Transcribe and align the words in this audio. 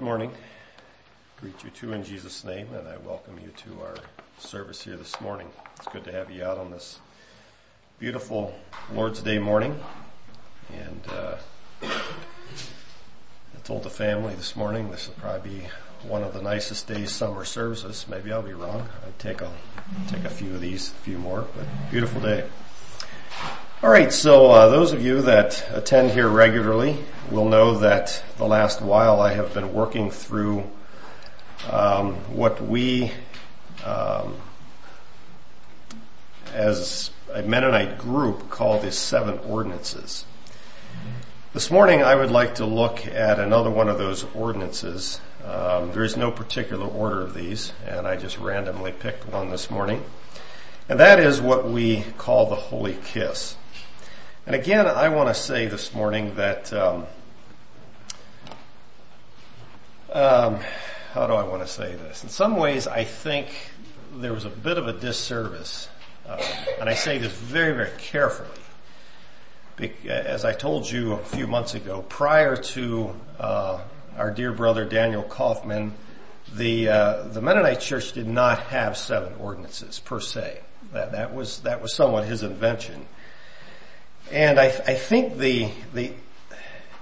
Good 0.00 0.06
morning. 0.06 0.32
Greet 1.42 1.62
you 1.62 1.68
too 1.68 1.92
in 1.92 2.04
Jesus' 2.04 2.42
name, 2.42 2.68
and 2.72 2.88
I 2.88 2.96
welcome 2.96 3.38
you 3.38 3.50
to 3.54 3.82
our 3.82 3.96
service 4.38 4.80
here 4.80 4.96
this 4.96 5.20
morning. 5.20 5.48
It's 5.76 5.88
good 5.88 6.04
to 6.04 6.12
have 6.12 6.30
you 6.30 6.42
out 6.42 6.56
on 6.56 6.70
this 6.70 7.00
beautiful 7.98 8.54
Lord's 8.94 9.20
Day 9.20 9.38
morning. 9.38 9.78
And 10.72 11.02
uh, 11.12 11.36
I 11.82 13.58
told 13.62 13.82
the 13.82 13.90
family 13.90 14.34
this 14.34 14.56
morning 14.56 14.90
this 14.90 15.06
will 15.06 15.16
probably 15.16 15.50
be 15.50 15.66
one 16.08 16.22
of 16.22 16.32
the 16.32 16.40
nicest 16.40 16.88
days 16.88 17.12
summer 17.12 17.44
services. 17.44 18.06
Maybe 18.08 18.32
I'll 18.32 18.40
be 18.40 18.54
wrong. 18.54 18.88
I'd 19.06 19.18
take 19.18 19.42
a 19.42 19.52
take 20.08 20.24
a 20.24 20.30
few 20.30 20.54
of 20.54 20.62
these, 20.62 20.92
a 20.92 20.94
few 20.94 21.18
more, 21.18 21.46
but 21.54 21.66
beautiful 21.90 22.22
day. 22.22 22.48
All 23.82 23.88
right, 23.88 24.12
so 24.12 24.50
uh, 24.50 24.68
those 24.68 24.92
of 24.92 25.02
you 25.02 25.22
that 25.22 25.66
attend 25.70 26.10
here 26.10 26.28
regularly 26.28 26.98
will 27.30 27.48
know 27.48 27.78
that 27.78 28.22
the 28.36 28.44
last 28.44 28.82
while 28.82 29.22
I 29.22 29.32
have 29.32 29.54
been 29.54 29.72
working 29.72 30.10
through 30.10 30.64
um, 31.70 32.12
what 32.36 32.62
we, 32.62 33.10
um, 33.82 34.36
as 36.52 37.10
a 37.32 37.40
Mennonite 37.40 37.96
group, 37.96 38.50
call 38.50 38.78
the 38.78 38.92
seven 38.92 39.38
ordinances. 39.38 40.26
This 41.54 41.70
morning 41.70 42.02
I 42.02 42.16
would 42.16 42.30
like 42.30 42.56
to 42.56 42.66
look 42.66 43.06
at 43.06 43.40
another 43.40 43.70
one 43.70 43.88
of 43.88 43.96
those 43.96 44.26
ordinances. 44.34 45.22
Um, 45.42 45.90
there 45.92 46.04
is 46.04 46.18
no 46.18 46.30
particular 46.30 46.86
order 46.86 47.22
of 47.22 47.32
these, 47.32 47.72
and 47.86 48.06
I 48.06 48.16
just 48.16 48.36
randomly 48.36 48.92
picked 48.92 49.26
one 49.26 49.48
this 49.48 49.70
morning. 49.70 50.04
And 50.86 51.00
that 51.00 51.18
is 51.18 51.40
what 51.40 51.66
we 51.66 52.02
call 52.18 52.44
the 52.44 52.56
Holy 52.56 52.98
Kiss. 53.06 53.56
And 54.50 54.60
again, 54.60 54.88
I 54.88 55.10
want 55.10 55.28
to 55.28 55.34
say 55.40 55.66
this 55.66 55.94
morning 55.94 56.34
that, 56.34 56.72
um, 56.72 57.06
um, 60.12 60.58
how 61.12 61.28
do 61.28 61.34
I 61.34 61.44
want 61.44 61.62
to 61.62 61.68
say 61.68 61.94
this? 61.94 62.24
In 62.24 62.30
some 62.30 62.56
ways, 62.56 62.88
I 62.88 63.04
think 63.04 63.46
there 64.16 64.32
was 64.32 64.46
a 64.46 64.50
bit 64.50 64.76
of 64.76 64.88
a 64.88 64.92
disservice, 64.92 65.88
uh, 66.28 66.42
and 66.80 66.88
I 66.88 66.94
say 66.94 67.18
this 67.18 67.30
very, 67.30 67.74
very 67.74 67.96
carefully. 67.98 68.48
As 70.08 70.44
I 70.44 70.52
told 70.52 70.90
you 70.90 71.12
a 71.12 71.18
few 71.18 71.46
months 71.46 71.74
ago, 71.74 72.04
prior 72.08 72.56
to 72.56 73.14
uh, 73.38 73.80
our 74.18 74.32
dear 74.32 74.52
brother 74.52 74.84
Daniel 74.84 75.22
Kauffman, 75.22 75.94
the 76.52 76.88
uh, 76.88 77.22
the 77.28 77.40
Mennonite 77.40 77.78
Church 77.78 78.14
did 78.14 78.26
not 78.26 78.58
have 78.62 78.96
seven 78.96 79.32
ordinances 79.38 80.00
per 80.00 80.18
se. 80.18 80.58
That 80.92 81.12
that 81.12 81.32
was 81.36 81.60
that 81.60 81.80
was 81.80 81.94
somewhat 81.94 82.24
his 82.24 82.42
invention. 82.42 83.06
And 84.30 84.60
I, 84.60 84.66
I 84.66 84.94
think 84.94 85.38
the, 85.38 85.70
the, 85.92 86.12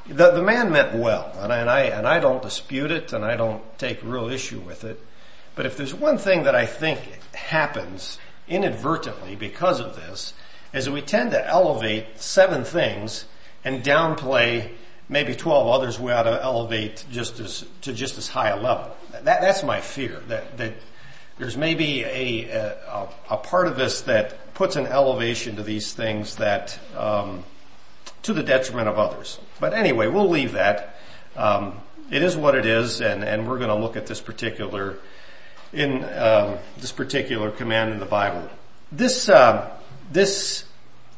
the, 0.07 0.31
the, 0.31 0.43
man 0.43 0.73
meant 0.73 0.95
well, 0.95 1.31
and 1.39 1.53
I, 1.53 1.59
and 1.59 1.71
I, 1.71 1.81
and 1.83 2.07
I 2.07 2.21
don't 2.21 2.43
dispute 2.43 2.91
it, 2.91 3.13
and 3.13 3.25
I 3.25 3.37
don't 3.37 3.63
take 3.79 4.03
real 4.03 4.31
issue 4.31 4.61
with 4.61 4.85
it. 4.85 4.99
But 5.55 5.67
if 5.67 5.77
there's 5.77 5.93
one 5.93 6.17
thing 6.17 6.45
that 6.45 6.55
I 6.55 6.65
think 6.65 7.01
happens 7.35 8.19
inadvertently 8.49 9.37
because 9.37 9.81
of 9.81 9.97
this, 9.97 10.33
is 10.73 10.87
that 10.87 10.93
we 10.93 11.03
tend 11.03 11.33
to 11.33 11.47
elevate 11.47 12.21
seven 12.21 12.65
things 12.65 13.27
and 13.65 13.83
downplay 13.83 14.71
maybe 15.09 15.35
12 15.35 15.69
others 15.69 15.99
we 15.99 16.13
ought 16.13 16.25
to 16.25 16.43
elevate 16.43 17.05
just 17.11 17.41
as, 17.41 17.65
to 17.83 17.93
just 17.93 18.19
as 18.19 18.29
high 18.29 18.51
a 18.51 18.57
level. 18.57 18.95
That, 19.13 19.25
that's 19.25 19.63
my 19.63 19.81
fear, 19.81 20.23
that, 20.29 20.57
that 20.59 20.75
there's 21.39 21.57
maybe 21.57 22.05
a, 22.05 22.49
a, 22.51 23.09
a 23.31 23.37
part 23.37 23.67
of 23.67 23.77
this 23.77 24.03
that 24.03 24.55
puts 24.55 24.77
an 24.77 24.87
elevation 24.87 25.57
to 25.57 25.63
these 25.63 25.93
things 25.93 26.37
that, 26.37 26.79
um, 26.97 27.45
to 28.23 28.33
the 28.33 28.43
detriment 28.43 28.89
of 28.89 28.99
others. 28.99 29.39
But 29.61 29.73
anyway, 29.73 30.09
we'll 30.09 30.29
leave 30.29 30.53
that. 30.53 30.97
Um, 31.37 31.81
it 32.11 32.23
is 32.23 32.37
what 32.37 32.55
it 32.55 32.67
is, 32.67 33.01
and, 33.01 33.23
and 33.23 33.49
we're 33.49 33.59
going 33.59 33.69
to 33.69 33.77
look 33.77 33.97
at 33.97 34.07
this 34.07 34.21
particular 34.21 34.99
in 35.73 36.03
um, 36.15 36.57
this 36.79 36.93
particular 36.93 37.51
command 37.51 37.93
in 37.93 38.01
the 38.01 38.07
Bible. 38.07 38.49
This 38.91 39.29
uh, 39.29 39.71
this 40.11 40.65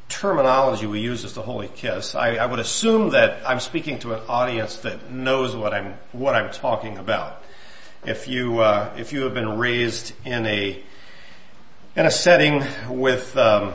terminology 0.09 0.87
we 0.87 1.01
use 1.01 1.25
is 1.25 1.35
the 1.35 1.43
holy 1.43 1.69
kiss. 1.69 2.17
I, 2.17 2.35
I, 2.35 2.47
would 2.47 2.59
assume 2.59 3.11
that 3.11 3.39
I'm 3.49 3.61
speaking 3.61 4.01
to 4.01 4.15
an 4.15 4.21
audience 4.29 4.79
that 4.79 5.11
knows 5.11 5.55
what 5.55 5.73
I'm 5.73 5.95
what 6.13 6.35
I'm 6.35 6.51
talking 6.51 6.99
about. 6.99 7.45
If 8.05 8.29
you 8.29 8.61
uh, 8.61 8.95
if 8.97 9.13
you 9.13 9.25
have 9.25 9.35
been 9.35 9.59
raised 9.59 10.15
in 10.25 10.47
a 10.47 10.83
in 11.95 12.07
a 12.07 12.11
setting 12.11 12.65
with 12.89 13.37
um, 13.37 13.75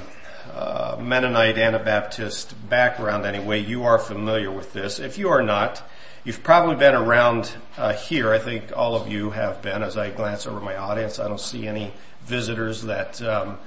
uh, 0.52 0.98
Mennonite 1.00 1.60
Anabaptist 1.60 2.56
background 2.68 3.28
anyway, 3.28 3.62
you 3.62 3.84
are 3.84 4.00
familiar 4.00 4.50
with 4.50 4.74
this. 4.74 4.98
If 4.98 5.20
you 5.20 5.30
are 5.30 5.44
not, 5.44 5.84
you've 6.24 6.42
probably 6.42 6.76
been 6.76 6.96
around 6.96 7.52
uh, 7.78 7.94
here. 7.94 8.34
I 8.34 8.40
think 8.40 8.76
all 8.76 8.96
of 8.96 9.08
you 9.08 9.30
have 9.30 9.62
been. 9.62 9.84
As 9.84 9.96
I 9.96 10.10
glance 10.10 10.48
over 10.48 10.60
my 10.60 10.76
audience, 10.76 11.20
I 11.20 11.28
don't 11.28 11.40
see 11.40 11.68
any 11.68 11.94
visitors 12.24 12.82
that 12.82 13.22
um, 13.22 13.60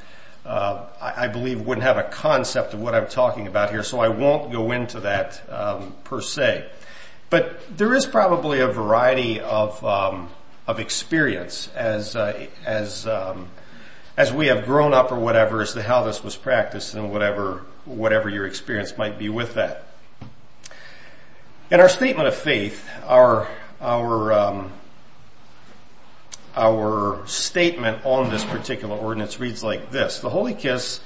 uh, 0.45 0.87
I, 1.01 1.27
I, 1.27 1.29
believe 1.29 1.61
wouldn't 1.61 1.85
have 1.85 1.99
a 1.99 2.03
concept 2.03 2.75
of 2.75 2.81
what 2.81 2.97
I'm 2.97 3.07
talking 3.07 3.47
about 3.47 3.71
here, 3.71 3.85
so 3.85 4.01
I 4.01 4.09
won't 4.09 4.51
go 4.51 4.73
into 4.73 4.99
that 5.01 5.41
um, 5.49 5.95
per 6.03 6.21
se. 6.21 6.69
But 7.31 7.77
there 7.77 7.95
is 7.95 8.07
probably 8.07 8.59
a 8.59 8.67
variety 8.67 9.39
of 9.39 9.85
um, 9.85 10.31
of 10.69 10.79
experience 10.79 11.69
as 11.75 12.15
uh, 12.15 12.47
as 12.65 13.09
um, 13.09 13.49
as 14.19 14.33
we 14.33 14.49
have 14.49 14.65
grown 14.65 14.93
up 14.93 15.13
or 15.13 15.19
whatever 15.19 15.63
as 15.63 15.75
to 15.75 15.81
how 15.81 16.03
this 16.03 16.25
was 16.25 16.35
practiced 16.35 16.93
and 16.93 17.13
whatever, 17.13 17.63
whatever 17.85 18.29
your 18.29 18.49
experience 18.49 18.99
might 18.99 19.17
be 19.17 19.29
with 19.29 19.55
that. 19.55 19.85
In 21.71 21.79
our 21.79 21.89
statement 21.89 22.27
of 22.27 22.35
faith, 22.35 22.85
our, 23.07 23.47
our, 23.81 24.33
um, 24.33 24.73
our 26.57 27.25
statement 27.29 28.05
on 28.05 28.29
this 28.29 28.45
particular 28.45 28.97
ordinance 28.97 29.39
reads 29.39 29.63
like 29.63 29.93
this. 29.93 30.19
The 30.19 30.31
Holy 30.31 30.55
Kiss 30.55 30.99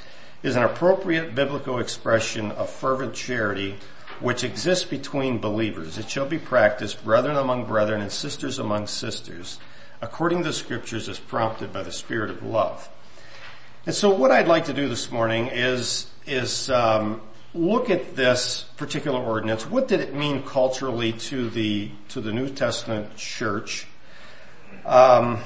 is 0.42 0.56
an 0.56 0.62
appropriate 0.62 1.34
biblical 1.34 1.80
expression 1.80 2.50
of 2.52 2.70
fervent 2.70 3.12
charity 3.12 3.76
which 4.22 4.44
exists 4.44 4.84
between 4.84 5.38
believers. 5.38 5.98
It 5.98 6.08
shall 6.08 6.26
be 6.26 6.38
practiced 6.38 7.04
brethren 7.04 7.36
among 7.36 7.66
brethren 7.66 8.00
and 8.00 8.12
sisters 8.12 8.58
among 8.58 8.86
sisters 8.86 9.58
according 10.02 10.38
to 10.38 10.44
the 10.44 10.52
scriptures 10.52 11.08
as 11.08 11.18
prompted 11.18 11.72
by 11.72 11.82
the 11.84 11.92
spirit 11.92 12.28
of 12.28 12.42
love. 12.42 12.90
And 13.86 13.94
so 13.94 14.10
what 14.10 14.32
I'd 14.32 14.48
like 14.48 14.66
to 14.66 14.72
do 14.72 14.88
this 14.88 15.10
morning 15.10 15.46
is, 15.46 16.10
is 16.26 16.68
um, 16.70 17.22
look 17.54 17.88
at 17.88 18.16
this 18.16 18.64
particular 18.76 19.20
ordinance. 19.20 19.64
What 19.64 19.86
did 19.86 20.00
it 20.00 20.12
mean 20.12 20.42
culturally 20.42 21.12
to 21.12 21.48
the, 21.48 21.90
to 22.08 22.20
the 22.20 22.32
New 22.32 22.48
Testament 22.48 23.16
church? 23.16 23.86
Um, 24.84 25.38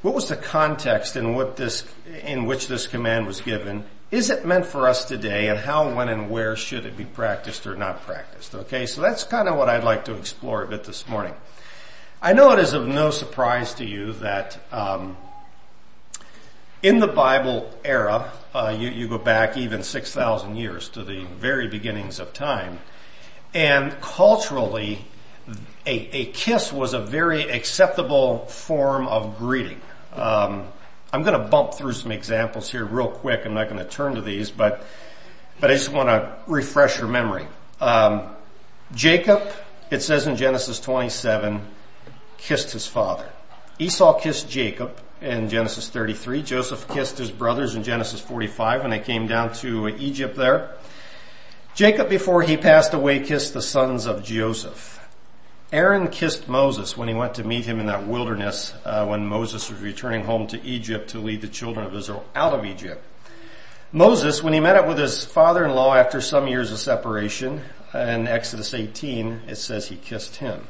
what 0.00 0.14
was 0.14 0.28
the 0.28 0.36
context 0.36 1.14
in 1.14 1.34
what 1.34 1.56
this, 1.56 1.84
in 2.24 2.46
which 2.46 2.68
this 2.68 2.86
command 2.86 3.26
was 3.26 3.42
given? 3.42 3.84
Is 4.10 4.28
it 4.28 4.44
meant 4.44 4.66
for 4.66 4.88
us 4.88 5.04
today 5.04 5.48
and 5.48 5.58
how, 5.58 5.94
when, 5.94 6.08
and 6.08 6.30
where 6.30 6.56
should 6.56 6.84
it 6.84 6.96
be 6.96 7.04
practiced 7.04 7.64
or 7.66 7.76
not 7.76 8.02
practiced? 8.02 8.54
Okay, 8.54 8.86
so 8.86 9.00
that's 9.00 9.22
kind 9.22 9.48
of 9.48 9.56
what 9.56 9.68
I'd 9.68 9.84
like 9.84 10.04
to 10.06 10.16
explore 10.16 10.64
a 10.64 10.66
bit 10.66 10.82
this 10.82 11.08
morning. 11.08 11.34
I 12.20 12.32
know 12.32 12.50
it 12.50 12.58
is 12.58 12.72
of 12.72 12.88
no 12.88 13.10
surprise 13.10 13.72
to 13.74 13.84
you 13.84 14.12
that 14.14 14.58
um, 14.72 15.16
in 16.82 16.98
the 16.98 17.06
Bible 17.06 17.72
era, 17.84 18.32
uh, 18.52 18.76
you, 18.76 18.88
you 18.88 19.06
go 19.06 19.16
back 19.16 19.56
even 19.56 19.84
6,000 19.84 20.56
years 20.56 20.88
to 20.90 21.04
the 21.04 21.24
very 21.24 21.68
beginnings 21.68 22.18
of 22.18 22.32
time, 22.32 22.80
and 23.54 23.92
culturally, 24.00 25.04
a, 25.86 26.16
a 26.16 26.24
kiss 26.32 26.72
was 26.72 26.94
a 26.94 27.00
very 27.00 27.48
acceptable 27.48 28.46
form 28.46 29.06
of 29.06 29.38
greeting. 29.38 29.80
Um, 30.14 30.66
I'm 31.12 31.22
going 31.22 31.40
to 31.40 31.48
bump 31.48 31.74
through 31.74 31.94
some 31.94 32.12
examples 32.12 32.70
here 32.70 32.84
real 32.84 33.08
quick. 33.08 33.44
I'm 33.44 33.54
not 33.54 33.68
going 33.68 33.78
to 33.78 33.90
turn 33.90 34.14
to 34.14 34.20
these, 34.20 34.50
but 34.50 34.84
but 35.60 35.70
I 35.70 35.74
just 35.74 35.90
want 35.90 36.08
to 36.08 36.36
refresh 36.46 36.98
your 36.98 37.08
memory. 37.08 37.46
Um, 37.80 38.22
Jacob, 38.94 39.42
it 39.90 40.00
says 40.00 40.26
in 40.26 40.36
Genesis 40.36 40.80
27, 40.80 41.60
kissed 42.38 42.72
his 42.72 42.86
father. 42.86 43.28
Esau 43.78 44.18
kissed 44.18 44.48
Jacob 44.48 44.98
in 45.20 45.48
Genesis 45.50 45.88
33. 45.90 46.42
Joseph 46.42 46.88
kissed 46.88 47.18
his 47.18 47.30
brothers 47.30 47.74
in 47.74 47.82
Genesis 47.82 48.20
45 48.20 48.82
when 48.82 48.90
they 48.90 48.98
came 48.98 49.26
down 49.26 49.52
to 49.54 49.88
Egypt 49.88 50.36
there. 50.36 50.76
Jacob, 51.74 52.08
before 52.08 52.42
he 52.42 52.56
passed 52.56 52.94
away, 52.94 53.20
kissed 53.20 53.52
the 53.52 53.62
sons 53.62 54.06
of 54.06 54.24
Joseph. 54.24 54.99
Aaron 55.72 56.08
kissed 56.08 56.48
Moses 56.48 56.96
when 56.96 57.06
he 57.06 57.14
went 57.14 57.34
to 57.34 57.44
meet 57.44 57.64
him 57.64 57.78
in 57.78 57.86
that 57.86 58.04
wilderness 58.04 58.74
uh, 58.84 59.06
when 59.06 59.24
Moses 59.24 59.70
was 59.70 59.80
returning 59.80 60.24
home 60.24 60.48
to 60.48 60.60
Egypt 60.64 61.10
to 61.10 61.20
lead 61.20 61.42
the 61.42 61.48
children 61.48 61.86
of 61.86 61.94
Israel 61.94 62.24
out 62.34 62.52
of 62.52 62.64
Egypt. 62.64 63.04
Moses, 63.92 64.42
when 64.42 64.52
he 64.52 64.58
met 64.58 64.74
up 64.74 64.88
with 64.88 64.98
his 64.98 65.24
father-in-law 65.24 65.94
after 65.94 66.20
some 66.20 66.48
years 66.48 66.72
of 66.72 66.78
separation, 66.78 67.62
in 67.94 68.26
Exodus 68.26 68.74
18, 68.74 69.42
it 69.46 69.56
says 69.56 69.88
he 69.88 69.96
kissed 69.96 70.36
him. 70.36 70.66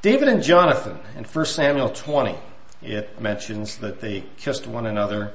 David 0.00 0.28
and 0.28 0.42
Jonathan 0.42 0.98
in 1.16 1.24
1 1.24 1.44
Samuel 1.46 1.90
20, 1.90 2.36
it 2.82 3.20
mentions 3.20 3.78
that 3.78 4.00
they 4.00 4.24
kissed 4.38 4.66
one 4.66 4.86
another 4.86 5.32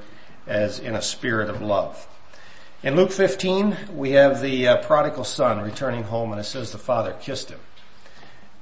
as 0.48 0.80
in 0.80 0.96
a 0.96 1.02
spirit 1.02 1.50
of 1.50 1.62
love. 1.62 2.08
In 2.82 2.96
Luke 2.96 3.12
15, 3.12 3.78
we 3.94 4.12
have 4.12 4.42
the 4.42 4.68
uh, 4.68 4.78
prodigal 4.78 5.24
son 5.24 5.62
returning 5.62 6.04
home 6.04 6.32
and 6.32 6.42
it 6.42 6.46
says 6.46 6.72
the 6.72 6.80
father 6.80 7.14
kissed 7.20 7.50
him. 7.50 7.60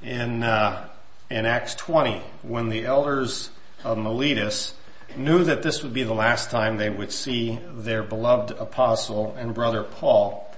In 0.02 0.44
uh, 0.44 0.88
in 1.30 1.46
Acts 1.46 1.76
20 1.76 2.22
when 2.42 2.70
the 2.70 2.86
elders 2.86 3.52
of 3.84 3.98
Miletus 3.98 4.74
knew 5.16 5.44
that 5.44 5.64
this 5.64 5.84
would 5.84 5.94
be 5.94 6.04
the 6.04 6.14
last 6.14 6.52
time 6.52 6.78
they 6.78 6.90
would 6.90 7.12
see 7.12 7.60
their 7.74 8.04
beloved 8.04 8.52
apostle 8.52 9.36
and 9.38 9.54
brother 9.54 9.84
Paul. 9.84 10.56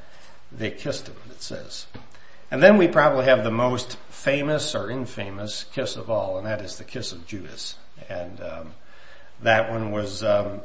They 0.52 0.72
kissed 0.72 1.08
him, 1.08 1.16
it 1.30 1.42
says. 1.42 1.86
And 2.50 2.62
then 2.62 2.78
we 2.78 2.88
probably 2.88 3.26
have 3.26 3.44
the 3.44 3.52
most 3.52 3.96
famous 4.10 4.76
or 4.76 4.92
infamous 4.92 5.64
kiss 5.64 5.96
of 5.96 6.10
all, 6.10 6.38
and 6.38 6.46
that 6.46 6.62
is 6.62 6.78
the 6.78 6.84
kiss 6.84 7.14
of 7.14 7.26
Judas. 7.26 7.78
And 8.10 8.42
um, 8.42 8.74
that 9.42 9.72
one 9.72 9.92
was 9.92 10.24
um, 10.24 10.60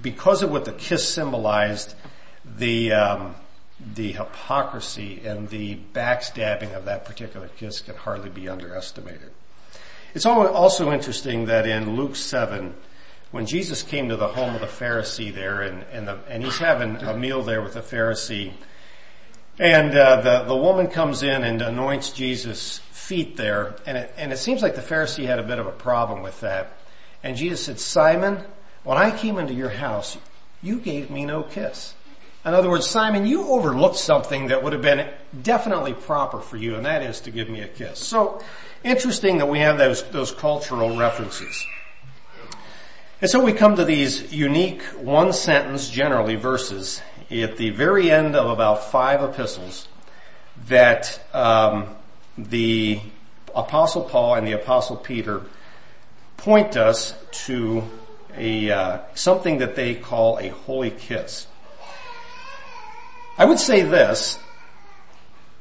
because 0.00 0.42
of 0.42 0.50
what 0.50 0.64
the 0.64 0.72
kiss 0.72 1.08
symbolized, 1.08 1.94
the 2.44 2.92
um, 2.92 3.34
the 3.94 4.12
hypocrisy 4.12 5.20
and 5.24 5.48
the 5.48 5.78
backstabbing 5.92 6.74
of 6.74 6.84
that 6.84 7.04
particular 7.04 7.48
kiss 7.48 7.80
can 7.80 7.96
hardly 7.96 8.30
be 8.30 8.48
underestimated. 8.48 9.30
It's 10.14 10.26
also 10.26 10.92
interesting 10.92 11.46
that 11.46 11.66
in 11.66 11.96
Luke 11.96 12.16
7, 12.16 12.74
when 13.30 13.46
Jesus 13.46 13.82
came 13.82 14.10
to 14.10 14.16
the 14.16 14.28
home 14.28 14.54
of 14.54 14.60
the 14.60 14.66
Pharisee 14.66 15.34
there 15.34 15.62
and, 15.62 15.84
and, 15.90 16.06
the, 16.06 16.18
and 16.28 16.42
he's 16.42 16.58
having 16.58 16.96
a 16.96 17.16
meal 17.16 17.42
there 17.42 17.62
with 17.62 17.74
the 17.74 17.80
Pharisee 17.80 18.52
and 19.58 19.94
uh, 19.96 20.20
the, 20.20 20.44
the 20.44 20.56
woman 20.56 20.88
comes 20.88 21.22
in 21.22 21.44
and 21.44 21.60
anoints 21.60 22.10
Jesus' 22.10 22.78
feet 22.90 23.36
there 23.36 23.74
and 23.86 23.96
it, 23.98 24.14
and 24.16 24.32
it 24.32 24.38
seems 24.38 24.62
like 24.62 24.74
the 24.74 24.82
Pharisee 24.82 25.24
had 25.24 25.38
a 25.38 25.42
bit 25.42 25.58
of 25.58 25.66
a 25.66 25.72
problem 25.72 26.22
with 26.22 26.40
that. 26.40 26.76
And 27.22 27.36
Jesus 27.36 27.64
said, 27.64 27.78
Simon, 27.78 28.44
when 28.84 28.98
I 28.98 29.16
came 29.16 29.38
into 29.38 29.54
your 29.54 29.70
house, 29.70 30.18
you 30.62 30.78
gave 30.78 31.10
me 31.10 31.24
no 31.24 31.42
kiss. 31.42 31.94
In 32.44 32.54
other 32.54 32.68
words, 32.68 32.88
Simon, 32.88 33.24
you 33.24 33.48
overlooked 33.48 33.96
something 33.96 34.48
that 34.48 34.62
would 34.62 34.72
have 34.72 34.82
been 34.82 35.08
definitely 35.42 35.94
proper 35.94 36.40
for 36.40 36.56
you, 36.56 36.74
and 36.74 36.84
that 36.84 37.02
is 37.02 37.20
to 37.20 37.30
give 37.30 37.48
me 37.48 37.60
a 37.60 37.68
kiss. 37.68 38.00
So, 38.00 38.42
interesting 38.82 39.38
that 39.38 39.48
we 39.48 39.60
have 39.60 39.78
those, 39.78 40.02
those 40.10 40.32
cultural 40.32 40.96
references. 40.96 41.64
And 43.20 43.30
so 43.30 43.40
we 43.44 43.52
come 43.52 43.76
to 43.76 43.84
these 43.84 44.32
unique 44.32 44.82
one 44.98 45.32
sentence, 45.32 45.88
generally 45.88 46.34
verses, 46.34 47.00
at 47.30 47.56
the 47.56 47.70
very 47.70 48.10
end 48.10 48.34
of 48.34 48.50
about 48.50 48.90
five 48.90 49.22
epistles 49.22 49.86
that 50.66 51.20
um, 51.32 51.86
the 52.36 53.00
Apostle 53.54 54.02
Paul 54.02 54.34
and 54.34 54.46
the 54.46 54.52
Apostle 54.52 54.96
Peter 54.96 55.42
point 56.36 56.76
us 56.76 57.14
to 57.46 57.84
a 58.36 58.70
uh, 58.70 58.98
something 59.14 59.58
that 59.58 59.76
they 59.76 59.94
call 59.94 60.38
a 60.38 60.48
holy 60.48 60.90
kiss. 60.90 61.46
I 63.42 63.44
would 63.44 63.58
say 63.58 63.82
this, 63.82 64.38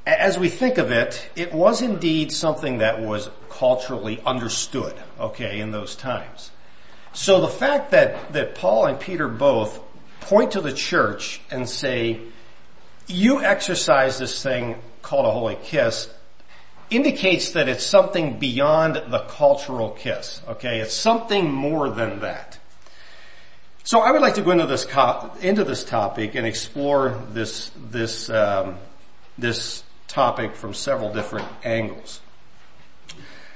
as 0.06 0.38
we 0.38 0.50
think 0.50 0.78
of 0.78 0.92
it, 0.92 1.28
it 1.36 1.52
was 1.52 1.82
indeed 1.82 2.32
something 2.32 2.78
that 2.78 3.02
was 3.02 3.32
culturally 3.50 4.22
understood, 4.24 4.94
okay, 5.20 5.60
in 5.60 5.72
those 5.72 5.96
times. 5.96 6.52
So 7.14 7.42
the 7.42 7.48
fact 7.48 7.90
that, 7.90 8.34
that 8.34 8.54
Paul 8.54 8.86
and 8.86 9.00
Peter 9.00 9.28
both 9.28 9.80
point 10.20 10.52
to 10.52 10.62
the 10.62 10.72
church 10.72 11.42
and 11.50 11.68
say, 11.68 12.20
you 13.08 13.42
exercise 13.42 14.20
this 14.20 14.44
thing 14.44 14.76
called 15.02 15.26
a 15.26 15.32
holy 15.32 15.58
kiss, 15.64 16.08
indicates 16.92 17.54
that 17.54 17.68
it's 17.68 17.84
something 17.84 18.38
beyond 18.38 19.02
the 19.08 19.26
cultural 19.28 19.90
kiss, 19.90 20.44
okay? 20.48 20.82
It's 20.82 20.94
something 20.94 21.52
more 21.52 21.90
than 21.90 22.20
that. 22.20 22.51
So 23.84 24.02
I 24.02 24.12
would 24.12 24.22
like 24.22 24.36
to 24.36 24.42
go 24.42 24.52
into 24.52 24.68
this 24.68 24.86
co- 24.86 25.32
into 25.42 25.64
this 25.64 25.84
topic 25.84 26.36
and 26.36 26.46
explore 26.46 27.20
this 27.32 27.72
this 27.90 28.30
um, 28.30 28.78
this 29.38 29.84
topic 30.08 30.56
from 30.56 30.74
several 30.74 31.12
different 31.12 31.48
angles. 31.64 32.22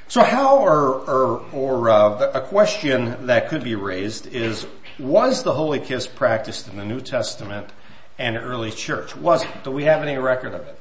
So 0.07 0.23
how 0.23 0.57
or 0.57 0.95
or, 1.01 1.45
or 1.51 1.89
uh, 1.89 2.31
a 2.33 2.41
question 2.41 3.27
that 3.27 3.49
could 3.49 3.63
be 3.63 3.75
raised 3.75 4.27
is: 4.27 4.65
Was 4.97 5.43
the 5.43 5.53
holy 5.53 5.79
kiss 5.79 6.07
practiced 6.07 6.67
in 6.67 6.77
the 6.77 6.85
New 6.85 7.01
Testament 7.01 7.69
and 8.17 8.35
early 8.35 8.71
church? 8.71 9.15
Was 9.15 9.43
it? 9.43 9.63
Do 9.63 9.71
we 9.71 9.83
have 9.83 10.01
any 10.01 10.17
record 10.17 10.55
of 10.55 10.61
it? 10.61 10.79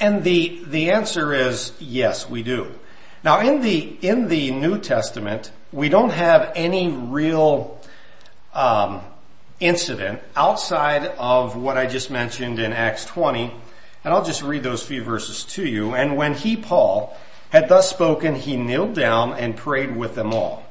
And 0.00 0.22
the 0.22 0.62
the 0.66 0.92
answer 0.92 1.32
is 1.32 1.72
yes, 1.80 2.30
we 2.30 2.44
do. 2.44 2.72
Now 3.24 3.40
in 3.40 3.60
the 3.60 3.96
in 4.02 4.28
the 4.28 4.52
New 4.52 4.78
Testament, 4.78 5.50
we 5.72 5.88
don't 5.88 6.10
have 6.10 6.52
any 6.54 6.88
real 6.88 7.77
um, 8.58 9.00
incident 9.60 10.20
outside 10.34 11.04
of 11.16 11.56
what 11.56 11.78
I 11.78 11.86
just 11.86 12.10
mentioned 12.10 12.58
in 12.58 12.72
Acts 12.72 13.04
20, 13.04 13.54
and 14.04 14.14
I'll 14.14 14.24
just 14.24 14.42
read 14.42 14.64
those 14.64 14.82
few 14.82 15.02
verses 15.04 15.44
to 15.54 15.64
you. 15.64 15.94
And 15.94 16.16
when 16.16 16.34
he, 16.34 16.56
Paul, 16.56 17.16
had 17.50 17.68
thus 17.68 17.88
spoken, 17.88 18.34
he 18.34 18.56
kneeled 18.56 18.94
down 18.94 19.32
and 19.32 19.56
prayed 19.56 19.96
with 19.96 20.16
them 20.16 20.34
all. 20.34 20.64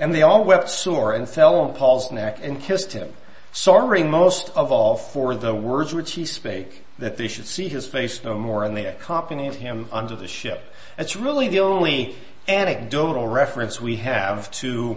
And 0.00 0.14
they 0.14 0.22
all 0.22 0.42
wept 0.42 0.70
sore 0.70 1.12
and 1.12 1.28
fell 1.28 1.56
on 1.56 1.74
Paul's 1.74 2.10
neck 2.10 2.38
and 2.40 2.62
kissed 2.62 2.92
him, 2.92 3.12
sorrowing 3.52 4.10
most 4.10 4.48
of 4.56 4.72
all 4.72 4.96
for 4.96 5.34
the 5.34 5.54
words 5.54 5.92
which 5.92 6.12
he 6.12 6.24
spake, 6.24 6.84
that 6.98 7.18
they 7.18 7.28
should 7.28 7.46
see 7.46 7.68
his 7.68 7.86
face 7.86 8.24
no 8.24 8.38
more, 8.38 8.64
and 8.64 8.74
they 8.74 8.86
accompanied 8.86 9.54
him 9.54 9.86
unto 9.92 10.16
the 10.16 10.28
ship. 10.28 10.62
It's 10.96 11.14
really 11.14 11.48
the 11.48 11.60
only 11.60 12.16
anecdotal 12.48 13.26
reference 13.28 13.80
we 13.80 13.96
have 13.96 14.50
to 14.50 14.96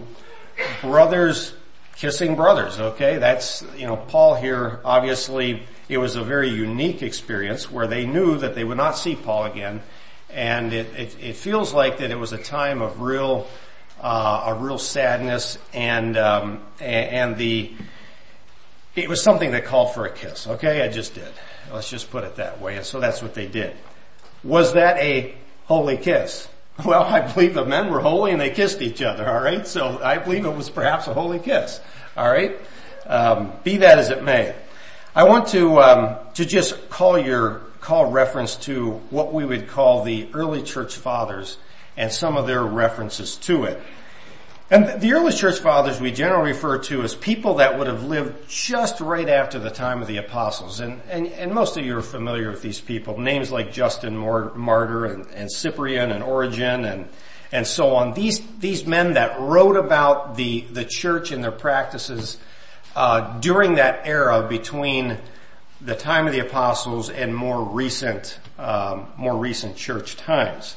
brothers 0.80 1.52
kissing 1.96 2.36
brothers, 2.36 2.80
okay? 2.80 3.18
That's, 3.18 3.64
you 3.76 3.86
know, 3.86 3.96
Paul 3.96 4.34
here, 4.34 4.80
obviously, 4.84 5.62
it 5.88 5.98
was 5.98 6.16
a 6.16 6.22
very 6.22 6.48
unique 6.48 7.02
experience 7.02 7.70
where 7.70 7.86
they 7.86 8.06
knew 8.06 8.38
that 8.38 8.54
they 8.54 8.64
would 8.64 8.76
not 8.76 8.92
see 8.92 9.14
Paul 9.14 9.44
again. 9.44 9.82
And 10.30 10.72
it, 10.72 10.86
it, 10.96 11.16
it 11.20 11.36
feels 11.36 11.74
like 11.74 11.98
that 11.98 12.10
it 12.10 12.18
was 12.18 12.32
a 12.32 12.38
time 12.38 12.80
of 12.80 13.00
real, 13.00 13.46
uh, 14.00 14.44
a 14.46 14.54
real 14.54 14.78
sadness 14.78 15.58
and, 15.74 16.16
um, 16.16 16.62
and 16.80 17.36
the, 17.36 17.72
it 18.94 19.08
was 19.08 19.22
something 19.22 19.52
that 19.52 19.64
called 19.64 19.94
for 19.94 20.06
a 20.06 20.10
kiss, 20.10 20.46
okay? 20.46 20.82
I 20.82 20.88
just 20.88 21.14
did. 21.14 21.32
Let's 21.72 21.90
just 21.90 22.10
put 22.10 22.24
it 22.24 22.36
that 22.36 22.60
way. 22.60 22.76
And 22.76 22.84
so 22.84 23.00
that's 23.00 23.22
what 23.22 23.34
they 23.34 23.46
did. 23.46 23.76
Was 24.42 24.72
that 24.72 24.96
a 24.98 25.34
holy 25.66 25.96
kiss? 25.96 26.48
Well, 26.86 27.04
I 27.04 27.20
believe 27.20 27.54
the 27.54 27.64
men 27.64 27.92
were 27.92 28.00
holy 28.00 28.32
and 28.32 28.40
they 28.40 28.50
kissed 28.50 28.82
each 28.82 29.02
other, 29.02 29.28
alright? 29.28 29.68
So 29.68 30.00
I 30.02 30.18
believe 30.18 30.44
it 30.44 30.56
was 30.56 30.68
perhaps 30.68 31.06
a 31.06 31.14
holy 31.14 31.38
kiss, 31.38 31.80
alright? 32.16 32.58
Um, 33.06 33.52
be 33.62 33.76
that 33.78 34.00
as 34.00 34.10
it 34.10 34.24
may. 34.24 34.52
I 35.14 35.24
want 35.24 35.48
to, 35.48 35.80
um, 35.80 36.16
to 36.34 36.44
just 36.44 36.90
call 36.90 37.16
your, 37.16 37.60
call 37.80 38.10
reference 38.10 38.56
to 38.56 38.92
what 39.10 39.32
we 39.32 39.44
would 39.44 39.68
call 39.68 40.02
the 40.02 40.28
early 40.34 40.62
church 40.62 40.96
fathers 40.96 41.56
and 41.96 42.10
some 42.10 42.36
of 42.36 42.48
their 42.48 42.64
references 42.64 43.36
to 43.36 43.64
it. 43.64 43.80
And 44.72 45.02
the 45.02 45.12
early 45.12 45.34
church 45.34 45.58
fathers 45.58 46.00
we 46.00 46.12
generally 46.12 46.52
refer 46.52 46.78
to 46.84 47.02
as 47.02 47.14
people 47.14 47.56
that 47.56 47.78
would 47.78 47.88
have 47.88 48.04
lived 48.04 48.48
just 48.48 49.02
right 49.02 49.28
after 49.28 49.58
the 49.58 49.68
time 49.68 50.00
of 50.00 50.08
the 50.08 50.16
apostles. 50.16 50.80
And, 50.80 51.02
and, 51.10 51.26
and 51.26 51.52
most 51.52 51.76
of 51.76 51.84
you 51.84 51.98
are 51.98 52.00
familiar 52.00 52.50
with 52.50 52.62
these 52.62 52.80
people. 52.80 53.20
Names 53.20 53.52
like 53.52 53.70
Justin 53.70 54.16
Martyr 54.16 55.04
and, 55.04 55.26
and 55.34 55.52
Cyprian 55.52 56.10
and 56.10 56.24
Origen 56.24 56.86
and, 56.86 57.06
and 57.52 57.66
so 57.66 57.94
on. 57.94 58.14
These, 58.14 58.40
these 58.60 58.86
men 58.86 59.12
that 59.12 59.38
wrote 59.38 59.76
about 59.76 60.36
the, 60.36 60.62
the 60.62 60.86
church 60.86 61.32
and 61.32 61.44
their 61.44 61.52
practices, 61.52 62.38
uh, 62.96 63.38
during 63.40 63.74
that 63.74 64.06
era 64.06 64.48
between 64.48 65.18
the 65.82 65.94
time 65.94 66.26
of 66.26 66.32
the 66.32 66.40
apostles 66.40 67.10
and 67.10 67.36
more 67.36 67.62
recent, 67.62 68.38
um, 68.56 69.12
more 69.18 69.36
recent 69.36 69.76
church 69.76 70.16
times. 70.16 70.76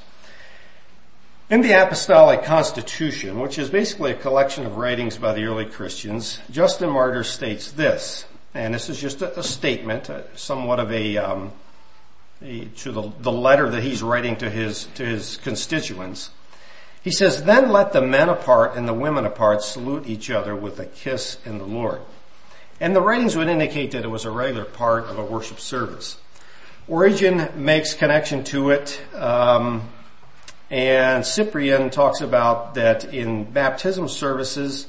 In 1.48 1.62
the 1.62 1.74
Apostolic 1.74 2.44
Constitution, 2.44 3.40
which 3.40 3.60
is 3.60 3.70
basically 3.70 4.10
a 4.10 4.16
collection 4.16 4.66
of 4.66 4.78
writings 4.78 5.18
by 5.18 5.34
the 5.34 5.44
early 5.44 5.66
Christians, 5.66 6.40
Justin 6.50 6.90
Martyr 6.90 7.24
states 7.24 7.72
this, 7.72 8.26
and 8.56 8.74
this 8.74 8.90
is 8.90 9.00
just 9.00 9.22
a, 9.22 9.38
a 9.38 9.44
statement, 9.44 10.10
uh, 10.10 10.24
somewhat 10.36 10.80
of 10.80 10.92
a, 10.92 11.18
um, 11.18 11.52
a 12.42 12.66
to 12.78 12.92
the, 12.92 13.12
the 13.20 13.32
letter 13.32 13.70
that 13.70 13.84
he's 13.84 14.02
writing 14.02 14.36
to 14.38 14.50
his 14.50 14.86
to 14.96 15.06
his 15.06 15.38
constituents. 15.38 16.32
He 17.04 17.12
says, 17.12 17.44
"Then 17.44 17.72
let 17.72 17.94
the 17.94 18.02
men 18.02 18.28
apart 18.28 18.76
and 18.76 18.88
the 18.88 18.94
women 18.94 19.24
apart 19.24 19.62
salute 19.62 20.08
each 20.08 20.32
other 20.32 20.56
with 20.56 20.80
a 20.80 20.88
kiss 20.88 21.38
in 21.46 21.60
the 21.60 21.66
Lord." 21.66 22.02
And 22.82 22.96
the 22.96 23.02
writings 23.02 23.36
would 23.36 23.50
indicate 23.50 23.92
that 23.92 24.04
it 24.04 24.10
was 24.10 24.26
a 24.26 24.32
regular 24.32 24.66
part 24.66 25.04
of 25.04 25.20
a 25.20 25.24
worship 25.24 25.60
service. 25.60 26.18
Origen 26.88 27.52
makes 27.56 27.94
connection 27.94 28.44
to 28.46 28.72
it. 28.72 29.00
Um, 29.14 29.90
and 30.70 31.26
Cyprian 31.26 31.90
talks 31.90 32.22
about 32.22 32.76
that 32.76 33.14
in 33.14 33.44
baptism 33.44 34.10
services, 34.10 34.88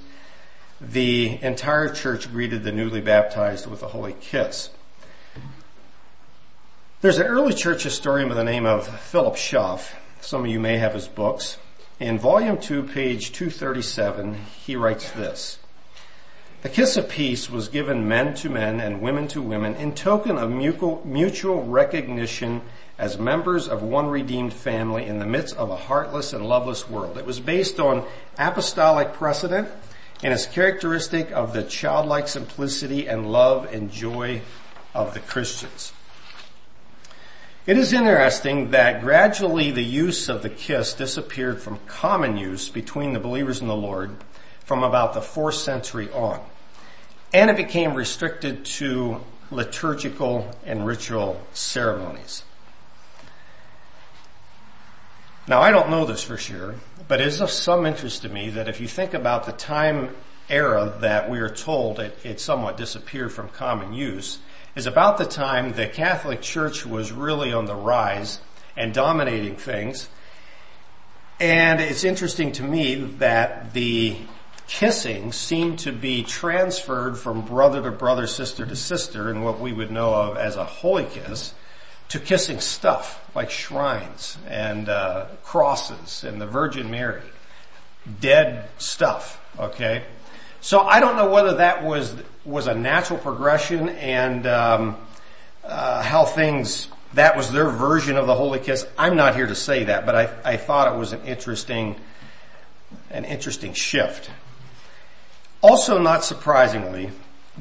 the 0.81 1.39
entire 1.43 1.89
church 1.93 2.31
greeted 2.31 2.65
the 2.65 2.73
newly 2.73 3.01
baptized 3.01 3.67
with 3.67 3.83
a 3.83 3.89
holy 3.89 4.15
kiss. 4.21 4.71
There's 7.03 7.19
an 7.19 7.27
early 7.27 7.53
church 7.53 7.83
historian 7.83 8.29
by 8.29 8.35
the 8.35 8.45
name 8.45 8.67
of 8.67 8.89
Philip 8.89 9.37
Schaff. 9.37 9.95
Some 10.21 10.45
of 10.45 10.51
you 10.51 10.59
may 10.59 10.79
have 10.79 10.95
his 10.95 11.09
books. 11.09 11.59
In 12.01 12.19
volume 12.19 12.59
2, 12.59 12.83
page 12.85 13.33
237, 13.33 14.35
he 14.65 14.77
writes 14.77 15.11
this. 15.13 15.59
The 16.63 16.69
kiss 16.71 16.97
of 16.97 17.09
peace 17.09 17.49
was 17.49 17.69
given 17.69 18.09
men 18.09 18.35
to 18.37 18.51
men 18.51 18.81
and 18.81 19.01
women 19.01 19.29
to 19.29 19.41
women 19.41 19.77
in 19.77 19.95
token 19.95 20.37
of 20.37 20.51
mutual 20.51 21.63
recognition 21.65 22.63
as 22.99 23.19
members 23.19 23.69
of 23.69 23.83
one 23.83 24.09
redeemed 24.09 24.53
family 24.53 25.05
in 25.05 25.19
the 25.19 25.27
midst 25.27 25.57
of 25.57 25.71
a 25.71 25.77
heartless 25.77 26.33
and 26.33 26.47
loveless 26.47 26.89
world. 26.89 27.19
It 27.19 27.27
was 27.27 27.41
based 27.41 27.79
on 27.79 28.05
apostolic 28.39 29.13
precedent 29.13 29.69
and 30.23 30.33
is 30.33 30.47
characteristic 30.47 31.31
of 31.31 31.53
the 31.53 31.63
childlike 31.63 32.27
simplicity 32.27 33.07
and 33.07 33.31
love 33.31 33.73
and 33.73 33.91
joy 33.91 34.41
of 34.95 35.13
the 35.13 35.21
Christians. 35.21 35.93
It 37.67 37.77
is 37.77 37.93
interesting 37.93 38.71
that 38.71 39.03
gradually 39.03 39.73
the 39.73 39.85
use 39.85 40.29
of 40.29 40.43
the 40.43 40.49
kiss 40.49 40.95
disappeared 40.95 41.61
from 41.61 41.81
common 41.87 42.37
use 42.37 42.69
between 42.69 43.13
the 43.13 43.21
believers 43.21 43.61
in 43.61 43.67
the 43.67 43.77
Lord 43.77 44.13
from 44.65 44.83
about 44.83 45.15
the 45.15 45.21
fourth 45.21 45.57
century 45.57 46.09
on. 46.13 46.41
And 47.35 47.51
it 47.51 47.57
became 47.57 47.95
restricted 47.95 48.65
to 48.65 49.21
liturgical 49.51 50.57
and 50.65 50.87
ritual 50.87 51.43
ceremonies. 51.53 52.45
Now 55.49 55.61
I 55.61 55.71
don't 55.71 55.91
know 55.91 56.05
this 56.05 56.25
for 56.25 56.37
sure, 56.37 56.75
but 57.07 57.21
it 57.21 57.29
is 57.29 57.41
of 57.41 57.51
some 57.51 57.87
interest 57.87 58.23
to 58.23 58.29
me 58.29 58.51
that 58.51 58.69
if 58.69 58.81
you 58.81 58.89
think 58.89 59.15
about 59.15 59.47
the 59.47 59.53
time 59.53 60.17
era 60.49 60.93
that 61.01 61.31
we 61.31 61.39
are 61.39 61.49
told 61.49 62.01
it, 62.01 62.19
it 62.25 62.41
somewhat 62.41 62.77
disappeared 62.77 63.33
from 63.33 63.51
common 63.51 63.93
use, 63.93 64.39
is 64.75 64.87
about 64.87 65.19
the 65.19 65.25
time 65.25 65.73
the 65.73 65.87
Catholic 65.87 66.43
Church 66.43 66.85
was 66.85 67.13
really 67.13 67.53
on 67.53 67.67
the 67.67 67.77
rise 67.77 68.41
and 68.77 68.93
dominating 68.93 69.55
things. 69.55 70.09
And 71.39 71.81
it's 71.81 72.03
interesting 72.03 72.51
to 72.53 72.65
me 72.65 72.97
that 72.97 73.73
the 73.73 74.17
kissing 74.67 75.31
seemed 75.31 75.79
to 75.81 75.93
be 75.93 76.25
transferred 76.25 77.17
from 77.19 77.43
brother 77.43 77.83
to 77.83 77.93
brother, 77.93 78.27
sister 78.27 78.67
to 78.67 78.75
sister 78.75 79.31
in 79.31 79.43
what 79.43 79.61
we 79.61 79.73
would 79.73 79.93
know 79.93 80.13
of 80.13 80.37
as 80.37 80.57
a 80.57 80.65
holy 80.65 81.05
kiss 81.05 81.55
to 82.09 82.19
kissing 82.21 82.61
stuff 82.61 83.23
like 83.35 83.51
shrines 83.51 84.39
and 84.49 84.89
uh, 84.89 85.27
crosses 85.43 86.25
and 86.25 86.41
the 86.41 86.47
Virgin 86.47 86.91
Mary, 86.91 87.23
dead 88.21 88.69
stuff. 88.79 89.41
Okay, 89.59 90.05
so 90.61 90.81
I 90.81 91.01
don't 91.01 91.17
know 91.17 91.31
whether 91.31 91.57
that 91.57 91.85
was 91.85 92.15
was 92.45 92.67
a 92.67 92.75
natural 92.75 93.19
progression 93.19 93.89
and 93.89 94.47
um, 94.47 94.97
uh, 95.65 96.03
how 96.03 96.25
things 96.25 96.89
that 97.15 97.37
was 97.37 97.51
their 97.51 97.71
version 97.71 98.17
of 98.17 98.27
the 98.27 98.35
holy 98.35 98.59
kiss. 98.59 98.87
I'm 98.99 99.17
not 99.17 99.35
here 99.35 99.47
to 99.47 99.55
say 99.55 99.85
that, 99.85 100.07
but 100.07 100.15
I, 100.15 100.53
I 100.53 100.57
thought 100.57 100.95
it 100.95 100.99
was 100.99 101.13
an 101.13 101.23
interesting 101.25 101.97
an 103.11 103.25
interesting 103.25 103.73
shift. 103.73 104.31
Also, 105.63 105.99
not 105.99 106.25
surprisingly, 106.25 107.11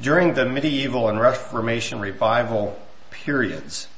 during 0.00 0.34
the 0.34 0.44
medieval 0.44 1.08
and 1.08 1.18
Reformation 1.18 1.98
revival 1.98 2.78
periods, 3.10 3.88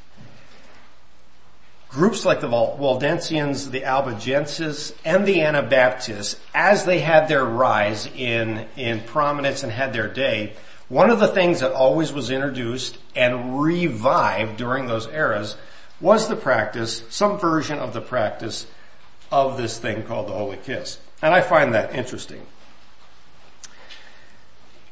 groups 1.90 2.24
like 2.24 2.40
the 2.40 2.48
Waldensians, 2.48 3.70
the 3.70 3.84
Albigenses, 3.84 4.94
and 5.04 5.26
the 5.26 5.42
Anabaptists, 5.42 6.38
as 6.54 6.84
they 6.84 7.00
had 7.00 7.28
their 7.28 7.44
rise 7.44 8.06
in, 8.06 8.66
in 8.76 9.00
prominence 9.00 9.62
and 9.62 9.72
had 9.72 9.92
their 9.92 10.08
day, 10.08 10.52
one 10.88 11.10
of 11.10 11.18
the 11.18 11.28
things 11.28 11.60
that 11.60 11.72
always 11.72 12.12
was 12.12 12.30
introduced 12.30 12.98
and 13.14 13.60
revived 13.60 14.56
during 14.56 14.86
those 14.86 15.06
eras 15.08 15.56
was 16.00 16.28
the 16.28 16.36
practice, 16.36 17.02
some 17.10 17.38
version 17.38 17.78
of 17.78 17.92
the 17.92 18.00
practice 18.00 18.66
of 19.30 19.56
this 19.56 19.78
thing 19.78 20.02
called 20.04 20.28
the 20.28 20.32
Holy 20.32 20.56
Kiss. 20.56 20.98
And 21.20 21.34
I 21.34 21.40
find 21.40 21.74
that 21.74 21.94
interesting. 21.94 22.46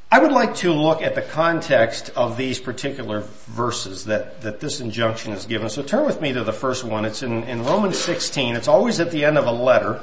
I 0.09 0.21
would 0.21 0.31
like 0.31 0.55
to 0.57 0.73
look 0.73 1.03
at 1.03 1.17
the 1.17 1.23
context 1.23 2.11
of 2.15 2.37
these 2.37 2.61
particular 2.61 3.23
verses 3.49 4.05
that, 4.05 4.41
that 4.43 4.61
this 4.61 4.81
injunction 4.81 5.33
is 5.33 5.47
given. 5.47 5.69
So 5.69 5.83
turn 5.83 6.07
with 6.07 6.21
me 6.21 6.33
to 6.33 6.45
the 6.45 6.53
first 6.53 6.85
one. 6.85 7.05
It's 7.05 7.25
in, 7.25 7.43
in 7.45 7.65
Romans 7.65 7.99
16. 7.99 8.55
It's 8.55 8.69
always 8.69 9.01
at 9.01 9.11
the 9.11 9.25
end 9.25 9.37
of 9.37 9.47
a 9.47 9.53
letter. 9.53 10.01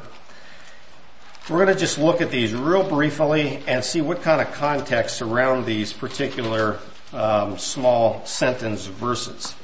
We're 1.50 1.64
going 1.64 1.74
to 1.74 1.80
just 1.80 1.98
look 1.98 2.20
at 2.20 2.32
these 2.32 2.54
real 2.54 2.88
briefly 2.88 3.64
and 3.66 3.82
see 3.82 4.02
what 4.02 4.22
kind 4.22 4.42
of 4.42 4.52
context 4.54 5.16
surround 5.16 5.66
these 5.66 5.94
particular 5.94 6.80
um, 7.14 7.58
small 7.58 8.26
sentence 8.26 8.88
verses. 8.88 9.56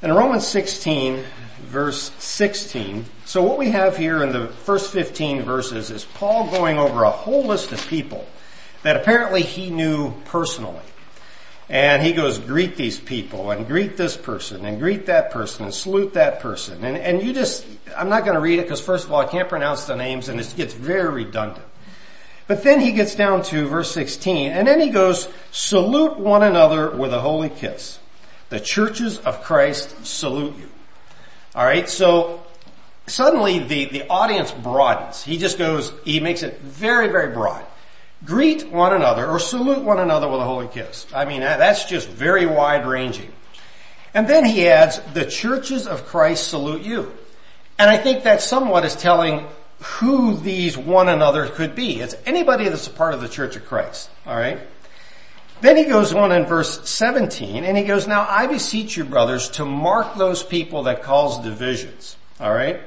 In 0.00 0.10
Romans 0.10 0.46
16, 0.46 1.22
verse 1.64 2.12
16, 2.18 3.04
so 3.26 3.42
what 3.42 3.58
we 3.58 3.70
have 3.70 3.96
here 3.96 4.22
in 4.22 4.32
the 4.32 4.48
first 4.48 4.90
15 4.90 5.42
verses 5.42 5.90
is 5.90 6.04
Paul 6.04 6.50
going 6.50 6.78
over 6.78 7.04
a 7.04 7.10
whole 7.10 7.44
list 7.44 7.72
of 7.72 7.86
people 7.88 8.26
that 8.84 8.96
apparently 8.96 9.42
he 9.42 9.70
knew 9.70 10.12
personally. 10.26 10.84
And 11.70 12.02
he 12.02 12.12
goes, 12.12 12.38
greet 12.38 12.76
these 12.76 13.00
people 13.00 13.50
and 13.50 13.66
greet 13.66 13.96
this 13.96 14.16
person 14.16 14.66
and 14.66 14.78
greet 14.78 15.06
that 15.06 15.30
person 15.30 15.64
and 15.64 15.74
salute 15.74 16.12
that 16.12 16.40
person. 16.40 16.84
And, 16.84 16.98
and 16.98 17.22
you 17.22 17.32
just, 17.32 17.66
I'm 17.96 18.10
not 18.10 18.24
going 18.24 18.34
to 18.34 18.40
read 18.40 18.58
it 18.58 18.62
because 18.62 18.82
first 18.82 19.06
of 19.06 19.12
all, 19.12 19.20
I 19.20 19.26
can't 19.26 19.48
pronounce 19.48 19.86
the 19.86 19.96
names 19.96 20.28
and 20.28 20.38
it 20.38 20.54
gets 20.56 20.74
very 20.74 21.10
redundant. 21.10 21.64
But 22.46 22.62
then 22.62 22.80
he 22.80 22.92
gets 22.92 23.14
down 23.14 23.42
to 23.44 23.66
verse 23.66 23.90
16 23.92 24.52
and 24.52 24.68
then 24.68 24.78
he 24.78 24.90
goes, 24.90 25.28
salute 25.50 26.18
one 26.18 26.42
another 26.42 26.90
with 26.90 27.14
a 27.14 27.20
holy 27.20 27.48
kiss. 27.48 27.98
The 28.50 28.60
churches 28.60 29.16
of 29.18 29.42
Christ 29.42 30.04
salute 30.04 30.54
you. 30.58 30.68
Alright, 31.56 31.88
so 31.88 32.42
suddenly 33.06 33.60
the, 33.60 33.86
the 33.86 34.06
audience 34.08 34.52
broadens. 34.52 35.24
He 35.24 35.38
just 35.38 35.56
goes, 35.56 35.94
he 36.04 36.20
makes 36.20 36.42
it 36.42 36.60
very, 36.60 37.08
very 37.08 37.32
broad. 37.32 37.64
Greet 38.24 38.70
one 38.70 38.94
another 38.94 39.26
or 39.28 39.38
salute 39.38 39.82
one 39.82 39.98
another 39.98 40.28
with 40.28 40.40
a 40.40 40.44
holy 40.44 40.68
kiss. 40.68 41.06
I 41.14 41.24
mean, 41.24 41.40
that's 41.40 41.84
just 41.84 42.08
very 42.08 42.46
wide 42.46 42.86
ranging. 42.86 43.32
And 44.14 44.28
then 44.28 44.44
he 44.44 44.68
adds, 44.68 45.00
the 45.12 45.26
churches 45.26 45.86
of 45.86 46.06
Christ 46.06 46.48
salute 46.48 46.82
you. 46.82 47.12
And 47.78 47.90
I 47.90 47.96
think 47.96 48.22
that 48.24 48.40
somewhat 48.40 48.84
is 48.84 48.94
telling 48.94 49.46
who 49.80 50.36
these 50.36 50.78
one 50.78 51.08
another 51.08 51.48
could 51.48 51.74
be. 51.74 52.00
It's 52.00 52.14
anybody 52.24 52.68
that's 52.68 52.86
a 52.86 52.90
part 52.90 53.14
of 53.14 53.20
the 53.20 53.28
church 53.28 53.56
of 53.56 53.66
Christ. 53.66 54.08
Alright? 54.26 54.60
Then 55.60 55.76
he 55.76 55.84
goes 55.84 56.12
on 56.14 56.30
in 56.32 56.46
verse 56.46 56.88
17 56.88 57.64
and 57.64 57.76
he 57.76 57.84
goes, 57.84 58.06
now 58.06 58.26
I 58.28 58.46
beseech 58.46 58.96
you 58.96 59.04
brothers 59.04 59.50
to 59.50 59.64
mark 59.64 60.14
those 60.14 60.42
people 60.42 60.84
that 60.84 61.02
cause 61.02 61.42
divisions. 61.42 62.16
Alright? 62.40 62.80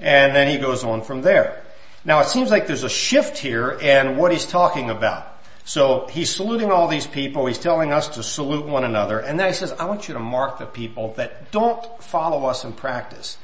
And 0.00 0.34
then 0.34 0.48
he 0.50 0.58
goes 0.58 0.84
on 0.84 1.02
from 1.02 1.22
there. 1.22 1.62
Now 2.06 2.20
it 2.20 2.28
seems 2.28 2.52
like 2.52 2.68
there's 2.68 2.84
a 2.84 2.88
shift 2.88 3.36
here 3.36 3.76
and 3.82 4.16
what 4.16 4.30
he's 4.30 4.46
talking 4.46 4.90
about. 4.90 5.26
So 5.64 6.06
he's 6.06 6.32
saluting 6.32 6.70
all 6.70 6.86
these 6.86 7.08
people. 7.08 7.46
He's 7.46 7.58
telling 7.58 7.92
us 7.92 8.10
to 8.10 8.22
salute 8.22 8.64
one 8.64 8.84
another. 8.84 9.18
And 9.18 9.40
then 9.40 9.48
he 9.48 9.52
says, 9.52 9.72
I 9.72 9.86
want 9.86 10.06
you 10.06 10.14
to 10.14 10.20
mark 10.20 10.60
the 10.60 10.66
people 10.66 11.14
that 11.14 11.50
don't 11.50 11.84
follow 12.00 12.46
us 12.46 12.64
in 12.64 12.74
practice. 12.74 13.38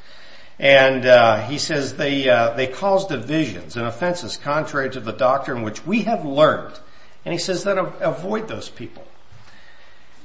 And 0.60 1.04
uh, 1.04 1.44
he 1.48 1.58
says 1.58 1.96
they 1.96 2.28
uh, 2.28 2.50
they 2.50 2.68
cause 2.68 3.06
divisions 3.06 3.76
and 3.76 3.84
offenses 3.84 4.36
contrary 4.36 4.90
to 4.90 5.00
the 5.00 5.12
doctrine 5.12 5.62
which 5.62 5.84
we 5.84 6.02
have 6.02 6.24
learned. 6.24 6.78
And 7.24 7.32
he 7.32 7.38
says 7.38 7.64
then 7.64 7.78
avoid 7.78 8.46
those 8.46 8.68
people. 8.68 9.04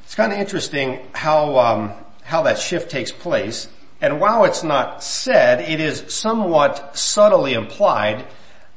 It's 0.03 0.13
kind 0.13 0.31
of 0.31 0.37
interesting 0.37 1.07
how 1.13 1.57
um, 1.57 1.93
how 2.21 2.43
that 2.43 2.59
shift 2.59 2.91
takes 2.91 3.11
place. 3.11 3.67
And 3.99 4.19
while 4.19 4.45
it's 4.45 4.63
not 4.63 5.03
said, 5.03 5.61
it 5.61 5.79
is 5.79 6.13
somewhat 6.13 6.97
subtly 6.97 7.53
implied 7.53 8.25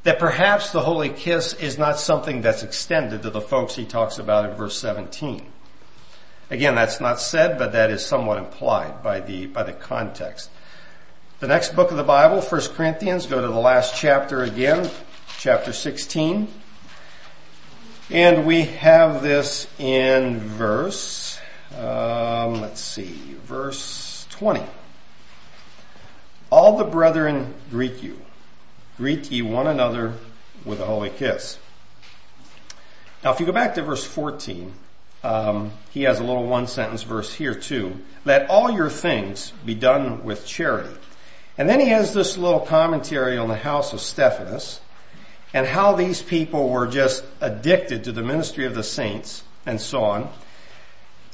that 0.02 0.18
perhaps 0.18 0.70
the 0.70 0.80
holy 0.80 1.10
kiss 1.10 1.52
is 1.54 1.76
not 1.76 1.98
something 1.98 2.40
that's 2.40 2.62
extended 2.62 3.22
to 3.22 3.30
the 3.30 3.40
folks 3.40 3.76
he 3.76 3.84
talks 3.84 4.18
about 4.18 4.48
in 4.48 4.56
verse 4.56 4.78
17. 4.78 5.44
Again, 6.50 6.74
that's 6.74 7.00
not 7.00 7.20
said, 7.20 7.58
but 7.58 7.72
that 7.72 7.90
is 7.90 8.04
somewhat 8.04 8.38
implied 8.38 9.02
by 9.02 9.20
the, 9.20 9.46
by 9.46 9.62
the 9.62 9.74
context. 9.74 10.50
The 11.38 11.46
next 11.46 11.76
book 11.76 11.90
of 11.90 11.96
the 11.96 12.02
Bible, 12.02 12.40
1 12.40 12.60
Corinthians, 12.74 13.26
go 13.26 13.40
to 13.40 13.46
the 13.46 13.60
last 13.60 13.94
chapter 13.94 14.42
again, 14.42 14.90
chapter 15.38 15.72
16. 15.72 16.48
And 18.10 18.46
we 18.46 18.62
have 18.62 19.22
this 19.22 19.68
in 19.78 20.40
verse, 20.40 21.38
um, 21.78 22.60
let's 22.60 22.80
see, 22.80 23.36
verse 23.44 24.26
20. 24.30 24.64
All 26.50 26.76
the 26.76 26.84
brethren 26.84 27.54
greet 27.70 28.02
you. 28.02 28.18
Greet 28.96 29.30
ye 29.30 29.40
one 29.40 29.66
another 29.66 30.14
with 30.64 30.80
a 30.80 30.84
holy 30.84 31.10
kiss. 31.10 31.58
Now, 33.22 33.32
if 33.32 33.40
you 33.40 33.46
go 33.46 33.52
back 33.52 33.74
to 33.76 33.82
verse 33.82 34.04
14, 34.04 34.72
um, 35.22 35.72
he 35.90 36.02
has 36.02 36.18
a 36.18 36.24
little 36.24 36.46
one 36.46 36.66
sentence 36.66 37.02
verse 37.02 37.34
here 37.34 37.54
too. 37.54 38.00
Let 38.24 38.48
all 38.50 38.70
your 38.70 38.90
things 38.90 39.52
be 39.64 39.74
done 39.74 40.24
with 40.24 40.46
charity. 40.46 40.96
And 41.56 41.68
then 41.68 41.80
he 41.80 41.88
has 41.88 42.14
this 42.14 42.38
little 42.38 42.60
commentary 42.60 43.36
on 43.36 43.48
the 43.48 43.56
house 43.56 43.92
of 43.92 44.00
Stephanas 44.00 44.80
and 45.52 45.66
how 45.66 45.94
these 45.94 46.22
people 46.22 46.68
were 46.68 46.86
just 46.86 47.24
addicted 47.40 48.04
to 48.04 48.12
the 48.12 48.22
ministry 48.22 48.64
of 48.64 48.74
the 48.74 48.82
saints 48.82 49.44
and 49.66 49.80
so 49.80 50.02
on. 50.02 50.30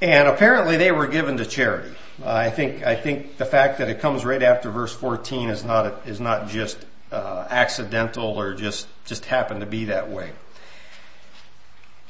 And 0.03 0.29
apparently 0.29 0.77
they 0.77 0.91
were 0.91 1.07
given 1.07 1.37
to 1.37 1.47
charity. 1.47 1.95
Uh, 2.23 2.33
I 2.33 2.51
think 2.51 2.83
I 2.83 2.95
think 2.95 3.37
the 3.37 3.45
fact 3.45 3.79
that 3.79 3.89
it 3.89 4.01
comes 4.01 4.25
right 4.25 4.43
after 4.43 4.71
verse 4.71 4.95
14 4.95 5.51
is 5.51 5.65
not 5.65 5.87
a, 5.87 5.95
is 6.07 6.21
not 6.21 6.49
just 6.49 6.79
uh, 7.13 7.47
accidental 7.51 8.41
or 8.41 8.55
just 8.55 8.89
just 9.05 9.27
happened 9.27 9.61
to 9.61 9.67
be 9.67 9.87
that 9.87 10.11
way. 10.11 10.33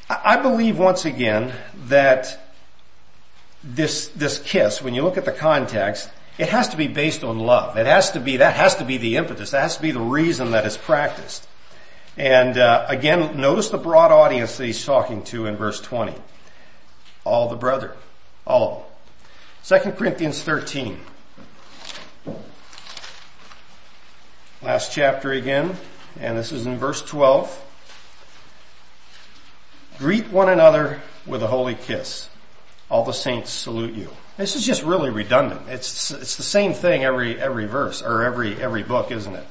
I, 0.08 0.36
believe 0.36 0.78
once 0.78 1.04
again 1.04 1.52
that 1.86 2.38
this 3.64 4.06
this 4.08 4.38
kiss, 4.38 4.80
when 4.80 4.94
you 4.94 5.02
look 5.02 5.16
at 5.16 5.24
the 5.24 5.32
context, 5.32 6.08
it 6.38 6.50
has 6.50 6.68
to 6.68 6.76
be 6.76 6.86
based 6.86 7.24
on 7.24 7.38
love. 7.38 7.76
It 7.76 7.86
has 7.86 8.12
to 8.12 8.20
be, 8.20 8.36
that 8.38 8.54
has 8.54 8.76
to 8.76 8.84
be 8.84 8.98
the 8.98 9.16
impetus. 9.16 9.52
That 9.52 9.62
has 9.62 9.76
to 9.76 9.82
be 9.82 9.90
the 9.90 10.00
reason 10.00 10.50
that 10.50 10.66
it's 10.66 10.76
practiced. 10.76 11.48
And 12.16 12.58
uh, 12.58 12.86
again, 12.88 13.40
notice 13.40 13.70
the 13.70 13.78
broad 13.78 14.12
audience 14.12 14.56
that 14.58 14.66
he's 14.66 14.84
talking 14.84 15.22
to 15.24 15.46
in 15.46 15.56
verse 15.56 15.80
20. 15.80 16.14
All 17.24 17.48
the 17.48 17.56
brethren. 17.56 17.96
All 18.46 18.72
of 18.72 18.78
them. 18.78 18.86
2 19.66 19.78
Corinthians 19.96 20.44
13. 20.44 21.00
Last 24.62 24.92
chapter 24.92 25.32
again, 25.32 25.74
and 26.20 26.38
this 26.38 26.52
is 26.52 26.66
in 26.66 26.78
verse 26.78 27.02
12. 27.02 27.64
Greet 29.98 30.28
one 30.28 30.48
another 30.48 31.02
with 31.26 31.42
a 31.42 31.48
holy 31.48 31.74
kiss. 31.74 32.30
All 32.88 33.04
the 33.04 33.10
saints 33.10 33.50
salute 33.50 33.94
you. 33.94 34.10
This 34.36 34.54
is 34.54 34.64
just 34.64 34.84
really 34.84 35.10
redundant. 35.10 35.62
It's, 35.68 36.12
it's 36.12 36.36
the 36.36 36.44
same 36.44 36.72
thing 36.72 37.02
every, 37.02 37.36
every 37.36 37.66
verse, 37.66 38.02
or 38.02 38.22
every, 38.22 38.54
every 38.62 38.84
book, 38.84 39.10
isn't 39.10 39.34
it? 39.34 39.46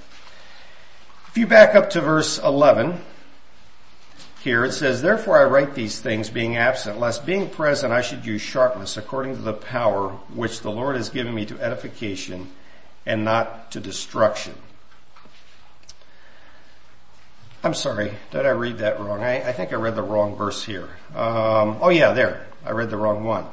If 1.27 1.37
you 1.37 1.45
back 1.45 1.75
up 1.75 1.89
to 1.89 1.99
verse 1.99 2.39
11, 2.39 3.01
here 4.45 4.63
it 4.63 4.73
says, 4.73 5.01
Therefore 5.01 5.39
I 5.39 5.45
write 5.45 5.73
these 5.73 5.99
things 5.99 6.29
being 6.29 6.55
absent, 6.55 6.99
lest 6.99 7.25
being 7.25 7.49
present 7.49 7.91
I 7.91 8.01
should 8.01 8.27
use 8.27 8.43
sharpness 8.43 8.95
according 8.95 9.35
to 9.35 9.41
the 9.41 9.53
power 9.53 10.09
which 10.35 10.61
the 10.61 10.69
Lord 10.69 10.95
has 10.97 11.09
given 11.09 11.33
me 11.33 11.47
to 11.47 11.59
edification 11.59 12.51
and 13.07 13.25
not 13.25 13.71
to 13.71 13.79
destruction. 13.79 14.53
I'm 17.63 17.73
sorry, 17.73 18.13
did 18.29 18.45
I 18.45 18.51
read 18.51 18.77
that 18.77 18.99
wrong? 18.99 19.23
I, 19.23 19.49
I 19.49 19.51
think 19.51 19.73
I 19.73 19.77
read 19.77 19.95
the 19.95 20.03
wrong 20.03 20.35
verse 20.35 20.63
here. 20.63 20.89
Um, 21.15 21.79
oh 21.81 21.89
yeah, 21.89 22.13
there. 22.13 22.45
I 22.63 22.69
read 22.69 22.91
the 22.91 22.97
wrong 22.97 23.23
one. 23.23 23.47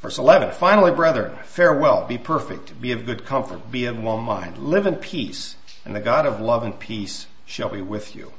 Verse 0.00 0.18
11, 0.18 0.50
finally 0.54 0.90
brethren, 0.90 1.38
farewell, 1.44 2.08
be 2.08 2.18
perfect, 2.18 2.80
be 2.80 2.90
of 2.90 3.06
good 3.06 3.24
comfort, 3.24 3.70
be 3.70 3.84
of 3.84 4.02
one 4.02 4.24
mind, 4.24 4.58
live 4.58 4.84
in 4.84 4.96
peace, 4.96 5.54
and 5.84 5.94
the 5.94 6.00
God 6.00 6.26
of 6.26 6.40
love 6.40 6.64
and 6.64 6.76
peace 6.76 7.28
shall 7.46 7.68
be 7.68 7.82
with 7.82 8.16
you. 8.16 8.32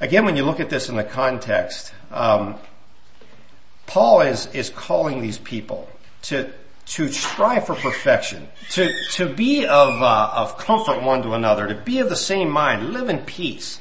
Again, 0.00 0.24
when 0.24 0.36
you 0.36 0.44
look 0.44 0.60
at 0.60 0.70
this 0.70 0.88
in 0.88 0.96
the 0.96 1.04
context, 1.04 1.92
um, 2.12 2.54
Paul 3.86 4.20
is, 4.20 4.46
is 4.54 4.70
calling 4.70 5.20
these 5.22 5.38
people 5.38 5.88
to, 6.22 6.50
to 6.86 7.10
strive 7.10 7.66
for 7.66 7.74
perfection, 7.74 8.48
to, 8.70 8.92
to 9.12 9.28
be 9.28 9.64
of, 9.64 10.02
uh, 10.02 10.30
of 10.34 10.58
comfort 10.58 11.02
one 11.02 11.22
to 11.22 11.32
another, 11.32 11.66
to 11.66 11.74
be 11.74 11.98
of 11.98 12.08
the 12.08 12.16
same 12.16 12.50
mind, 12.50 12.90
live 12.92 13.08
in 13.08 13.18
peace. 13.18 13.80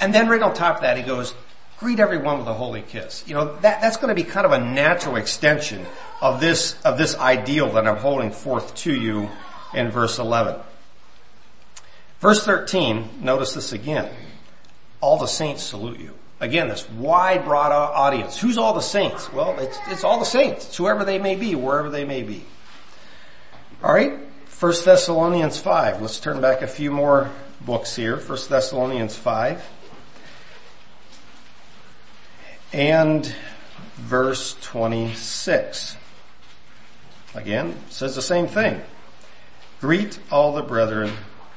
And 0.00 0.12
then 0.12 0.28
right 0.28 0.42
on 0.42 0.54
top 0.54 0.76
of 0.76 0.82
that, 0.82 0.96
he 0.96 1.02
goes, 1.04 1.34
greet 1.78 2.00
everyone 2.00 2.38
with 2.38 2.48
a 2.48 2.54
holy 2.54 2.82
kiss. 2.82 3.22
You 3.26 3.34
know, 3.34 3.56
that, 3.56 3.80
that's 3.80 3.96
going 3.96 4.08
to 4.08 4.20
be 4.20 4.28
kind 4.28 4.46
of 4.46 4.52
a 4.52 4.58
natural 4.58 5.16
extension 5.16 5.84
of 6.20 6.40
this, 6.40 6.80
of 6.82 6.98
this 6.98 7.16
ideal 7.16 7.72
that 7.72 7.86
I'm 7.86 7.96
holding 7.98 8.30
forth 8.32 8.74
to 8.76 8.94
you 8.94 9.28
in 9.74 9.90
verse 9.90 10.18
11. 10.18 10.60
Verse 12.20 12.44
13, 12.44 13.20
notice 13.20 13.54
this 13.54 13.72
again. 13.72 14.12
All 15.02 15.18
the 15.18 15.26
saints 15.26 15.62
salute 15.62 16.00
you. 16.00 16.14
Again, 16.40 16.68
this 16.68 16.88
wide, 16.88 17.44
broad 17.44 17.72
audience. 17.72 18.40
Who's 18.40 18.56
all 18.56 18.72
the 18.72 18.80
saints? 18.80 19.30
Well, 19.32 19.58
it's, 19.58 19.78
it's 19.88 20.04
all 20.04 20.18
the 20.18 20.24
saints. 20.24 20.66
It's 20.66 20.76
whoever 20.78 21.04
they 21.04 21.18
may 21.18 21.34
be, 21.34 21.54
wherever 21.54 21.90
they 21.90 22.04
may 22.04 22.22
be. 22.22 22.44
Alright, 23.84 24.18
1 24.58 24.72
Thessalonians 24.84 25.58
5. 25.58 26.00
Let's 26.00 26.18
turn 26.18 26.40
back 26.40 26.62
a 26.62 26.66
few 26.66 26.90
more 26.90 27.30
books 27.60 27.94
here. 27.94 28.16
1 28.16 28.38
Thessalonians 28.48 29.14
5 29.14 29.62
and 32.72 33.34
verse 33.96 34.56
26. 34.62 35.96
Again, 37.34 37.76
says 37.90 38.14
the 38.14 38.22
same 38.22 38.46
thing. 38.46 38.80
Greet 39.80 40.18
all 40.30 40.52
the 40.52 40.62
brethren 40.62 41.12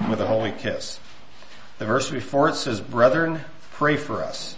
with 0.09 0.19
a 0.19 0.27
holy 0.27 0.51
kiss. 0.51 0.99
The 1.77 1.86
verse 1.86 2.10
before 2.10 2.50
it 2.50 2.55
says, 2.55 2.79
brethren, 2.79 3.41
pray 3.74 3.98
for 3.98 4.24
us. 4.24 4.55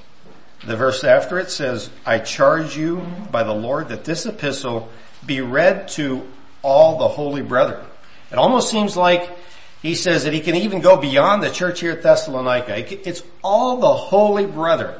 The 0.66 0.76
verse 0.76 1.03
after 1.03 1.40
it 1.40 1.50
says, 1.50 1.90
I 2.06 2.20
charge 2.20 2.77
you 2.77 3.06
by 3.32 3.44
the 3.44 3.53
Lord 3.53 3.90
that 3.90 4.03
this 4.03 4.25
epistle 4.25 4.90
be 5.25 5.42
read 5.42 5.88
to 5.90 6.27
all 6.62 6.98
the 6.98 7.08
holy 7.08 7.42
brethren. 7.42 7.86
It 8.32 8.38
almost 8.38 8.70
seems 8.70 8.98
like 8.98 9.30
he 9.82 9.96
says 9.96 10.24
that 10.24 10.34
he 10.34 10.42
can 10.42 10.56
even 10.56 10.82
go 10.82 10.98
beyond 10.98 11.44
the 11.44 11.50
church 11.50 11.80
here 11.80 11.92
at 11.92 12.03
Thessalonica. 12.03 13.08
It's 13.08 13.24
all 13.44 13.77
the 13.77 13.94
holy 13.94 14.46
brethren. 14.46 15.00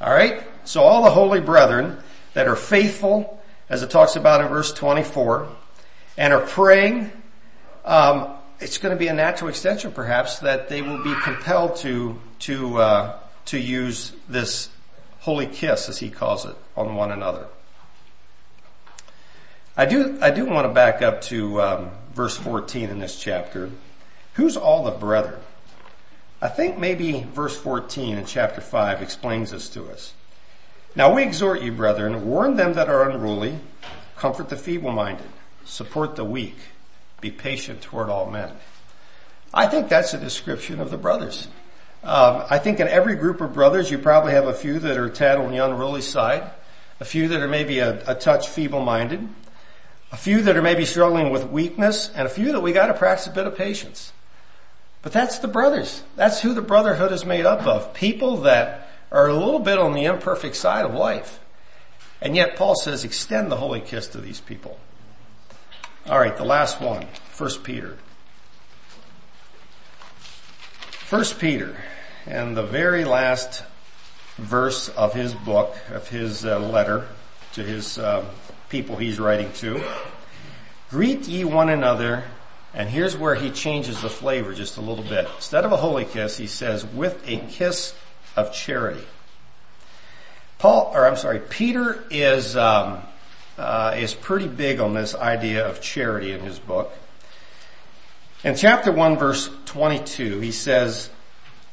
Alright? 0.00 0.42
So 0.64 0.82
all 0.82 1.04
the 1.04 1.10
holy 1.10 1.40
brethren 1.40 1.98
that 2.34 2.48
are 2.48 2.56
faithful, 2.56 3.40
as 3.68 3.82
it 3.82 3.90
talks 3.90 4.16
about 4.16 4.40
in 4.40 4.48
verse 4.48 4.72
24, 4.72 5.48
and 6.16 6.32
are 6.32 6.40
praying, 6.40 7.12
um, 7.84 8.34
it's 8.60 8.76
going 8.76 8.94
to 8.94 8.98
be 8.98 9.08
a 9.08 9.14
natural 9.14 9.48
extension 9.48 9.90
perhaps 9.90 10.40
that 10.40 10.68
they 10.68 10.82
will 10.82 11.02
be 11.02 11.14
compelled 11.22 11.76
to, 11.76 12.18
to, 12.40 12.78
uh, 12.78 13.18
to 13.46 13.58
use 13.58 14.12
this 14.28 14.68
holy 15.20 15.46
kiss 15.46 15.88
as 15.88 15.98
he 15.98 16.10
calls 16.10 16.44
it 16.44 16.54
on 16.76 16.94
one 16.94 17.10
another. 17.10 17.46
I 19.76 19.86
do, 19.86 20.18
I 20.20 20.30
do 20.30 20.44
want 20.44 20.66
to 20.66 20.74
back 20.74 21.00
up 21.00 21.22
to 21.22 21.60
um, 21.62 21.90
verse 22.12 22.36
14 22.36 22.90
in 22.90 22.98
this 22.98 23.18
chapter. 23.18 23.70
Who's 24.34 24.56
all 24.56 24.84
the 24.84 24.90
brethren? 24.90 25.40
I 26.42 26.48
think 26.48 26.78
maybe 26.78 27.26
verse 27.32 27.56
14 27.56 28.18
in 28.18 28.26
chapter 28.26 28.60
5 28.60 29.02
explains 29.02 29.52
this 29.52 29.68
to 29.70 29.90
us. 29.90 30.14
Now 30.96 31.14
we 31.14 31.22
exhort 31.22 31.62
you, 31.62 31.72
brethren, 31.72 32.26
warn 32.26 32.56
them 32.56 32.74
that 32.74 32.88
are 32.88 33.08
unruly, 33.08 33.58
comfort 34.16 34.48
the 34.48 34.56
feeble-minded, 34.56 35.28
support 35.64 36.16
the 36.16 36.24
weak, 36.24 36.56
be 37.20 37.30
patient 37.30 37.82
toward 37.82 38.08
all 38.08 38.30
men. 38.30 38.52
I 39.52 39.66
think 39.66 39.88
that's 39.88 40.14
a 40.14 40.18
description 40.18 40.80
of 40.80 40.90
the 40.90 40.96
brothers. 40.96 41.48
Um, 42.02 42.44
I 42.48 42.58
think 42.58 42.80
in 42.80 42.88
every 42.88 43.16
group 43.16 43.40
of 43.40 43.52
brothers, 43.52 43.90
you 43.90 43.98
probably 43.98 44.32
have 44.32 44.46
a 44.46 44.54
few 44.54 44.78
that 44.78 44.96
are 44.96 45.10
tad 45.10 45.38
on 45.38 45.50
the 45.50 45.58
unruly 45.58 46.00
side, 46.00 46.50
a 46.98 47.04
few 47.04 47.28
that 47.28 47.40
are 47.40 47.48
maybe 47.48 47.80
a, 47.80 48.02
a 48.10 48.14
touch 48.14 48.48
feeble-minded, 48.48 49.28
a 50.12 50.16
few 50.16 50.42
that 50.42 50.56
are 50.56 50.62
maybe 50.62 50.84
struggling 50.84 51.30
with 51.30 51.44
weakness, 51.50 52.10
and 52.14 52.26
a 52.26 52.30
few 52.30 52.52
that 52.52 52.60
we 52.60 52.72
got 52.72 52.86
to 52.86 52.94
practice 52.94 53.26
a 53.26 53.30
bit 53.30 53.46
of 53.46 53.56
patience. 53.56 54.12
But 55.02 55.12
that's 55.12 55.38
the 55.38 55.48
brothers. 55.48 56.02
That's 56.16 56.40
who 56.40 56.54
the 56.54 56.62
brotherhood 56.62 57.12
is 57.12 57.24
made 57.24 57.46
up 57.46 57.66
of. 57.66 57.94
People 57.94 58.38
that 58.38 58.88
are 59.10 59.28
a 59.28 59.34
little 59.34 59.60
bit 59.60 59.78
on 59.78 59.92
the 59.92 60.04
imperfect 60.04 60.56
side 60.56 60.84
of 60.84 60.94
life. 60.94 61.40
And 62.20 62.36
yet 62.36 62.56
Paul 62.56 62.74
says 62.76 63.04
extend 63.04 63.50
the 63.50 63.56
holy 63.56 63.80
kiss 63.80 64.08
to 64.08 64.18
these 64.18 64.40
people. 64.40 64.78
Alright, 66.08 66.36
the 66.36 66.44
last 66.44 66.80
one. 66.80 67.06
First 67.30 67.62
Peter. 67.62 67.98
First 70.90 71.38
Peter. 71.38 71.76
And 72.26 72.56
the 72.56 72.62
very 72.62 73.04
last 73.04 73.62
verse 74.36 74.88
of 74.90 75.14
his 75.14 75.34
book, 75.34 75.76
of 75.90 76.08
his 76.08 76.44
uh, 76.44 76.58
letter 76.58 77.06
to 77.52 77.62
his 77.62 77.98
uh, 77.98 78.24
people 78.68 78.96
he's 78.96 79.18
writing 79.18 79.52
to. 79.54 79.82
Greet 80.88 81.28
ye 81.28 81.44
one 81.44 81.68
another, 81.68 82.24
and 82.74 82.88
here's 82.88 83.16
where 83.16 83.34
he 83.34 83.50
changes 83.50 84.00
the 84.00 84.08
flavor 84.08 84.54
just 84.54 84.76
a 84.76 84.80
little 84.80 85.04
bit. 85.04 85.28
Instead 85.36 85.64
of 85.64 85.72
a 85.72 85.76
holy 85.76 86.04
kiss, 86.04 86.36
he 86.36 86.46
says, 86.46 86.84
with 86.84 87.22
a 87.28 87.38
kiss 87.48 87.94
of 88.36 88.52
charity. 88.52 89.04
Paul, 90.58 90.90
or 90.94 91.06
I'm 91.06 91.16
sorry, 91.16 91.40
Peter 91.40 92.04
is 92.10 92.56
um, 92.56 93.02
uh, 93.60 93.94
is 93.96 94.14
pretty 94.14 94.48
big 94.48 94.80
on 94.80 94.94
this 94.94 95.14
idea 95.14 95.66
of 95.66 95.80
charity 95.80 96.32
in 96.32 96.40
his 96.40 96.58
book. 96.58 96.92
In 98.42 98.56
chapter 98.56 98.90
one, 98.90 99.18
verse 99.18 99.50
twenty-two, 99.66 100.40
he 100.40 100.50
says, 100.50 101.10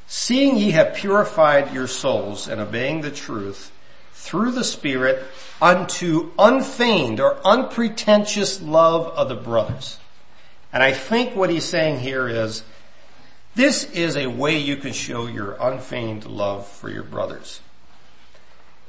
"Seeing 0.05 0.57
ye 0.57 0.71
have 0.71 0.93
purified 0.95 1.73
your 1.73 1.87
souls 1.87 2.47
and 2.47 2.59
obeying 2.59 3.01
the 3.01 3.11
truth 3.11 3.71
through 4.11 4.51
the 4.51 4.63
Spirit 4.65 5.23
unto 5.61 6.31
unfeigned 6.37 7.19
or 7.19 7.39
unpretentious 7.45 8.61
love 8.61 9.07
of 9.15 9.29
the 9.29 9.35
brothers." 9.35 9.97
And 10.73 10.83
I 10.83 10.91
think 10.91 11.35
what 11.35 11.49
he's 11.49 11.63
saying 11.63 12.01
here 12.01 12.27
is 12.27 12.63
this 13.55 13.85
is 13.91 14.17
a 14.17 14.27
way 14.27 14.57
you 14.57 14.75
can 14.75 14.91
show 14.91 15.25
your 15.25 15.57
unfeigned 15.59 16.25
love 16.25 16.67
for 16.67 16.89
your 16.89 17.03
brothers. 17.03 17.61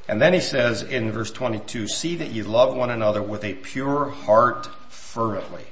And 0.08 0.22
then 0.22 0.32
he 0.32 0.40
says 0.40 0.82
in 0.82 1.12
verse 1.12 1.30
22, 1.30 1.86
see 1.86 2.16
that 2.16 2.30
you 2.30 2.44
love 2.44 2.74
one 2.74 2.90
another 2.90 3.22
with 3.22 3.44
a 3.44 3.52
pure 3.54 4.06
heart 4.06 4.68
fervently. 4.88 5.64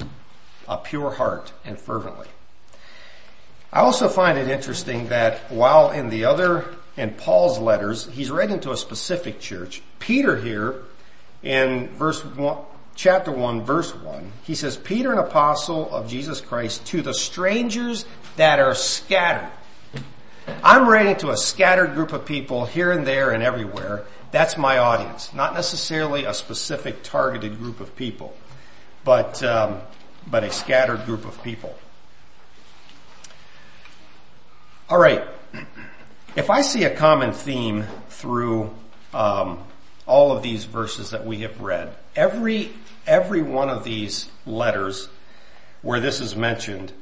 A 0.68 0.77
pure 0.77 1.12
heart 1.12 1.53
and 1.64 1.79
fervently. 1.79 2.29
I 3.72 3.81
also 3.81 4.09
find 4.09 4.38
it 4.38 4.49
interesting 4.49 5.09
that 5.09 5.51
while 5.51 5.90
in 5.90 6.11
the 6.11 6.27
other, 6.27 6.66
in 6.96 7.11
Paul's 7.11 7.59
letters, 7.59 8.07
he's 8.12 8.31
writing 8.31 8.61
to 8.61 8.72
a 8.72 8.77
specific 8.77 9.40
church, 9.40 9.83
Peter 9.99 10.37
here 10.37 10.83
in 11.42 11.88
verse 11.88 12.25
one, 12.25 12.59
chapter 12.94 13.31
1 13.31 13.62
verse 13.62 13.94
1, 13.94 14.33
he 14.44 14.55
says, 14.55 14.77
Peter 14.77 15.12
an 15.12 15.18
apostle 15.18 15.90
of 15.94 16.09
Jesus 16.09 16.40
Christ 16.40 16.85
to 16.87 17.03
the 17.03 17.14
strangers 17.14 18.05
that 18.37 18.59
are 18.59 18.75
scattered. 18.75 19.51
I'm 20.62 20.88
writing 20.88 21.16
to 21.16 21.31
a 21.31 21.37
scattered 21.37 21.94
group 21.94 22.12
of 22.12 22.25
people 22.25 22.66
here 22.66 22.92
and 22.92 23.07
there 23.07 23.31
and 23.31 23.42
everywhere. 23.42 24.05
That's 24.31 24.57
my 24.57 24.79
audience, 24.79 25.33
not 25.33 25.55
necessarily 25.55 26.25
a 26.25 26.35
specific 26.35 27.03
targeted 27.03 27.59
group 27.59 27.81
of 27.81 27.95
people. 27.97 28.37
But, 29.05 29.43
um, 29.43 29.81
but 30.27 30.43
a 30.43 30.51
scattered 30.51 31.05
group 31.07 31.25
of 31.25 31.41
people. 31.43 31.79
All 34.89 34.99
right. 34.99 35.23
If 36.35 36.51
I 36.51 36.62
see 36.62 36.85
a 36.85 36.95
common 36.95 37.33
theme 37.33 37.87
through 38.09 38.75
um, 39.15 39.61
all 40.07 40.37
of 40.37 40.43
these 40.43 40.65
verses 40.65 41.11
that 41.11 41.25
we 41.25 41.39
have 41.39 41.61
read, 41.61 41.95
every 42.15 42.73
every 43.07 43.43
one 43.43 43.71
of 43.71 43.85
these 43.85 44.29
letters 44.45 45.09
where 45.83 46.01
this 46.01 46.21
is 46.21 46.35
mentioned, 46.35 46.93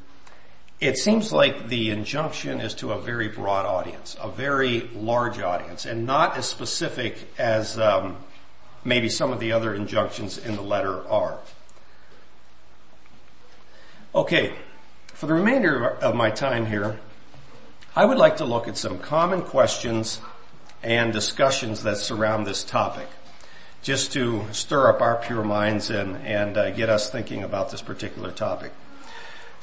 it 0.85 0.99
seems 0.99 1.33
like 1.33 1.69
the 1.69 1.89
injunction 1.89 2.61
is 2.61 2.75
to 2.75 2.93
a 2.93 3.01
very 3.01 3.29
broad 3.29 3.65
audience, 3.65 4.19
a 4.21 4.31
very 4.31 4.81
large 4.95 5.41
audience, 5.41 5.87
and 5.87 6.05
not 6.05 6.37
as 6.37 6.47
specific 6.47 7.17
as 7.39 7.79
um, 7.79 8.19
maybe 8.85 9.09
some 9.09 9.33
of 9.33 9.41
the 9.41 9.53
other 9.53 9.75
injunctions 9.75 10.37
in 10.37 10.57
the 10.57 10.63
letter 10.63 11.09
are. 11.09 11.39
Okay, 14.15 14.55
for 15.07 15.27
the 15.27 15.33
remainder 15.33 15.89
of 15.89 16.15
my 16.15 16.31
time 16.31 16.67
here, 16.67 17.01
I 17.97 18.05
would 18.05 18.19
like 18.19 18.37
to 18.37 18.45
look 18.45 18.69
at 18.69 18.77
some 18.77 18.99
common 18.99 19.41
questions 19.41 20.21
and 20.83 21.15
discussions 21.15 21.83
that 21.85 21.97
surround 21.97 22.47
this 22.47 22.63
topic, 22.63 23.09
just 23.81 24.13
to 24.13 24.45
stir 24.53 24.91
up 24.91 25.01
our 25.01 25.17
pure 25.17 25.45
minds 25.45 25.89
and, 25.89 26.19
and 26.19 26.59
uh, 26.59 26.71
get 26.73 26.91
us 26.91 27.09
thinking 27.09 27.43
about 27.43 27.71
this 27.71 27.81
particular 27.81 28.31
topic. 28.31 28.73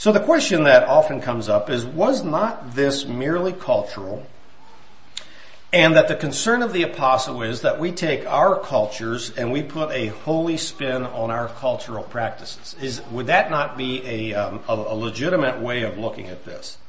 So 0.02 0.12
the 0.12 0.20
question 0.20 0.64
that 0.64 0.86
often 0.86 1.22
comes 1.22 1.48
up 1.48 1.70
is, 1.70 1.86
was 1.86 2.24
not 2.24 2.74
this 2.74 3.06
merely 3.06 3.54
cultural? 3.54 4.26
And 5.72 5.96
that 5.96 6.08
the 6.08 6.16
concern 6.16 6.64
of 6.64 6.74
the 6.74 6.82
apostle 6.82 7.44
is 7.44 7.62
that 7.62 7.80
we 7.80 7.92
take 7.92 8.26
our 8.26 8.60
cultures 8.60 9.30
and 9.38 9.52
we 9.52 9.62
put 9.62 9.92
a 9.92 10.08
holy 10.08 10.58
spin 10.58 11.04
on 11.04 11.30
our 11.30 11.50
cultural 11.50 12.02
practices. 12.02 12.76
Is, 12.82 13.04
would 13.12 13.28
that 13.28 13.52
not 13.52 13.78
be 13.78 14.02
a, 14.04 14.34
um, 14.34 14.62
a, 14.68 14.74
a 14.74 14.96
legitimate 14.96 15.60
way 15.60 15.84
of 15.84 16.00
looking 16.00 16.30
at 16.30 16.46
this? 16.46 16.80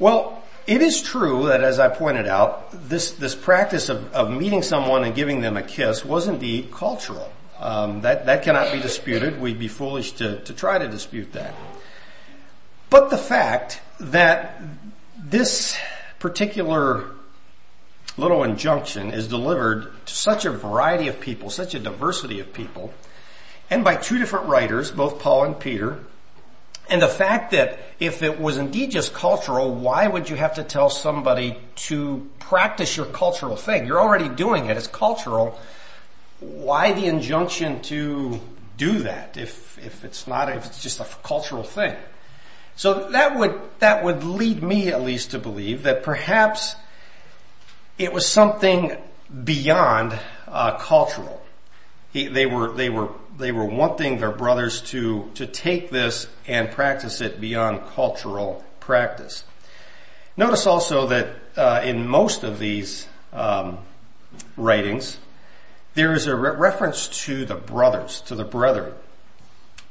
Well, 0.00 0.42
it 0.66 0.82
is 0.82 1.02
true 1.02 1.46
that 1.46 1.62
as 1.62 1.78
I 1.78 1.90
pointed 1.90 2.26
out, 2.26 2.72
this, 2.72 3.12
this 3.12 3.36
practice 3.36 3.88
of, 3.88 4.12
of 4.12 4.32
meeting 4.32 4.62
someone 4.62 5.04
and 5.04 5.14
giving 5.14 5.42
them 5.42 5.56
a 5.56 5.62
kiss 5.62 6.04
was 6.04 6.26
indeed 6.26 6.72
cultural. 6.72 7.30
Um, 7.60 8.00
that, 8.00 8.26
that 8.26 8.42
cannot 8.42 8.72
be 8.72 8.80
disputed. 8.80 9.40
We'd 9.40 9.60
be 9.60 9.68
foolish 9.68 10.10
to, 10.14 10.40
to 10.40 10.52
try 10.52 10.78
to 10.78 10.88
dispute 10.88 11.34
that. 11.34 11.54
But 12.90 13.10
the 13.10 13.18
fact 13.18 13.80
that 14.00 14.60
this 15.16 15.78
particular 16.18 17.04
little 18.16 18.42
injunction 18.42 19.12
is 19.12 19.28
delivered 19.28 19.92
to 20.06 20.14
such 20.14 20.44
a 20.44 20.50
variety 20.50 21.06
of 21.06 21.20
people, 21.20 21.50
such 21.50 21.74
a 21.74 21.78
diversity 21.78 22.40
of 22.40 22.52
people, 22.52 22.92
and 23.70 23.84
by 23.84 23.94
two 23.94 24.18
different 24.18 24.46
writers, 24.46 24.90
both 24.90 25.20
Paul 25.20 25.44
and 25.44 25.58
Peter, 25.58 26.00
and 26.90 27.00
the 27.00 27.08
fact 27.08 27.52
that 27.52 27.78
if 28.00 28.24
it 28.24 28.40
was 28.40 28.56
indeed 28.56 28.90
just 28.90 29.14
cultural, 29.14 29.72
why 29.72 30.08
would 30.08 30.28
you 30.28 30.34
have 30.34 30.54
to 30.54 30.64
tell 30.64 30.90
somebody 30.90 31.56
to 31.76 32.28
practice 32.40 32.96
your 32.96 33.06
cultural 33.06 33.54
thing? 33.54 33.86
You're 33.86 34.00
already 34.00 34.28
doing 34.28 34.66
it. 34.66 34.76
It's 34.76 34.88
cultural. 34.88 35.56
Why 36.40 36.92
the 36.92 37.06
injunction 37.06 37.80
to 37.82 38.40
do 38.76 39.04
that 39.04 39.36
if, 39.36 39.78
if 39.78 40.04
it's 40.04 40.26
not, 40.26 40.48
if 40.48 40.66
it's 40.66 40.82
just 40.82 40.98
a 40.98 41.06
cultural 41.22 41.62
thing? 41.62 41.94
So 42.80 43.10
that 43.10 43.38
would, 43.38 43.60
that 43.80 44.04
would 44.04 44.24
lead 44.24 44.62
me 44.62 44.88
at 44.88 45.02
least 45.02 45.32
to 45.32 45.38
believe 45.38 45.82
that 45.82 46.02
perhaps 46.02 46.76
it 47.98 48.10
was 48.10 48.26
something 48.26 48.96
beyond 49.44 50.18
uh, 50.48 50.78
cultural. 50.78 51.42
He, 52.10 52.28
they 52.28 52.46
were, 52.46 52.72
they 52.72 52.88
were 52.88 53.10
they 53.36 53.52
were 53.52 53.66
wanting 53.66 54.18
their 54.18 54.30
brothers 54.30 54.80
to, 54.92 55.30
to 55.34 55.46
take 55.46 55.90
this 55.90 56.26
and 56.46 56.70
practice 56.70 57.20
it 57.20 57.38
beyond 57.38 57.86
cultural 57.88 58.64
practice. 58.80 59.44
Notice 60.38 60.66
also 60.66 61.06
that 61.08 61.28
uh, 61.58 61.82
in 61.84 62.08
most 62.08 62.44
of 62.44 62.58
these 62.58 63.06
um, 63.34 63.76
writings, 64.56 65.18
there 65.92 66.14
is 66.14 66.26
a 66.26 66.34
re- 66.34 66.56
reference 66.56 67.08
to 67.26 67.44
the 67.44 67.56
brothers, 67.56 68.22
to 68.22 68.34
the 68.34 68.44
brethren, 68.44 68.94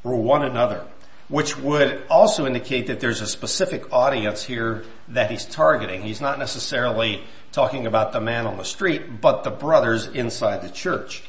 or 0.04 0.15
one 0.15 0.43
another, 0.43 0.88
which 1.30 1.58
would 1.58 2.02
also 2.10 2.46
indicate 2.46 2.88
that 2.88 3.00
there's 3.00 3.22
a 3.22 3.28
specific 3.28 3.94
audience 3.94 4.44
here 4.44 4.84
that 5.08 5.30
he's 5.30 5.46
targeting. 5.46 6.02
He's 6.02 6.20
not 6.20 6.39
necessarily 6.39 7.24
talking 7.52 7.86
about 7.86 8.13
the 8.13 8.20
man 8.20 8.48
on 8.48 8.58
the 8.58 8.65
street, 8.65 9.22
but 9.22 9.44
the 9.44 9.52
brothers 9.52 10.08
inside 10.08 10.63
the 10.63 10.70
church. 10.70 11.24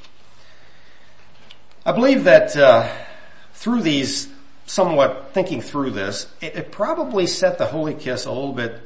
I 1.84 1.92
believe 1.92 2.24
that 2.24 2.56
uh, 2.56 2.90
through 3.52 3.82
these, 3.82 4.28
somewhat 4.66 5.30
thinking 5.32 5.60
through 5.60 5.90
this, 5.90 6.26
it, 6.40 6.56
it, 6.56 6.72
probably 6.72 7.26
set 7.26 7.58
the 7.58 7.66
holy 7.66 7.94
kiss 7.94 8.24
a 8.24 8.32
little 8.32 8.52
bit 8.52 8.80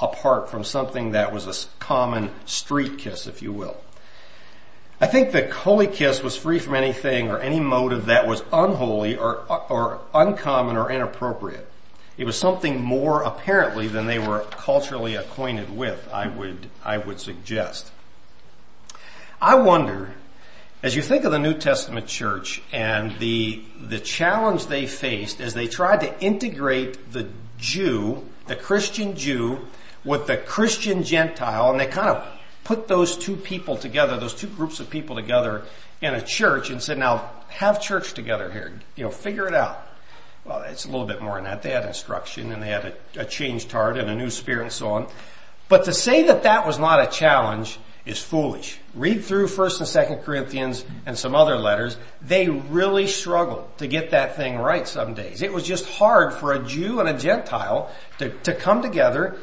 apart 0.00 0.50
from 0.50 0.64
something 0.64 1.12
that 1.12 1.32
was 1.32 1.46
a 1.46 1.78
common 1.78 2.30
street 2.46 2.98
kiss, 2.98 3.26
if 3.26 3.42
you 3.42 3.52
will. 3.52 3.76
I 5.00 5.06
think 5.06 5.32
the 5.32 5.50
holy 5.50 5.86
kiss 5.86 6.22
was 6.22 6.36
free 6.36 6.58
from 6.58 6.74
anything 6.74 7.30
or 7.30 7.38
any 7.38 7.58
motive 7.58 8.06
that 8.06 8.26
was 8.26 8.42
unholy 8.52 9.16
or, 9.16 9.38
or 9.70 10.00
uncommon 10.12 10.76
or 10.76 10.90
inappropriate. 10.90 11.66
It 12.18 12.26
was 12.26 12.36
something 12.36 12.82
more 12.82 13.22
apparently 13.22 13.88
than 13.88 14.06
they 14.06 14.18
were 14.18 14.40
culturally 14.50 15.14
acquainted 15.14 15.74
with, 15.74 16.06
I 16.12 16.28
would, 16.28 16.68
I 16.84 16.98
would 16.98 17.18
suggest. 17.18 17.92
I 19.40 19.54
wonder 19.54 20.12
as 20.82 20.96
you 20.96 21.02
think 21.02 21.24
of 21.24 21.32
the 21.32 21.38
New 21.38 21.54
Testament 21.54 22.06
church 22.06 22.62
and 22.72 23.18
the, 23.18 23.62
the 23.80 23.98
challenge 23.98 24.66
they 24.66 24.86
faced 24.86 25.40
as 25.40 25.54
they 25.54 25.66
tried 25.66 26.00
to 26.00 26.20
integrate 26.20 27.12
the 27.12 27.28
Jew, 27.58 28.26
the 28.46 28.56
Christian 28.56 29.16
Jew, 29.16 29.66
with 30.04 30.26
the 30.26 30.36
Christian 30.36 31.04
Gentile, 31.04 31.70
and 31.70 31.80
they 31.80 31.86
kind 31.86 32.08
of 32.08 32.26
put 32.64 32.88
those 32.88 33.16
two 33.16 33.36
people 33.36 33.76
together, 33.76 34.18
those 34.18 34.34
two 34.34 34.46
groups 34.48 34.80
of 34.80 34.90
people 34.90 35.16
together 35.16 35.62
in 36.00 36.14
a 36.14 36.22
church 36.22 36.70
and 36.70 36.82
said, 36.82 36.98
now 36.98 37.30
have 37.48 37.80
church 37.80 38.14
together 38.14 38.50
here, 38.50 38.72
you 38.96 39.04
know, 39.04 39.10
figure 39.10 39.46
it 39.46 39.54
out. 39.54 39.86
Well, 40.44 40.62
it's 40.62 40.84
a 40.84 40.90
little 40.90 41.06
bit 41.06 41.20
more 41.20 41.34
than 41.34 41.44
that. 41.44 41.62
They 41.62 41.70
had 41.70 41.84
instruction 41.84 42.52
and 42.52 42.62
they 42.62 42.68
had 42.68 42.94
a, 43.16 43.20
a 43.20 43.24
changed 43.24 43.70
heart 43.70 43.98
and 43.98 44.08
a 44.08 44.14
new 44.14 44.30
spirit 44.30 44.62
and 44.62 44.72
so 44.72 44.88
on. 44.90 45.06
But 45.68 45.84
to 45.84 45.92
say 45.92 46.24
that 46.24 46.44
that 46.44 46.66
was 46.66 46.78
not 46.78 47.00
a 47.00 47.06
challenge 47.06 47.78
is 48.06 48.20
foolish. 48.20 48.78
Read 48.94 49.24
through 49.24 49.46
1st 49.46 50.08
and 50.10 50.20
2nd 50.20 50.24
Corinthians 50.24 50.84
and 51.06 51.18
some 51.18 51.34
other 51.34 51.56
letters. 51.56 51.96
They 52.22 52.48
really 52.48 53.06
struggled 53.06 53.78
to 53.78 53.86
get 53.86 54.10
that 54.10 54.36
thing 54.36 54.58
right 54.58 54.88
some 54.88 55.14
days. 55.14 55.42
It 55.42 55.52
was 55.52 55.64
just 55.64 55.86
hard 55.86 56.32
for 56.32 56.52
a 56.52 56.58
Jew 56.58 57.00
and 57.00 57.08
a 57.08 57.18
Gentile 57.18 57.90
to, 58.18 58.30
to 58.30 58.54
come 58.54 58.82
together 58.82 59.36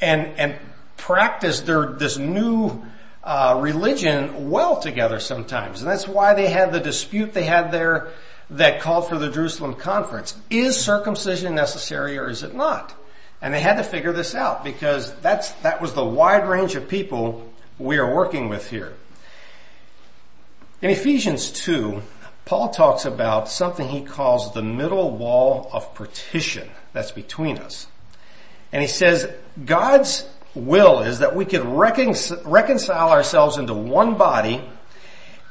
and, 0.00 0.28
and 0.38 0.54
practice 0.96 1.60
their, 1.60 1.86
this 1.86 2.18
new 2.18 2.84
uh, 3.22 3.58
religion 3.60 4.50
well 4.50 4.80
together 4.80 5.20
sometimes. 5.20 5.82
And 5.82 5.90
that's 5.90 6.06
why 6.06 6.34
they 6.34 6.48
had 6.48 6.72
the 6.72 6.80
dispute 6.80 7.32
they 7.32 7.44
had 7.44 7.72
there 7.72 8.08
that 8.50 8.80
called 8.80 9.08
for 9.08 9.18
the 9.18 9.30
Jerusalem 9.30 9.74
conference. 9.74 10.36
Is 10.48 10.78
circumcision 10.78 11.54
necessary 11.54 12.16
or 12.18 12.30
is 12.30 12.42
it 12.42 12.54
not? 12.54 12.94
And 13.42 13.52
they 13.52 13.60
had 13.60 13.76
to 13.76 13.84
figure 13.84 14.12
this 14.12 14.34
out 14.34 14.64
because 14.64 15.12
that's, 15.16 15.50
that 15.62 15.80
was 15.80 15.92
the 15.92 16.04
wide 16.04 16.48
range 16.48 16.74
of 16.74 16.88
people 16.88 17.52
we 17.78 17.98
are 17.98 18.14
working 18.14 18.48
with 18.48 18.70
here. 18.70 18.94
In 20.80 20.90
Ephesians 20.90 21.50
2, 21.50 22.02
Paul 22.44 22.68
talks 22.68 23.04
about 23.04 23.48
something 23.48 23.88
he 23.88 24.02
calls 24.02 24.54
the 24.54 24.62
middle 24.62 25.10
wall 25.10 25.68
of 25.72 25.94
partition 25.94 26.70
that's 26.92 27.10
between 27.10 27.58
us. 27.58 27.88
And 28.72 28.82
he 28.82 28.88
says 28.88 29.28
God's 29.64 30.28
will 30.56 31.02
is 31.02 31.20
that 31.20 31.36
we 31.36 31.44
could 31.44 31.64
reconcile 31.64 33.10
ourselves 33.10 33.58
into 33.58 33.74
one 33.74 34.16
body 34.16 34.62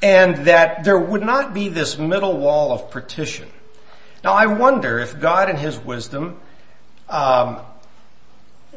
and 0.02 0.46
that 0.46 0.84
there 0.84 1.00
would 1.00 1.22
not 1.22 1.54
be 1.54 1.70
this 1.70 1.98
middle 1.98 2.38
wall 2.38 2.74
of 2.74 2.92
partition. 2.92 3.48
Now 4.24 4.34
I 4.34 4.48
wonder 4.48 5.00
if 5.00 5.20
God 5.20 5.50
in 5.50 5.56
his 5.56 5.78
wisdom 5.78 6.40
um, 7.08 7.60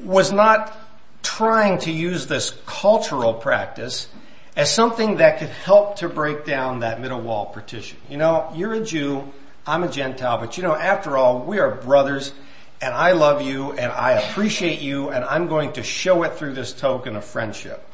was 0.03 0.31
not 0.31 0.77
trying 1.23 1.79
to 1.79 1.91
use 1.91 2.27
this 2.27 2.51
cultural 2.67 3.35
practice 3.35 4.09
as 4.57 4.73
something 4.73 5.17
that 5.17 5.39
could 5.39 5.49
help 5.49 5.97
to 5.97 6.09
break 6.09 6.45
down 6.45 6.81
that 6.81 7.01
middle 7.01 7.21
wall 7.21 7.47
partition. 7.47 7.99
You 8.09 8.17
know, 8.17 8.51
you're 8.55 8.75
a 8.75 8.85
Jew, 8.85 9.33
I'm 9.67 9.85
a 9.85 9.89
Gentile, 9.89 10.39
but 10.39 10.57
you 10.57 10.63
know, 10.63 10.75
after 10.75 11.17
all, 11.17 11.41
we 11.41 11.59
are 11.59 11.71
brothers 11.71 12.33
and 12.81 12.95
I 12.95 13.13
love 13.13 13.43
you 13.43 13.73
and 13.73 13.91
I 13.91 14.13
appreciate 14.13 14.81
you 14.81 15.11
and 15.11 15.25
I'm 15.25 15.49
going 15.49 15.73
to 15.75 15.83
show 15.83 16.23
it 16.23 16.35
through 16.35 16.55
this 16.55 16.73
token 16.73 17.17
of 17.17 17.25
friendship. 17.25 17.85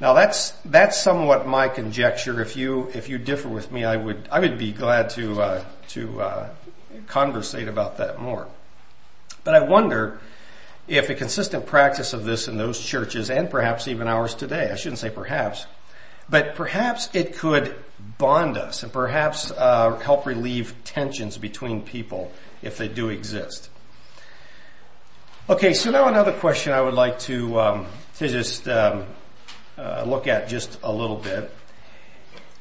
Now 0.00 0.14
that's, 0.14 0.50
that's 0.64 1.00
somewhat 1.00 1.46
my 1.46 1.68
conjecture. 1.68 2.40
If 2.40 2.56
you, 2.56 2.90
if 2.94 3.08
you 3.08 3.18
differ 3.18 3.48
with 3.48 3.70
me, 3.70 3.84
I 3.84 3.96
would, 3.96 4.28
I 4.32 4.40
would 4.40 4.58
be 4.58 4.72
glad 4.72 5.10
to, 5.10 5.42
uh, 5.42 5.64
to, 5.88 6.20
uh, 6.20 6.48
conversate 7.06 7.68
about 7.68 7.98
that 7.98 8.20
more. 8.20 8.48
But 9.44 9.54
I 9.54 9.60
wonder, 9.60 10.20
if 10.88 11.08
a 11.08 11.14
consistent 11.14 11.66
practice 11.66 12.12
of 12.12 12.24
this 12.24 12.48
in 12.48 12.56
those 12.56 12.80
churches 12.80 13.30
and 13.30 13.50
perhaps 13.50 13.88
even 13.88 14.08
ours 14.08 14.34
today, 14.34 14.70
I 14.70 14.76
shouldn't 14.76 14.98
say 14.98 15.10
perhaps, 15.10 15.66
but 16.28 16.54
perhaps 16.54 17.08
it 17.12 17.36
could 17.36 17.74
bond 18.18 18.56
us 18.56 18.82
and 18.82 18.92
perhaps 18.92 19.50
uh, 19.52 19.96
help 19.98 20.26
relieve 20.26 20.74
tensions 20.84 21.38
between 21.38 21.82
people 21.82 22.32
if 22.62 22.76
they 22.78 22.88
do 22.88 23.08
exist. 23.08 23.70
Okay, 25.52 25.74
so 25.74 25.90
now 25.90 26.08
another 26.08 26.32
question 26.32 26.72
I 26.72 26.80
would 26.80 26.94
like 26.94 27.18
to 27.28 27.60
um, 27.60 27.86
to 28.16 28.26
just 28.26 28.66
um, 28.68 29.04
uh, 29.76 30.02
look 30.06 30.26
at 30.26 30.48
just 30.48 30.78
a 30.82 30.90
little 30.90 31.16
bit. 31.16 31.54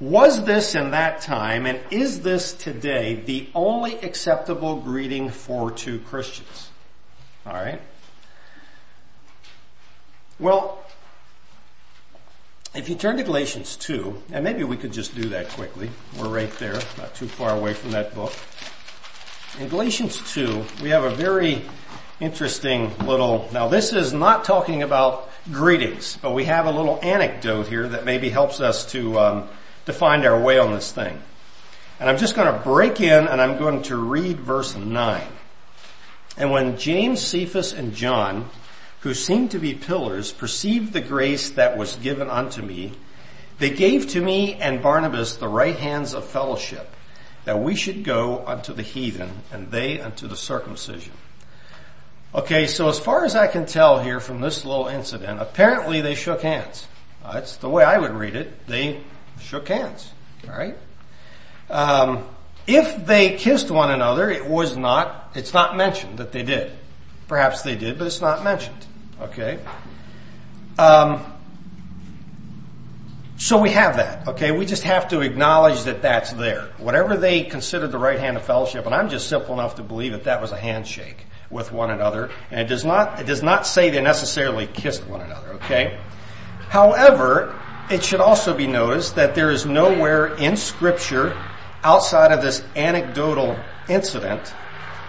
Was 0.02 0.44
this 0.44 0.76
in 0.76 0.92
that 0.92 1.22
time, 1.22 1.66
and 1.66 1.80
is 1.90 2.20
this 2.20 2.52
today, 2.52 3.16
the 3.16 3.48
only 3.56 3.96
acceptable 4.02 4.76
greeting 4.76 5.30
for 5.30 5.72
two 5.72 6.00
Christians? 6.00 6.70
All 7.46 7.54
right. 7.54 7.80
Well, 10.38 10.84
if 12.76 12.90
you 12.90 12.96
turn 12.96 13.16
to 13.16 13.24
Galatians 13.24 13.78
2, 13.78 14.24
and 14.34 14.44
maybe 14.44 14.66
we 14.66 14.76
could 14.76 14.92
just 14.92 15.16
do 15.16 15.30
that 15.30 15.48
quickly. 15.48 15.90
We're 16.20 16.28
right 16.28 16.52
there, 16.60 16.82
not 16.98 17.16
too 17.16 17.30
far 17.30 17.56
away 17.56 17.74
from 17.74 17.92
that 17.92 18.14
book. 18.14 18.34
In 19.62 19.70
Galatians 19.70 20.30
2, 20.34 20.66
we 20.84 20.90
have 20.90 21.06
a 21.06 21.16
very 21.16 21.62
interesting 22.22 22.98
little, 23.00 23.50
now 23.52 23.68
this 23.68 23.92
is 23.92 24.14
not 24.14 24.46
talking 24.46 24.84
about 24.84 25.30
greetings, 25.52 26.18
but 26.22 26.34
we 26.34 26.46
have 26.46 26.68
a 26.68 26.72
little 26.72 27.00
anecdote 27.02 27.68
here 27.68 27.88
that 27.90 28.06
maybe 28.06 28.30
helps 28.30 28.62
us 28.62 28.86
to 28.92 29.20
um, 29.20 29.50
to 29.86 29.94
find 29.94 30.26
our 30.26 30.40
way 30.40 30.58
on 30.58 30.74
this 30.74 30.92
thing. 30.92 31.22
And 32.00 32.10
I'm 32.10 32.18
just 32.18 32.36
going 32.36 32.52
to 32.52 32.60
break 32.64 33.02
in 33.02 33.28
and 33.28 33.42
I'm 33.42 33.58
going 33.58 33.84
to 33.84 33.98
read 33.98 34.40
verse 34.40 34.76
9. 34.76 35.28
And 36.38 36.52
when 36.52 36.78
James, 36.78 37.22
Cephas, 37.22 37.74
and 37.74 37.94
John, 37.94 38.50
who 39.02 39.14
seemed 39.14 39.52
to 39.52 39.60
be 39.60 39.74
pillars, 39.74 40.32
perceived 40.32 40.94
the 40.94 41.02
grace 41.02 41.50
that 41.52 41.78
was 41.78 41.96
given 41.98 42.30
unto 42.30 42.62
me, 42.62 42.94
they 43.60 43.70
gave 43.70 44.08
to 44.10 44.22
me 44.22 44.56
and 44.56 44.82
Barnabas 44.82 45.36
the 45.36 45.48
right 45.48 45.76
hands 45.76 46.14
of 46.14 46.26
fellowship, 46.26 46.96
that 47.46 47.60
we 47.60 47.76
should 47.76 48.04
go 48.04 48.46
unto 48.48 48.74
the 48.74 48.82
heathen, 48.82 49.44
and 49.52 49.72
they 49.72 50.00
unto 50.00 50.28
the 50.28 50.38
circumcision. 50.38 51.14
Okay, 52.34 52.66
so 52.68 52.88
as 52.88 52.98
far 52.98 53.26
as 53.26 53.36
I 53.36 53.48
can 53.48 53.66
tell 53.66 54.02
here 54.02 54.22
from 54.22 54.40
this 54.40 54.64
little 54.64 54.88
incident, 54.88 55.42
apparently 55.42 56.00
they 56.00 56.16
shook 56.16 56.42
hands. 56.42 56.88
That's 57.24 57.58
the 57.58 57.70
way 57.70 57.84
I 57.84 57.98
would 57.98 58.12
read 58.12 58.36
it. 58.36 58.68
They 58.68 59.02
shook 59.40 59.68
hands. 59.68 60.12
All 60.48 60.58
right. 60.58 60.78
Um, 61.70 62.26
if 62.68 63.06
they 63.06 63.36
kissed 63.36 63.70
one 63.70 63.92
another, 63.92 64.30
it 64.30 64.46
was 64.46 64.78
not. 64.78 65.32
It's 65.36 65.54
not 65.54 65.76
mentioned 65.76 66.20
that 66.20 66.32
they 66.32 66.44
did. 66.44 66.72
Perhaps 67.28 67.64
they 67.64 67.76
did, 67.76 67.98
but 67.98 68.08
it's 68.08 68.22
not 68.22 68.46
mentioned. 68.46 68.86
Okay. 69.22 69.60
Um, 70.80 71.26
so 73.38 73.58
we 73.58 73.72
have 73.72 73.98
that, 73.98 74.28
okay? 74.30 74.52
We 74.52 74.66
just 74.66 74.84
have 74.84 75.10
to 75.10 75.20
acknowledge 75.22 75.84
that 75.84 76.02
that's 76.02 76.32
there. 76.34 76.70
Whatever 76.78 77.18
they 77.18 77.44
considered 77.44 77.92
the 77.92 77.98
right 77.98 78.20
hand 78.20 78.38
of 78.38 78.44
fellowship, 78.44 78.86
and 78.86 78.96
I'm 78.96 79.10
just 79.10 79.28
simple 79.28 79.54
enough 79.54 79.76
to 79.76 79.84
believe 79.84 80.14
that 80.14 80.24
that 80.26 80.42
was 80.42 80.52
a 80.52 80.58
handshake 80.58 81.26
with 81.52 81.72
one 81.72 81.92
another, 81.92 82.32
and 82.50 82.60
it 82.60 82.68
does 82.68 82.86
not, 82.86 83.20
it 83.20 83.28
does 83.28 83.44
not 83.44 83.68
say 83.68 83.90
they 83.90 84.02
necessarily 84.02 84.68
kissed 84.68 85.06
one 85.08 85.22
another, 85.22 85.50
okay? 85.54 86.00
However, 86.70 87.60
it 87.90 88.04
should 88.04 88.22
also 88.22 88.56
be 88.56 88.68
noticed 88.68 89.16
that 89.16 89.36
there 89.36 89.52
is 89.52 89.66
nowhere 89.66 90.36
in 90.38 90.56
scripture 90.56 91.38
outside 91.84 92.32
of 92.32 92.42
this 92.42 92.64
anecdotal 92.76 93.58
incident 93.90 94.54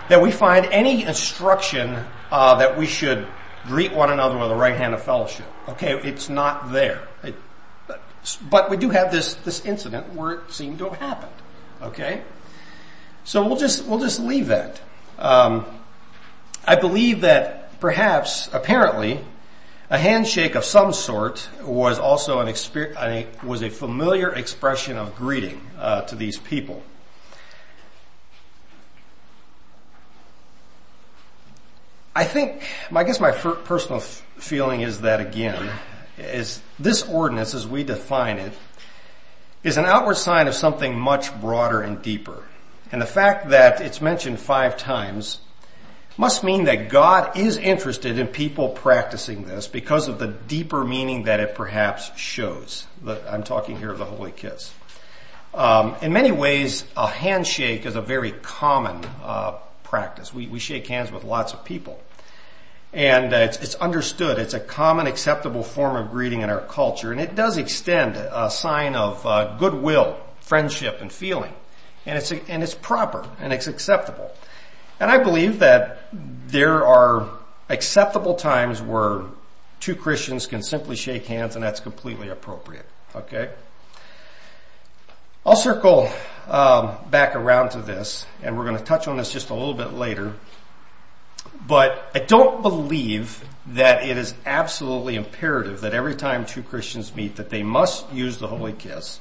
that 0.09 0.21
we 0.21 0.33
find 0.33 0.67
any 0.67 1.05
instruction 1.05 2.05
uh, 2.31 2.57
that 2.57 2.77
we 2.77 2.87
should 2.87 3.27
greet 3.65 3.93
one 3.93 4.11
another 4.11 4.37
with 4.37 4.49
the 4.49 4.57
right 4.57 4.77
hand 4.77 4.95
of 4.95 5.03
fellowship. 5.03 5.47
Okay, 5.69 5.95
it's 6.01 6.29
not 6.29 6.73
there. 6.73 7.07
It, 7.23 7.37
but 8.51 8.71
we 8.71 8.77
do 8.77 8.91
have 8.91 9.13
this 9.13 9.35
this 9.35 9.65
incident 9.65 10.15
where 10.15 10.33
it 10.33 10.51
seemed 10.51 10.79
to 10.79 10.89
have 10.89 10.99
happened. 10.99 11.33
Okay, 11.83 12.23
so 13.25 13.47
we'll 13.47 13.57
just 13.57 13.87
we'll 13.87 14.01
just 14.01 14.21
leave 14.21 14.49
that. 14.49 14.81
Um, 15.19 15.67
I 16.65 16.77
believe 16.77 17.23
that 17.23 17.81
perhaps, 17.81 18.49
apparently, 18.53 19.25
a 19.91 19.99
handshake 19.99 20.55
of 20.55 20.65
some 20.65 20.93
sort 20.93 21.49
was 21.63 21.99
also 21.99 22.41
an 22.41 22.47
exper- 22.47 23.43
was 23.43 23.63
a 23.63 23.69
familiar 23.69 24.33
expression 24.33 24.97
of 24.97 25.15
greeting 25.17 25.61
uh, 25.79 26.03
to 26.03 26.17
these 26.17 26.39
people. 26.39 26.83
I 32.15 32.25
think, 32.25 32.63
I 32.95 33.05
guess 33.05 33.21
my 33.21 33.33
personal 33.33 34.01
f- 34.01 34.25
feeling 34.37 34.83
is 34.83 35.01
that 35.01 35.21
again, 35.21 35.71
is 36.19 36.61
this 36.79 37.03
ordinance 37.09 37.55
as 37.55 37.67
we 37.67 37.85
define 37.85 38.39
it 38.39 38.53
is 39.65 39.79
an 39.79 39.85
outward 39.85 40.17
sign 40.17 40.47
of 40.47 40.55
something 40.55 40.99
much 40.99 41.39
broader 41.41 41.81
and 41.81 42.03
deeper. 42.03 42.45
And 42.91 43.01
the 43.01 43.07
fact 43.07 43.49
that 43.49 43.81
it's 43.81 44.01
mentioned 44.01 44.41
five 44.41 44.77
times 44.77 45.41
must 46.17 46.45
mean 46.45 46.65
that 46.65 46.89
God 46.89 47.37
is 47.37 47.57
interested 47.57 48.19
in 48.19 48.27
people 48.27 48.69
practicing 48.69 49.45
this 49.45 49.67
because 49.67 50.09
of 50.09 50.19
the 50.19 50.29
deeper 50.29 50.85
meaning 50.85 51.25
that 51.25 51.41
it 51.41 51.55
perhaps 51.55 52.17
shows. 52.17 52.87
I'm 53.07 53.43
talking 53.43 53.79
here 53.79 53.91
of 53.91 53.99
the 53.99 54.05
holy 54.05 54.33
kiss. 54.33 54.73
Um, 55.55 55.97
in 56.01 56.13
many 56.13 56.33
ways, 56.33 56.85
a 56.97 57.07
handshake 57.07 57.85
is 57.85 57.95
a 57.95 58.01
very 58.01 58.33
common 58.33 59.05
uh, 59.23 59.53
practice. 59.83 60.33
We, 60.33 60.47
we, 60.47 60.59
shake 60.59 60.87
hands 60.87 61.13
with 61.13 61.25
lots 61.25 61.53
of 61.53 61.63
people, 61.63 62.01
and 62.95 63.35
uh, 63.35 63.37
it's, 63.37 63.59
it's, 63.59 63.75
understood. 63.75 64.39
It's 64.39 64.55
a 64.55 64.61
common, 64.61 65.07
acceptable 65.07 65.63
form 65.63 65.97
of 65.97 66.11
greeting 66.11 66.41
in 66.41 66.49
our 66.49 66.63
culture, 66.63 67.13
and 67.13 67.21
it 67.21 67.35
does 67.35 67.59
extend 67.59 68.17
a 68.17 68.51
sign 68.51 68.95
of 68.95 69.27
uh, 69.27 69.57
goodwill, 69.59 70.19
friendship, 70.41 71.03
and 71.03 71.13
feeling, 71.13 71.53
and 72.07 72.17
it's 72.17 72.33
and 72.33 72.63
it's 72.63 72.75
proper 72.75 73.29
and 73.39 73.53
it's 73.53 73.67
acceptable. 73.67 74.31
And 75.03 75.11
I 75.11 75.19
believe 75.19 75.59
that 75.59 75.99
there 76.47 76.87
are 76.87 77.29
acceptable 77.69 78.37
times 78.37 78.81
where 78.81 79.23
two 79.81 79.97
Christians 79.97 80.47
can 80.47 80.63
simply 80.63 80.95
shake 80.95 81.27
hands 81.27 81.57
and 81.57 81.65
that's 81.65 81.81
completely 81.81 82.29
appropriate. 82.29 82.87
Okay? 83.17 83.51
I'll 85.45 85.57
circle 85.57 86.09
um, 86.47 86.95
back 87.11 87.35
around 87.35 87.71
to 87.71 87.81
this 87.81 88.27
and 88.45 88.57
we're 88.57 88.65
going 88.65 88.79
to 88.79 88.85
touch 88.85 89.09
on 89.09 89.17
this 89.17 89.33
just 89.33 89.51
a 89.51 89.55
little 89.55 89.75
bit 89.75 89.93
later. 89.93 90.35
But 91.67 92.09
I 92.15 92.21
don't 92.21 92.63
believe 92.63 93.45
that 93.67 94.07
it 94.07 94.17
is 94.17 94.35
absolutely 94.47 95.17
imperative 95.17 95.81
that 95.81 95.95
every 95.95 96.15
time 96.15 96.47
two 96.47 96.63
Christians 96.63 97.13
meet 97.13 97.35
that 97.37 97.51
they 97.51 97.65
must 97.65 98.09
use 98.13 98.39
the 98.39 98.47
holy 98.47 98.73
kiss. 98.73 99.19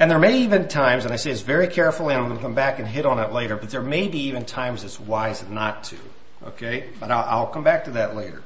And 0.00 0.10
there 0.10 0.18
may 0.18 0.38
even 0.38 0.66
times, 0.66 1.04
and 1.04 1.12
I 1.12 1.16
say 1.16 1.30
this 1.30 1.42
very 1.42 1.68
carefully, 1.68 2.14
and 2.14 2.22
I'm 2.22 2.28
going 2.28 2.38
to 2.38 2.42
come 2.42 2.54
back 2.54 2.78
and 2.78 2.88
hit 2.88 3.04
on 3.04 3.18
it 3.18 3.32
later, 3.32 3.54
but 3.56 3.68
there 3.68 3.82
may 3.82 4.08
be 4.08 4.18
even 4.28 4.46
times 4.46 4.82
it's 4.82 4.98
wise 4.98 5.46
not 5.46 5.84
to. 5.84 5.96
Okay? 6.42 6.88
But 6.98 7.10
I'll, 7.10 7.40
I'll 7.40 7.46
come 7.48 7.62
back 7.62 7.84
to 7.84 7.90
that 7.92 8.16
later. 8.16 8.42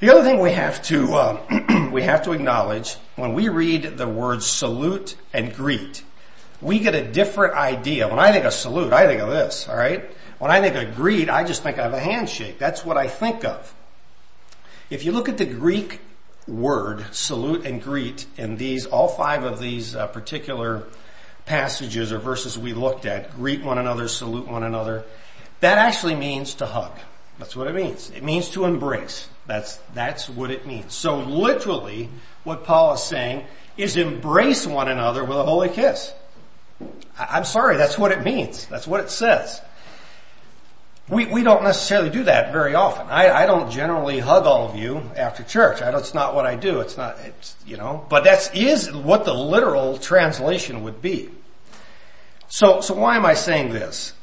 The 0.00 0.10
other 0.10 0.24
thing 0.24 0.40
we 0.40 0.50
have 0.50 0.82
to, 0.86 1.14
uh, 1.14 1.88
we 1.92 2.02
have 2.02 2.24
to 2.24 2.32
acknowledge 2.32 2.94
when 3.14 3.32
we 3.32 3.48
read 3.48 3.96
the 3.96 4.08
words 4.08 4.44
salute 4.44 5.14
and 5.32 5.54
greet, 5.54 6.02
we 6.60 6.80
get 6.80 6.96
a 6.96 7.04
different 7.04 7.54
idea. 7.54 8.08
When 8.08 8.18
I 8.18 8.32
think 8.32 8.44
of 8.44 8.52
salute, 8.52 8.92
I 8.92 9.06
think 9.06 9.22
of 9.22 9.28
this, 9.28 9.68
alright? 9.68 10.04
When 10.40 10.50
I 10.50 10.60
think 10.60 10.74
of 10.74 10.96
greet, 10.96 11.30
I 11.30 11.44
just 11.44 11.62
think 11.62 11.78
of 11.78 11.92
a 11.92 12.00
handshake. 12.00 12.58
That's 12.58 12.84
what 12.84 12.96
I 12.96 13.06
think 13.06 13.44
of. 13.44 13.72
If 14.90 15.04
you 15.04 15.12
look 15.12 15.28
at 15.28 15.38
the 15.38 15.46
Greek 15.46 16.00
word, 16.46 17.04
salute 17.12 17.64
and 17.64 17.82
greet, 17.82 18.26
in 18.36 18.56
these, 18.56 18.86
all 18.86 19.08
five 19.08 19.44
of 19.44 19.60
these 19.60 19.94
uh, 19.96 20.06
particular 20.06 20.84
passages 21.46 22.12
or 22.12 22.18
verses 22.18 22.58
we 22.58 22.72
looked 22.72 23.06
at, 23.06 23.34
greet 23.36 23.62
one 23.62 23.78
another, 23.78 24.08
salute 24.08 24.48
one 24.48 24.62
another, 24.62 25.04
that 25.60 25.78
actually 25.78 26.14
means 26.14 26.54
to 26.54 26.66
hug. 26.66 26.92
That's 27.38 27.56
what 27.56 27.66
it 27.66 27.74
means. 27.74 28.10
It 28.10 28.22
means 28.22 28.50
to 28.50 28.64
embrace. 28.64 29.28
That's, 29.46 29.76
that's 29.94 30.28
what 30.28 30.50
it 30.50 30.66
means. 30.66 30.94
So 30.94 31.18
literally, 31.18 32.08
what 32.44 32.64
Paul 32.64 32.94
is 32.94 33.02
saying 33.02 33.44
is 33.76 33.96
embrace 33.96 34.66
one 34.66 34.88
another 34.88 35.24
with 35.24 35.36
a 35.36 35.44
holy 35.44 35.68
kiss. 35.68 36.12
I'm 37.18 37.44
sorry, 37.44 37.76
that's 37.76 37.98
what 37.98 38.12
it 38.12 38.22
means. 38.22 38.66
That's 38.66 38.86
what 38.86 39.00
it 39.00 39.10
says. 39.10 39.60
We, 41.08 41.26
we 41.26 41.42
don't 41.42 41.62
necessarily 41.62 42.08
do 42.08 42.24
that 42.24 42.50
very 42.52 42.74
often. 42.74 43.08
I, 43.08 43.30
I 43.30 43.46
don't 43.46 43.70
generally 43.70 44.20
hug 44.20 44.46
all 44.46 44.68
of 44.70 44.76
you 44.76 45.02
after 45.16 45.42
church. 45.42 45.82
I, 45.82 45.96
it's 45.98 46.14
not 46.14 46.34
what 46.34 46.46
I 46.46 46.56
do. 46.56 46.80
It's 46.80 46.96
not, 46.96 47.18
it's, 47.18 47.56
you 47.66 47.76
know, 47.76 48.06
but 48.08 48.24
that 48.24 48.56
is 48.56 48.90
what 48.90 49.26
the 49.26 49.34
literal 49.34 49.98
translation 49.98 50.82
would 50.82 51.02
be. 51.02 51.30
So, 52.48 52.80
so 52.80 52.94
why 52.94 53.16
am 53.16 53.26
I 53.26 53.34
saying 53.34 53.72
this? 53.72 54.14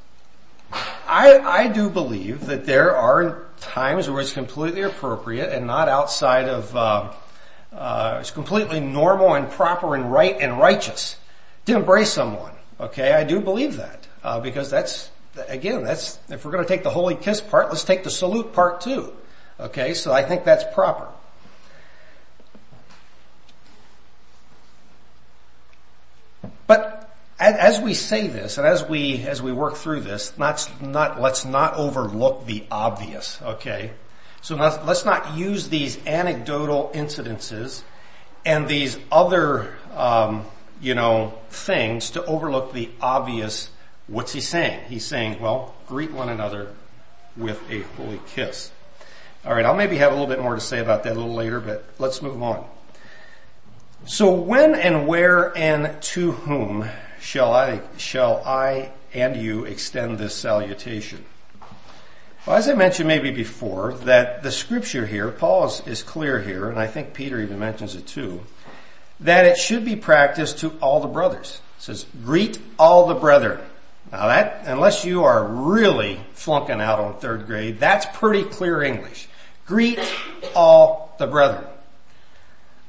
I, 0.73 1.39
I 1.39 1.67
do 1.67 1.89
believe 1.89 2.47
that 2.47 2.65
there 2.65 2.95
are 2.95 3.43
times 3.59 4.09
where 4.09 4.21
it's 4.21 4.31
completely 4.33 4.81
appropriate 4.81 5.53
and 5.53 5.67
not 5.67 5.87
outside 5.87 6.49
of, 6.49 6.75
uh, 6.75 7.11
uh, 7.73 8.17
it's 8.21 8.31
completely 8.31 8.79
normal 8.79 9.35
and 9.35 9.49
proper 9.51 9.93
and 9.95 10.11
right 10.11 10.35
and 10.39 10.57
righteous 10.57 11.17
to 11.65 11.75
embrace 11.75 12.11
someone. 12.11 12.53
Okay, 12.79 13.13
I 13.13 13.23
do 13.23 13.39
believe 13.39 13.77
that 13.77 14.07
uh, 14.23 14.39
because 14.39 14.71
that's 14.71 15.11
again, 15.47 15.83
that's, 15.83 16.19
if 16.29 16.45
we're 16.45 16.51
going 16.51 16.63
to 16.63 16.67
take 16.67 16.83
the 16.83 16.89
holy 16.89 17.15
kiss 17.15 17.41
part, 17.41 17.69
let's 17.69 17.83
take 17.83 18.03
the 18.03 18.09
salute 18.09 18.53
part 18.53 18.81
too. 18.81 19.13
Okay, 19.59 19.93
so 19.93 20.11
I 20.11 20.23
think 20.23 20.43
that's 20.43 20.63
proper. 20.73 21.07
But 26.67 27.09
as 27.39 27.79
we 27.79 27.93
say 27.93 28.27
this 28.27 28.57
and 28.57 28.67
as 28.67 28.87
we, 28.87 29.23
as 29.23 29.41
we 29.41 29.51
work 29.51 29.75
through 29.75 30.01
this, 30.01 30.37
not, 30.37 30.69
not, 30.81 31.19
let's 31.19 31.43
not 31.43 31.75
overlook 31.75 32.45
the 32.45 32.65
obvious, 32.71 33.41
okay? 33.41 33.91
So 34.41 34.55
let's 34.55 35.05
not 35.05 35.35
use 35.35 35.69
these 35.69 35.99
anecdotal 36.07 36.91
incidences 36.93 37.83
and 38.45 38.67
these 38.67 38.97
other, 39.11 39.73
um, 39.95 40.45
you 40.81 40.95
know, 40.95 41.33
things 41.49 42.11
to 42.11 42.25
overlook 42.25 42.73
the 42.73 42.89
obvious. 43.01 43.69
What's 44.11 44.33
he 44.33 44.41
saying? 44.41 44.81
He's 44.89 45.05
saying, 45.05 45.39
well, 45.39 45.73
greet 45.87 46.11
one 46.11 46.27
another 46.27 46.73
with 47.37 47.61
a 47.71 47.83
holy 47.95 48.19
kiss. 48.27 48.69
All 49.45 49.53
right, 49.53 49.65
I'll 49.65 49.73
maybe 49.73 49.95
have 49.97 50.11
a 50.11 50.15
little 50.15 50.27
bit 50.27 50.41
more 50.41 50.53
to 50.53 50.59
say 50.59 50.79
about 50.79 51.03
that 51.03 51.13
a 51.13 51.15
little 51.15 51.33
later, 51.33 51.61
but 51.61 51.85
let's 51.97 52.21
move 52.21 52.43
on. 52.43 52.67
So 54.05 54.33
when 54.33 54.75
and 54.75 55.07
where 55.07 55.57
and 55.57 56.01
to 56.01 56.33
whom 56.33 56.89
shall 57.21 57.53
I, 57.53 57.79
shall 57.95 58.43
I 58.45 58.91
and 59.13 59.37
you 59.37 59.63
extend 59.63 60.17
this 60.17 60.35
salutation? 60.35 61.23
Well, 62.45 62.57
as 62.57 62.67
I 62.67 62.73
mentioned 62.73 63.07
maybe 63.07 63.31
before, 63.31 63.93
that 63.93 64.43
the 64.43 64.51
scripture 64.51 65.05
here, 65.05 65.31
Paul 65.31 65.67
is, 65.67 65.81
is 65.87 66.03
clear 66.03 66.41
here, 66.41 66.69
and 66.69 66.77
I 66.77 66.87
think 66.87 67.13
Peter 67.13 67.39
even 67.39 67.59
mentions 67.59 67.95
it 67.95 68.07
too, 68.07 68.41
that 69.21 69.45
it 69.45 69.57
should 69.57 69.85
be 69.85 69.95
practiced 69.95 70.59
to 70.59 70.73
all 70.81 70.99
the 70.99 71.07
brothers. 71.07 71.61
It 71.77 71.83
says, 71.83 72.05
greet 72.25 72.59
all 72.77 73.07
the 73.07 73.15
brethren. 73.15 73.61
Now 74.11 74.27
that, 74.27 74.63
unless 74.65 75.05
you 75.05 75.23
are 75.23 75.45
really 75.45 76.19
flunking 76.33 76.81
out 76.81 76.99
on 76.99 77.17
third 77.19 77.45
grade, 77.45 77.79
that's 77.79 78.05
pretty 78.17 78.43
clear 78.43 78.83
English. 78.83 79.27
Greet 79.65 79.99
all 80.53 81.15
the 81.17 81.27
brethren. 81.27 81.65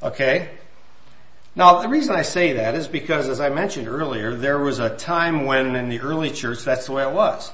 Okay? 0.03 0.51
Now 1.55 1.81
the 1.81 1.89
reason 1.89 2.17
I 2.17 2.23
say 2.23 2.55
that 2.55 2.75
is 2.75 2.89
because 2.89 3.29
as 3.29 3.41
I 3.41 3.51
mentioned 3.51 3.87
earlier, 3.87 4.35
there 4.35 4.59
was 4.59 4.79
a 4.79 4.97
time 4.97 5.45
when 5.45 5.77
in 5.77 5.89
the 5.89 6.01
early 6.01 6.31
church 6.31 6.65
that's 6.65 6.87
the 6.87 6.93
way 6.93 7.05
it 7.05 7.13
was. 7.13 7.53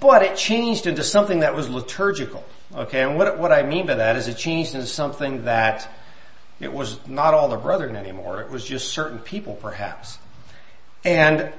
But 0.00 0.22
it 0.22 0.36
changed 0.36 0.86
into 0.86 1.04
something 1.04 1.40
that 1.40 1.54
was 1.54 1.68
liturgical. 1.68 2.44
Okay, 2.74 3.02
and 3.02 3.18
what, 3.18 3.38
what 3.38 3.52
I 3.52 3.64
mean 3.64 3.86
by 3.86 3.96
that 3.96 4.16
is 4.16 4.28
it 4.28 4.36
changed 4.38 4.74
into 4.74 4.86
something 4.86 5.44
that 5.44 5.88
it 6.58 6.72
was 6.72 7.06
not 7.06 7.34
all 7.34 7.48
the 7.48 7.56
brethren 7.56 7.96
anymore. 7.96 8.40
It 8.40 8.50
was 8.50 8.64
just 8.64 8.88
certain 8.88 9.18
people 9.18 9.56
perhaps. 9.56 10.18
And, 11.04 11.52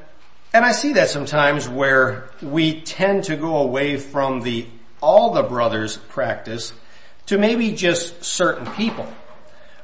and 0.53 0.63
I 0.63 0.71
see 0.71 0.93
that 0.93 1.09
sometimes 1.09 1.67
where 1.67 2.29
we 2.41 2.81
tend 2.81 3.23
to 3.25 3.35
go 3.35 3.57
away 3.57 3.97
from 3.97 4.41
the 4.41 4.67
all 5.01 5.33
the 5.33 5.43
brothers 5.43 5.97
practice 5.97 6.71
to 7.25 7.37
maybe 7.37 7.71
just 7.71 8.23
certain 8.23 8.65
people. 8.73 9.11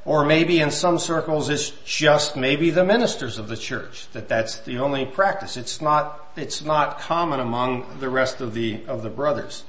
Or 0.04 0.24
maybe 0.24 0.60
in 0.60 0.70
some 0.70 0.98
circles 0.98 1.50
it's 1.50 1.70
just 1.84 2.36
maybe 2.36 2.70
the 2.70 2.84
ministers 2.84 3.38
of 3.38 3.48
the 3.48 3.56
church, 3.56 4.08
that 4.12 4.28
that's 4.28 4.60
the 4.60 4.78
only 4.78 5.04
practice. 5.04 5.56
It's 5.56 5.82
not, 5.82 6.30
it's 6.36 6.62
not 6.62 7.00
common 7.00 7.38
among 7.38 7.98
the 8.00 8.08
rest 8.08 8.40
of 8.40 8.54
the, 8.54 8.82
of 8.86 9.02
the 9.02 9.10
brothers. 9.10 9.64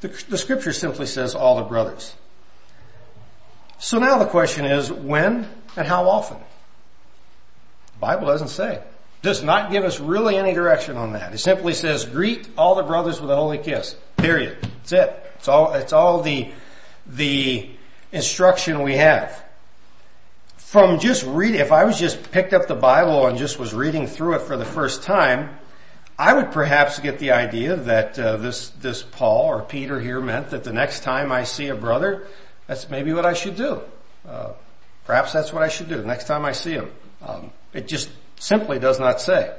The, 0.00 0.08
the 0.28 0.38
scripture 0.38 0.72
simply 0.72 1.06
says 1.06 1.34
all 1.34 1.56
the 1.56 1.62
brothers. 1.62 2.14
So 3.78 3.98
now 3.98 4.18
the 4.18 4.26
question 4.26 4.64
is 4.64 4.90
when 4.90 5.48
and 5.76 5.86
how 5.86 6.08
often? 6.08 6.38
The 7.92 7.98
Bible 8.00 8.26
doesn't 8.26 8.48
say. 8.48 8.82
Does 9.20 9.42
not 9.42 9.72
give 9.72 9.84
us 9.84 9.98
really 9.98 10.36
any 10.36 10.54
direction 10.54 10.96
on 10.96 11.12
that. 11.14 11.34
It 11.34 11.38
simply 11.38 11.74
says 11.74 12.04
greet 12.04 12.48
all 12.56 12.76
the 12.76 12.82
brothers 12.82 13.20
with 13.20 13.30
a 13.30 13.36
holy 13.36 13.58
kiss. 13.58 13.96
Period. 14.16 14.58
That's 14.60 14.92
it. 14.92 15.32
It's 15.36 15.48
all, 15.48 15.74
it's 15.74 15.92
all 15.92 16.22
the, 16.22 16.50
the 17.06 17.68
instruction 18.12 18.82
we 18.82 18.96
have. 18.96 19.44
From 20.56 21.00
just 21.00 21.24
reading, 21.24 21.60
if 21.60 21.72
I 21.72 21.84
was 21.84 21.98
just 21.98 22.30
picked 22.30 22.52
up 22.52 22.68
the 22.68 22.74
Bible 22.74 23.26
and 23.26 23.38
just 23.38 23.58
was 23.58 23.72
reading 23.72 24.06
through 24.06 24.34
it 24.34 24.42
for 24.42 24.56
the 24.56 24.64
first 24.66 25.02
time, 25.02 25.58
I 26.18 26.34
would 26.34 26.50
perhaps 26.50 26.98
get 26.98 27.20
the 27.20 27.30
idea 27.30 27.76
that 27.76 28.18
uh, 28.18 28.36
this 28.38 28.70
this 28.70 29.02
Paul 29.04 29.46
or 29.46 29.62
Peter 29.62 30.00
here 30.00 30.20
meant 30.20 30.50
that 30.50 30.64
the 30.64 30.72
next 30.72 31.04
time 31.04 31.30
I 31.30 31.44
see 31.44 31.68
a 31.68 31.76
brother, 31.76 32.26
that's 32.66 32.90
maybe 32.90 33.12
what 33.12 33.24
I 33.24 33.34
should 33.34 33.56
do. 33.56 33.80
Uh, 34.28 34.52
perhaps 35.06 35.32
that's 35.32 35.52
what 35.52 35.62
I 35.62 35.68
should 35.68 35.88
do 35.88 35.96
the 35.96 36.06
next 36.06 36.26
time 36.26 36.44
I 36.44 36.52
see 36.52 36.72
him. 36.72 36.90
Um, 37.24 37.52
it 37.72 37.86
just 37.86 38.10
simply 38.38 38.78
does 38.78 38.98
not 38.98 39.20
say. 39.20 39.54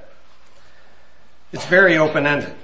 It's 1.52 1.66
very 1.66 1.98
open 1.98 2.28
ended, 2.28 2.56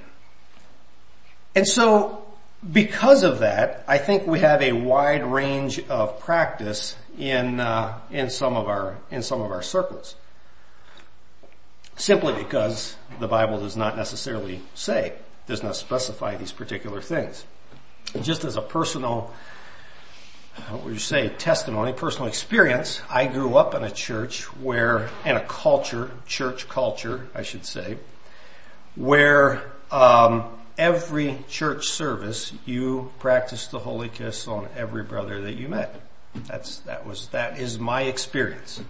and 1.56 1.68
so 1.68 2.26
because 2.72 3.24
of 3.24 3.40
that, 3.40 3.84
I 3.88 3.98
think 3.98 4.26
we 4.26 4.40
have 4.40 4.62
a 4.62 4.74
wide 4.74 5.24
range 5.26 5.80
of 5.88 6.20
practice 6.20 6.96
in 7.18 7.60
uh, 7.60 8.00
in 8.12 8.30
some 8.30 8.56
of 8.56 8.68
our 8.68 8.98
in 9.12 9.24
some 9.24 9.42
of 9.42 9.52
our 9.52 9.62
circles. 9.62 10.16
Simply 11.98 12.34
because 12.34 12.98
the 13.20 13.28
Bible 13.28 13.60
does 13.60 13.78
not 13.78 13.96
necessarily 13.96 14.62
say, 14.74 15.14
does 15.48 15.64
not 15.64 15.76
specify 15.76 16.36
these 16.36 16.52
particular 16.52 17.02
things. 17.02 17.46
Just 18.22 18.44
as 18.44 18.58
a 18.58 18.62
personal, 18.62 19.34
what 20.70 20.84
would 20.84 20.94
you 20.94 21.00
say, 21.00 21.30
testimony, 21.30 21.94
personal 21.94 22.28
experience, 22.28 23.02
I 23.10 23.28
grew 23.28 23.56
up 23.58 23.76
in 23.76 23.84
a 23.84 23.92
church 23.92 24.44
where, 24.62 25.10
in 25.26 25.36
a 25.36 25.42
culture, 25.42 26.12
church 26.26 26.70
culture, 26.70 27.28
I 27.36 27.44
should 27.44 27.66
say, 27.66 27.98
where 28.96 29.72
um, 29.92 30.46
every 30.78 31.40
church 31.50 31.88
service, 31.88 32.54
you 32.66 33.12
practiced 33.20 33.72
the 33.72 33.80
holy 33.80 34.10
kiss 34.10 34.48
on 34.48 34.68
every 34.76 35.04
brother 35.04 35.42
that 35.42 35.56
you 35.56 35.68
met. 35.68 36.00
That's, 36.48 36.80
that 36.80 37.06
was, 37.06 37.28
that 37.30 37.60
is 37.60 37.78
my 37.80 38.04
experience. 38.04 38.82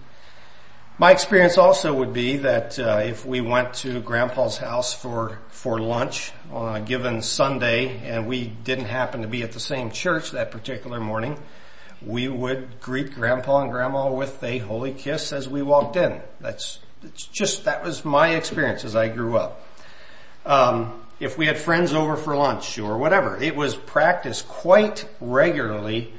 My 0.98 1.10
experience 1.10 1.58
also 1.58 1.92
would 1.92 2.14
be 2.14 2.38
that 2.38 2.78
uh, 2.78 3.02
if 3.04 3.26
we 3.26 3.42
went 3.42 3.74
to 3.74 4.00
Grandpa's 4.00 4.56
house 4.56 4.94
for 4.94 5.40
for 5.48 5.78
lunch 5.78 6.32
on 6.50 6.74
a 6.74 6.80
given 6.80 7.20
Sunday 7.20 7.98
and 7.98 8.26
we 8.26 8.46
didn't 8.46 8.86
happen 8.86 9.20
to 9.20 9.28
be 9.28 9.42
at 9.42 9.52
the 9.52 9.60
same 9.60 9.90
church 9.90 10.30
that 10.30 10.50
particular 10.50 10.98
morning, 10.98 11.38
we 12.00 12.28
would 12.28 12.80
greet 12.80 13.14
Grandpa 13.14 13.60
and 13.60 13.70
Grandma 13.70 14.10
with 14.10 14.42
a 14.42 14.56
holy 14.56 14.94
kiss 14.94 15.34
as 15.34 15.46
we 15.46 15.60
walked 15.60 15.96
in. 15.96 16.22
That's 16.40 16.78
it's 17.02 17.26
just 17.26 17.64
that 17.66 17.84
was 17.84 18.02
my 18.02 18.30
experience 18.30 18.82
as 18.82 18.96
I 18.96 19.08
grew 19.08 19.36
up. 19.36 19.60
Um, 20.46 21.02
if 21.20 21.36
we 21.36 21.44
had 21.44 21.58
friends 21.58 21.92
over 21.92 22.16
for 22.16 22.34
lunch 22.34 22.78
or 22.78 22.96
whatever. 22.96 23.36
It 23.36 23.54
was 23.54 23.76
practiced 23.76 24.48
quite 24.48 25.06
regularly 25.20 26.14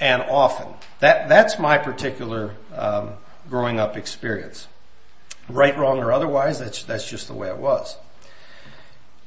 and 0.00 0.22
often. 0.22 0.68
That, 1.00 1.28
that's 1.28 1.58
my 1.58 1.78
particular 1.78 2.54
um, 2.74 3.10
growing 3.54 3.78
up 3.78 3.96
experience. 3.96 4.66
Right, 5.48 5.78
wrong, 5.78 6.00
or 6.00 6.10
otherwise, 6.10 6.58
that's, 6.58 6.82
that's 6.82 7.08
just 7.08 7.28
the 7.28 7.34
way 7.34 7.48
it 7.48 7.58
was. 7.58 7.96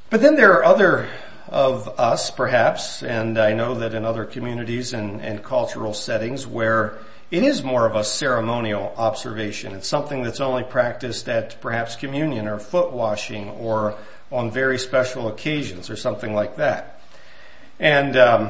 But 0.10 0.20
then 0.20 0.36
there 0.36 0.52
are 0.52 0.66
other 0.66 1.08
of 1.48 1.88
us, 1.98 2.30
perhaps, 2.30 3.04
and 3.04 3.38
I 3.38 3.54
know 3.54 3.76
that 3.76 3.94
in 3.94 4.04
other 4.04 4.26
communities 4.26 4.92
and, 4.92 5.22
and 5.22 5.42
cultural 5.42 5.94
settings 5.94 6.46
where 6.46 7.00
it 7.32 7.42
is 7.42 7.64
more 7.64 7.88
of 7.88 7.96
a 7.96 8.04
ceremonial 8.04 8.94
observation. 8.98 9.72
It's 9.72 9.88
something 9.88 10.24
that's 10.24 10.42
only 10.42 10.64
practiced 10.64 11.30
at 11.30 11.62
perhaps 11.62 11.96
communion 11.96 12.50
or 12.50 12.60
foot 12.60 12.92
washing 12.92 13.48
or 13.52 13.96
on 14.30 14.52
very 14.52 14.78
special 14.78 15.30
occasions 15.30 15.90
or 15.90 15.96
something 15.96 16.34
like 16.34 16.58
that. 16.58 17.00
And, 17.80 18.18
um, 18.18 18.50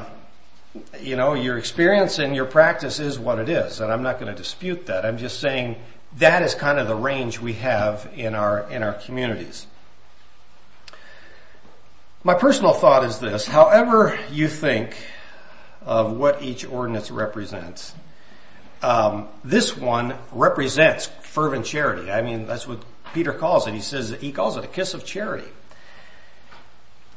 you 1.02 1.16
know, 1.16 1.34
your 1.34 1.58
experience 1.58 2.20
and 2.20 2.36
your 2.36 2.46
practice 2.46 3.00
is 3.00 3.20
what 3.20 3.40
it 3.40 3.50
is, 3.50 3.80
and 3.80 3.92
I'm 3.92 4.04
not 4.04 4.20
going 4.20 4.34
to 4.34 4.38
dispute 4.38 4.88
that. 4.88 5.06
I'm 5.06 5.18
just 5.18 5.40
saying 5.40 5.76
that 6.18 6.42
is 6.42 6.56
kind 6.56 6.80
of 6.80 6.88
the 6.88 6.96
range 6.96 7.40
we 7.40 7.54
have 7.54 8.10
in 8.16 8.36
our, 8.36 8.70
in 8.70 8.84
our 8.84 8.94
communities. 8.94 9.68
My 12.24 12.34
personal 12.34 12.74
thought 12.74 13.04
is 13.04 13.20
this, 13.20 13.48
however 13.48 14.18
you 14.32 14.48
think 14.48 14.96
of 15.86 16.18
what 16.18 16.42
each 16.42 16.66
ordinance 16.66 17.12
represents, 17.12 17.94
um, 18.82 19.28
this 19.44 19.78
one 19.78 20.16
represents 20.32 21.08
fervent 21.22 21.66
charity. 21.66 22.12
I 22.12 22.22
mean, 22.22 22.46
that's 22.46 22.68
what 22.68 22.84
Peter 23.14 23.34
calls 23.34 23.68
it. 23.68 23.74
He 23.74 23.80
says, 23.80 24.16
he 24.20 24.32
calls 24.32 24.58
it 24.58 24.64
a 24.64 24.68
kiss 24.68 24.94
of 24.94 25.06
charity. 25.06 25.48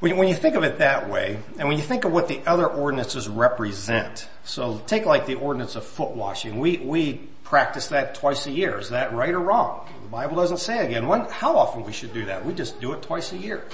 When, 0.01 0.29
you 0.29 0.35
think 0.35 0.55
of 0.55 0.65
it 0.65 0.79
that 0.79 1.11
way, 1.11 1.39
and 1.59 1.69
when 1.69 1.77
you 1.77 1.83
think 1.83 2.07
of 2.07 2.13
what 2.13 2.27
the 2.27 2.41
other 2.47 2.67
ordinances 2.67 3.29
represent, 3.29 4.27
so 4.45 4.81
take 4.87 5.05
like 5.05 5.27
the 5.27 5.35
ordinance 5.35 5.77
of 5.77 5.85
foot 5.85 6.13
washing. 6.13 6.59
We, 6.59 6.79
we 6.79 7.15
practice 7.45 7.89
that 7.89 8.15
twice 8.15 8.47
a 8.47 8.51
year. 8.51 8.79
Is 8.79 8.91
that 8.91 9.13
right 9.13 9.35
or 9.35 9.41
wrong? 9.41 9.87
The 10.03 10.09
Bible 10.09 10.37
doesn't 10.37 10.59
say 10.59 10.87
again 10.87 11.07
when, 11.07 11.27
how 11.27 11.57
often 11.57 11.85
we 11.85 11.93
should 11.93 12.15
do 12.15 12.25
that. 12.25 12.47
We 12.47 12.55
just 12.55 12.81
do 12.81 12.95
it 12.95 13.03
twice 13.03 13.33
a 13.33 13.37
year. 13.37 13.65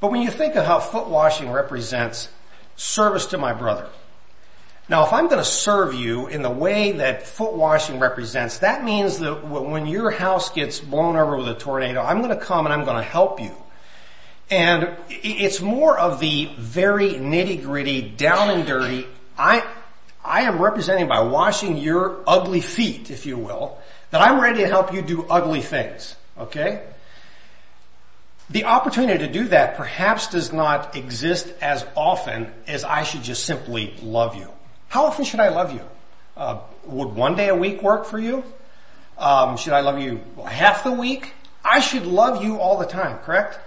But 0.00 0.10
when 0.10 0.22
you 0.22 0.30
think 0.30 0.56
of 0.56 0.66
how 0.66 0.80
foot 0.80 1.08
washing 1.08 1.50
represents 1.50 2.30
service 2.74 3.26
to 3.26 3.38
my 3.38 3.52
brother, 3.52 3.88
now, 4.86 5.06
if 5.06 5.14
I'm 5.14 5.28
going 5.28 5.38
to 5.38 5.48
serve 5.48 5.94
you 5.94 6.26
in 6.26 6.42
the 6.42 6.50
way 6.50 6.92
that 6.92 7.26
foot 7.26 7.54
washing 7.54 7.98
represents, 7.98 8.58
that 8.58 8.84
means 8.84 9.18
that 9.20 9.46
when 9.46 9.86
your 9.86 10.10
house 10.10 10.50
gets 10.50 10.78
blown 10.78 11.16
over 11.16 11.38
with 11.38 11.48
a 11.48 11.54
tornado, 11.54 12.02
I'm 12.02 12.20
going 12.20 12.38
to 12.38 12.44
come 12.44 12.66
and 12.66 12.72
I'm 12.72 12.84
going 12.84 12.98
to 12.98 13.02
help 13.02 13.40
you. 13.40 13.56
And 14.50 14.96
it's 15.08 15.60
more 15.60 15.98
of 15.98 16.20
the 16.20 16.50
very 16.58 17.10
nitty 17.14 17.62
gritty, 17.62 18.02
down 18.02 18.50
and 18.50 18.66
dirty. 18.66 19.06
I, 19.38 19.66
I 20.22 20.42
am 20.42 20.60
representing 20.60 21.08
by 21.08 21.20
washing 21.20 21.76
your 21.78 22.18
ugly 22.26 22.60
feet, 22.60 23.10
if 23.10 23.26
you 23.26 23.38
will, 23.38 23.78
that 24.10 24.20
I'm 24.20 24.40
ready 24.40 24.60
to 24.60 24.68
help 24.68 24.92
you 24.92 25.02
do 25.02 25.24
ugly 25.28 25.62
things. 25.62 26.14
Okay? 26.38 26.82
The 28.50 28.64
opportunity 28.64 29.26
to 29.26 29.32
do 29.32 29.48
that 29.48 29.76
perhaps 29.76 30.28
does 30.28 30.52
not 30.52 30.94
exist 30.94 31.48
as 31.62 31.86
often 31.96 32.52
as 32.66 32.84
I 32.84 33.02
should 33.02 33.22
just 33.22 33.44
simply 33.44 33.94
love 34.02 34.36
you. 34.36 34.48
How 34.88 35.06
often 35.06 35.24
should 35.24 35.40
I 35.40 35.48
love 35.48 35.72
you? 35.72 35.80
Uh, 36.36 36.60
would 36.84 37.14
one 37.14 37.36
day 37.36 37.48
a 37.48 37.54
week 37.54 37.82
work 37.82 38.04
for 38.04 38.18
you? 38.18 38.44
Um, 39.16 39.56
should 39.56 39.72
I 39.72 39.80
love 39.80 39.98
you 39.98 40.20
half 40.46 40.84
the 40.84 40.92
week? 40.92 41.32
I 41.64 41.80
should 41.80 42.04
love 42.04 42.44
you 42.44 42.58
all 42.58 42.78
the 42.78 42.86
time, 42.86 43.18
correct? 43.18 43.58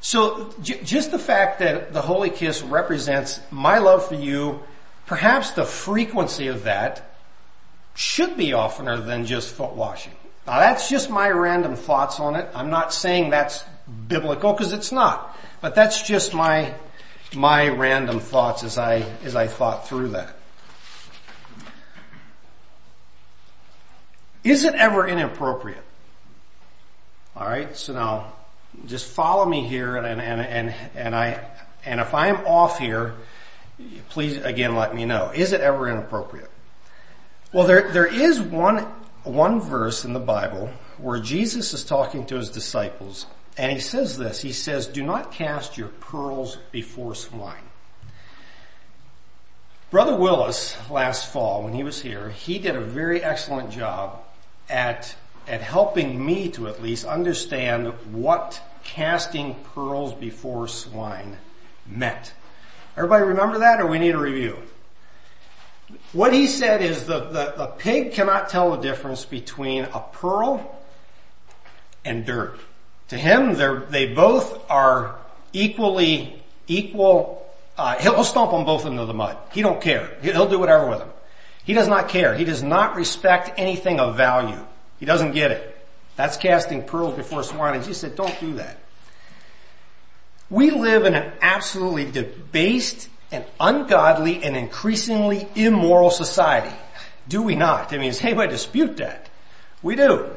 So 0.00 0.54
j- 0.62 0.82
just 0.82 1.10
the 1.10 1.18
fact 1.18 1.58
that 1.58 1.92
the 1.92 2.02
Holy 2.02 2.30
Kiss 2.30 2.62
represents 2.62 3.40
my 3.50 3.78
love 3.78 4.06
for 4.06 4.14
you, 4.14 4.62
perhaps 5.06 5.50
the 5.50 5.64
frequency 5.64 6.46
of 6.46 6.64
that 6.64 7.16
should 7.94 8.36
be 8.36 8.52
oftener 8.52 9.00
than 9.00 9.26
just 9.26 9.52
foot 9.52 9.72
washing. 9.72 10.12
Now 10.46 10.60
that's 10.60 10.88
just 10.88 11.10
my 11.10 11.28
random 11.30 11.74
thoughts 11.74 12.20
on 12.20 12.36
it. 12.36 12.48
I'm 12.54 12.70
not 12.70 12.94
saying 12.94 13.30
that's 13.30 13.64
biblical 14.06 14.52
because 14.52 14.72
it's 14.72 14.92
not, 14.92 15.36
but 15.60 15.74
that's 15.74 16.02
just 16.02 16.32
my, 16.32 16.74
my 17.34 17.68
random 17.68 18.20
thoughts 18.20 18.62
as 18.62 18.78
I, 18.78 19.04
as 19.24 19.34
I 19.34 19.48
thought 19.48 19.88
through 19.88 20.10
that. 20.10 20.36
Is 24.44 24.64
it 24.64 24.74
ever 24.74 25.06
inappropriate? 25.06 25.84
Alright, 27.36 27.76
so 27.76 27.92
now 27.92 28.32
just 28.86 29.06
follow 29.06 29.44
me 29.44 29.66
here 29.66 29.96
and, 29.96 30.20
and, 30.20 30.40
and, 30.40 30.74
and 30.94 31.14
I, 31.14 31.44
and 31.84 32.00
if 32.00 32.14
I'm 32.14 32.36
off 32.46 32.78
here, 32.78 33.14
please 34.08 34.38
again 34.38 34.74
let 34.74 34.94
me 34.94 35.04
know. 35.04 35.30
Is 35.34 35.52
it 35.52 35.60
ever 35.60 35.88
inappropriate? 35.88 36.50
Well, 37.52 37.66
there, 37.66 37.90
there 37.92 38.06
is 38.06 38.40
one, 38.40 38.86
one 39.24 39.60
verse 39.60 40.04
in 40.04 40.12
the 40.12 40.20
Bible 40.20 40.70
where 40.98 41.20
Jesus 41.20 41.72
is 41.72 41.84
talking 41.84 42.26
to 42.26 42.36
his 42.36 42.50
disciples 42.50 43.26
and 43.58 43.72
he 43.72 43.80
says 43.80 44.16
this, 44.16 44.40
he 44.40 44.52
says, 44.52 44.86
do 44.86 45.02
not 45.02 45.32
cast 45.32 45.76
your 45.76 45.88
pearls 45.88 46.58
before 46.70 47.16
swine. 47.16 47.56
Brother 49.90 50.16
Willis, 50.16 50.76
last 50.88 51.32
fall 51.32 51.64
when 51.64 51.72
he 51.72 51.82
was 51.82 52.02
here, 52.02 52.28
he 52.28 52.60
did 52.60 52.76
a 52.76 52.80
very 52.80 53.22
excellent 53.22 53.70
job 53.72 54.22
at, 54.68 55.16
at 55.48 55.62
helping 55.62 56.24
me 56.24 56.48
to 56.50 56.68
at 56.68 56.82
least 56.82 57.04
understand 57.04 57.88
what 58.12 58.60
casting 58.84 59.54
pearls 59.74 60.14
before 60.14 60.68
swine 60.68 61.36
meant. 61.86 62.32
Everybody 62.96 63.24
remember 63.24 63.58
that 63.60 63.80
or 63.80 63.86
we 63.86 63.98
need 63.98 64.14
a 64.14 64.18
review? 64.18 64.58
What 66.12 66.32
he 66.32 66.46
said 66.46 66.82
is 66.82 67.06
the, 67.06 67.20
the, 67.20 67.54
the 67.56 67.66
pig 67.78 68.12
cannot 68.12 68.48
tell 68.48 68.72
the 68.72 68.82
difference 68.82 69.24
between 69.24 69.84
a 69.84 70.04
pearl 70.12 70.78
and 72.04 72.26
dirt. 72.26 72.58
To 73.08 73.16
him, 73.16 73.54
they 73.90 74.12
both 74.12 74.70
are 74.70 75.16
equally, 75.52 76.42
equal, 76.66 77.46
uh, 77.78 77.96
he'll 77.98 78.24
stomp 78.24 78.50
them 78.50 78.64
both 78.64 78.84
into 78.84 79.06
the 79.06 79.14
mud. 79.14 79.36
He 79.52 79.62
don't 79.62 79.80
care. 79.80 80.10
He'll 80.20 80.48
do 80.48 80.58
whatever 80.58 80.88
with 80.88 80.98
them. 80.98 81.10
He 81.64 81.72
does 81.72 81.88
not 81.88 82.08
care. 82.08 82.34
He 82.34 82.44
does 82.44 82.62
not 82.62 82.96
respect 82.96 83.58
anything 83.58 83.98
of 84.00 84.16
value. 84.16 84.62
He 84.98 85.06
doesn't 85.06 85.32
get 85.32 85.50
it. 85.50 85.74
That's 86.16 86.36
casting 86.36 86.82
pearls 86.82 87.14
before 87.14 87.42
swine. 87.42 87.80
And 87.80 87.96
said, 87.96 88.16
don't 88.16 88.38
do 88.40 88.54
that. 88.54 88.78
We 90.50 90.70
live 90.70 91.04
in 91.04 91.14
an 91.14 91.32
absolutely 91.40 92.10
debased 92.10 93.08
and 93.30 93.44
ungodly 93.60 94.42
and 94.42 94.56
increasingly 94.56 95.46
immoral 95.54 96.10
society. 96.10 96.74
Do 97.28 97.42
we 97.42 97.54
not? 97.54 97.92
I 97.92 97.98
mean, 97.98 98.10
does 98.10 98.22
anybody 98.22 98.50
dispute 98.50 98.96
that? 98.96 99.28
We 99.82 99.96
do. 99.96 100.30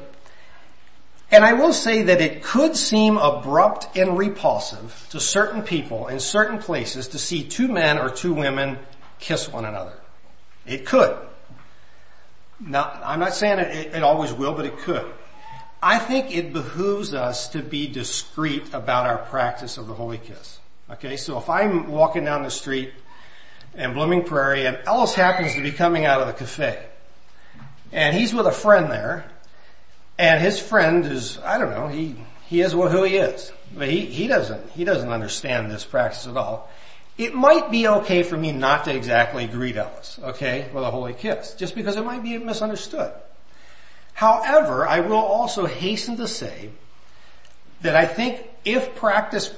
And 1.32 1.46
I 1.46 1.54
will 1.54 1.72
say 1.72 2.04
that 2.04 2.20
it 2.20 2.44
could 2.44 2.76
seem 2.76 3.18
abrupt 3.18 3.96
and 3.98 4.18
repulsive 4.18 5.08
to 5.12 5.20
certain 5.22 5.62
people 5.62 6.08
in 6.10 6.20
certain 6.20 6.60
places 6.60 7.08
to 7.10 7.20
see 7.20 7.46
two 7.46 7.70
men 7.70 7.98
or 7.98 8.10
two 8.10 8.34
women 8.34 8.78
kiss 9.20 9.48
one 9.48 9.64
another. 9.64 9.94
It 10.66 10.86
could. 10.86 11.18
Now, 12.62 13.00
I'm 13.04 13.20
not 13.20 13.34
saying 13.34 13.60
it, 13.60 13.96
it, 13.96 14.04
always 14.04 14.32
will, 14.32 14.54
but 14.54 14.66
it 14.66 14.78
could. 14.78 15.12
I 15.82 15.98
think 15.98 16.36
it 16.36 16.54
behooves 16.54 17.14
us 17.14 17.50
to 17.50 17.60
be 17.64 17.88
discreet 17.88 18.74
about 18.74 19.08
our 19.08 19.18
practice 19.18 19.78
of 19.78 19.88
the 19.88 19.94
Holy 19.94 20.20
Kiss. 20.20 20.60
Okay, 20.92 21.18
so 21.18 21.38
if 21.38 21.50
I'm 21.50 21.88
walking 21.88 22.26
down 22.26 22.44
the 22.44 22.52
street 22.52 22.94
in 23.76 23.94
Blooming 23.94 24.24
Prairie 24.24 24.66
and 24.68 24.78
Ellis 24.86 25.16
happens 25.16 25.56
to 25.56 25.62
be 25.62 25.72
coming 25.72 26.06
out 26.06 26.22
of 26.22 26.28
the 26.28 26.34
cafe 26.34 26.86
and 27.92 28.16
he's 28.16 28.34
with 28.34 28.46
a 28.46 28.52
friend 28.52 28.92
there 28.92 29.26
and 30.18 30.42
his 30.42 30.60
friend 30.60 31.06
is, 31.06 31.40
I 31.40 31.58
don't 31.58 31.72
know, 31.72 31.88
he, 31.88 32.16
he 32.48 32.62
is 32.62 32.74
who 32.74 33.04
he 33.04 33.18
is, 33.18 33.52
but 33.76 33.90
he, 33.90 34.06
he 34.06 34.28
doesn't, 34.28 34.72
he 34.72 34.84
doesn't 34.84 35.10
understand 35.10 35.72
this 35.72 35.86
practice 35.86 36.28
at 36.28 36.38
all. 36.38 36.70
It 37.18 37.34
might 37.36 37.70
be 37.70 37.88
okay 37.88 38.24
for 38.24 38.38
me 38.38 38.52
not 38.52 38.86
to 38.86 38.96
exactly 38.96 39.46
greet 39.48 39.78
Ellis, 39.78 40.20
okay, 40.24 40.70
with 40.74 40.84
a 40.84 40.92
holy 40.92 41.14
kiss, 41.14 41.54
just 41.54 41.76
because 41.76 41.98
it 41.98 42.06
might 42.06 42.24
be 42.24 42.38
misunderstood. 42.38 43.14
However, 44.14 44.88
I 44.88 45.02
will 45.02 45.16
also 45.18 45.66
hasten 45.66 46.18
to 46.18 46.28
say 46.28 46.70
that 47.82 47.96
I 47.96 48.06
think 48.06 48.48
if 48.64 48.96
practiced 48.96 49.54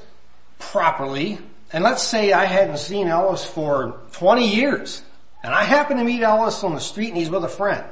properly, 0.60 1.40
and 1.72 1.84
let's 1.84 2.04
say 2.04 2.32
I 2.32 2.46
hadn't 2.46 2.78
seen 2.78 3.08
Ellis 3.08 3.46
for 3.46 4.00
20 4.14 4.56
years, 4.56 5.04
and 5.44 5.54
I 5.54 5.64
happen 5.64 5.98
to 5.98 6.04
meet 6.04 6.22
Ellis 6.22 6.64
on 6.64 6.74
the 6.74 6.80
street 6.80 7.10
and 7.10 7.18
he's 7.18 7.30
with 7.30 7.44
a 7.44 7.50
friend, 7.50 7.84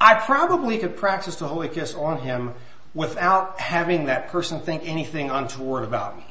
I 0.00 0.14
probably 0.14 0.78
could 0.78 0.96
practice 0.96 1.36
the 1.36 1.48
Holy 1.48 1.68
Kiss 1.68 1.94
on 1.94 2.18
him 2.18 2.54
without 2.94 3.58
having 3.58 4.06
that 4.06 4.28
person 4.28 4.60
think 4.60 4.86
anything 4.86 5.30
untoward 5.30 5.84
about 5.84 6.16
me. 6.16 6.24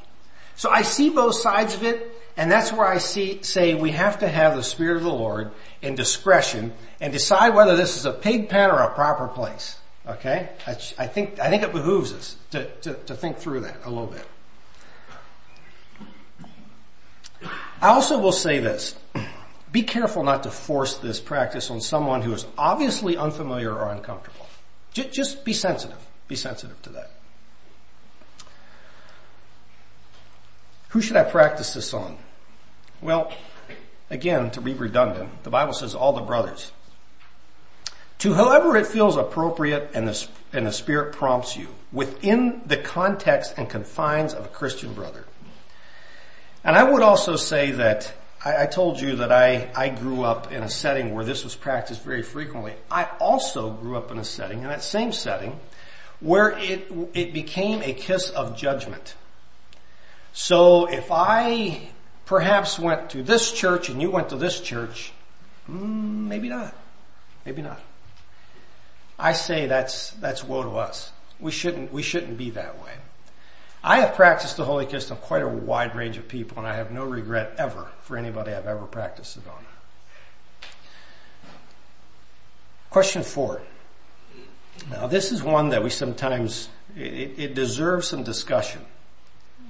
So 0.58 0.72
I 0.72 0.82
see 0.82 1.12
both 1.12 1.36
sides 1.36 1.76
of 1.76 1.84
it, 1.84 2.12
and 2.36 2.51
that's 2.51 2.74
where 2.74 2.88
I 2.88 2.97
see, 2.97 3.43
say 3.43 3.76
we 3.76 3.91
have 3.91 4.20
to 4.20 4.28
have 4.28 4.55
the 4.55 4.64
Spirit 4.64 4.97
of 4.97 5.03
the 5.03 5.14
Lord 5.14 5.51
in 5.84 5.93
discretion 5.93 6.74
and 6.99 7.14
decide 7.14 7.53
whether 7.53 7.78
this 7.78 7.95
is 7.95 8.05
a 8.05 8.12
pig 8.12 8.49
pen 8.49 8.72
or 8.72 8.80
a 8.80 8.93
proper 8.93 9.28
place. 9.28 9.78
Okay? 10.08 10.49
I, 10.66 10.72
I 10.72 11.08
think, 11.08 11.39
I 11.39 11.49
think 11.49 11.62
it 11.62 11.72
behooves 11.72 12.12
us 12.12 12.38
to, 12.51 12.66
to, 12.82 12.93
to 12.95 13.14
think 13.14 13.38
through 13.38 13.62
that 13.62 13.78
a 13.86 13.89
little 13.89 14.08
bit. 14.08 14.26
I 17.80 17.89
also 17.89 18.20
will 18.20 18.32
say 18.32 18.60
this. 18.60 18.95
Be 19.72 19.84
careful 19.84 20.24
not 20.24 20.41
to 20.43 20.49
force 20.49 20.97
this 20.97 21.20
practice 21.20 21.70
on 21.70 21.82
someone 21.82 22.24
who 22.24 22.34
is 22.34 22.47
obviously 22.58 23.16
unfamiliar 23.16 23.72
or 23.72 23.91
uncomfortable. 23.91 24.47
Just 24.93 25.45
be 25.45 25.53
sensitive. 25.53 26.03
Be 26.28 26.36
sensitive 26.36 26.82
to 26.82 26.89
that. 26.91 27.12
Who 30.89 31.01
should 31.01 31.17
I 31.17 31.23
practice 31.23 31.73
this 31.73 31.93
on? 31.93 32.17
Well, 33.01 33.33
again, 34.09 34.51
to 34.51 34.61
be 34.61 34.73
redundant, 34.73 35.43
the 35.43 35.49
Bible 35.49 35.73
says 35.73 35.93
all 35.93 36.13
the 36.13 36.21
brothers. 36.21 36.71
To 38.19 38.33
whoever 38.33 38.75
it 38.75 38.88
feels 38.88 39.15
appropriate 39.15 39.91
and 39.93 40.07
the, 40.07 40.27
and 40.51 40.65
the 40.65 40.71
Spirit 40.71 41.13
prompts 41.13 41.55
you 41.55 41.67
within 41.91 42.61
the 42.65 42.77
context 42.77 43.53
and 43.57 43.69
confines 43.69 44.33
of 44.33 44.45
a 44.45 44.49
Christian 44.49 44.93
brother. 44.93 45.25
And 46.63 46.75
I 46.75 46.83
would 46.83 47.03
also 47.03 47.35
say 47.35 47.71
that 47.71 48.13
I, 48.43 48.63
I 48.63 48.65
told 48.65 48.99
you 48.99 49.17
that 49.17 49.31
I, 49.31 49.69
I 49.75 49.89
grew 49.89 50.23
up 50.23 50.51
in 50.51 50.63
a 50.63 50.69
setting 50.69 51.13
where 51.13 51.23
this 51.23 51.43
was 51.43 51.55
practiced 51.55 52.03
very 52.03 52.23
frequently. 52.23 52.73
I 52.89 53.07
also 53.19 53.69
grew 53.69 53.97
up 53.97 54.11
in 54.11 54.17
a 54.17 54.23
setting, 54.23 54.63
in 54.63 54.67
that 54.67 54.83
same 54.83 55.11
setting, 55.11 55.59
where 56.19 56.57
it, 56.57 56.91
it 57.13 57.33
became 57.33 57.81
a 57.83 57.93
kiss 57.93 58.29
of 58.31 58.57
judgment. 58.57 59.15
So 60.38 60.85
if 60.85 61.07
I 61.11 61.89
perhaps 62.27 62.77
went 62.77 63.09
to 63.09 63.23
this 63.23 63.51
church 63.51 63.89
and 63.89 63.99
you 63.99 64.11
went 64.11 64.29
to 64.29 64.35
this 64.35 64.59
church, 64.59 65.11
mm, 65.67 66.27
maybe 66.27 66.47
not. 66.47 66.75
Maybe 67.43 67.63
not. 67.63 67.79
I 69.17 69.33
say 69.33 69.65
that's, 69.65 70.11
that's 70.11 70.43
woe 70.43 70.61
to 70.61 70.77
us. 70.77 71.11
We 71.39 71.49
shouldn't, 71.49 71.91
we 71.91 72.03
shouldn't 72.03 72.38
be 72.38 72.51
that 72.51 72.77
way. 72.83 72.91
I 73.83 74.01
have 74.01 74.13
practiced 74.13 74.57
the 74.57 74.65
Holy 74.65 74.85
Kiss 74.85 75.09
on 75.09 75.17
quite 75.17 75.41
a 75.41 75.47
wide 75.47 75.95
range 75.95 76.17
of 76.17 76.27
people 76.27 76.59
and 76.59 76.67
I 76.67 76.75
have 76.75 76.91
no 76.91 77.03
regret 77.03 77.55
ever 77.57 77.88
for 78.03 78.15
anybody 78.15 78.53
I've 78.53 78.67
ever 78.67 78.85
practiced 78.85 79.38
it 79.38 79.43
on. 79.47 79.65
Question 82.91 83.23
four. 83.23 83.63
Now 84.91 85.07
this 85.07 85.31
is 85.31 85.41
one 85.41 85.69
that 85.69 85.83
we 85.83 85.89
sometimes, 85.89 86.69
it, 86.95 87.39
it 87.39 87.55
deserves 87.55 88.07
some 88.07 88.21
discussion. 88.21 88.85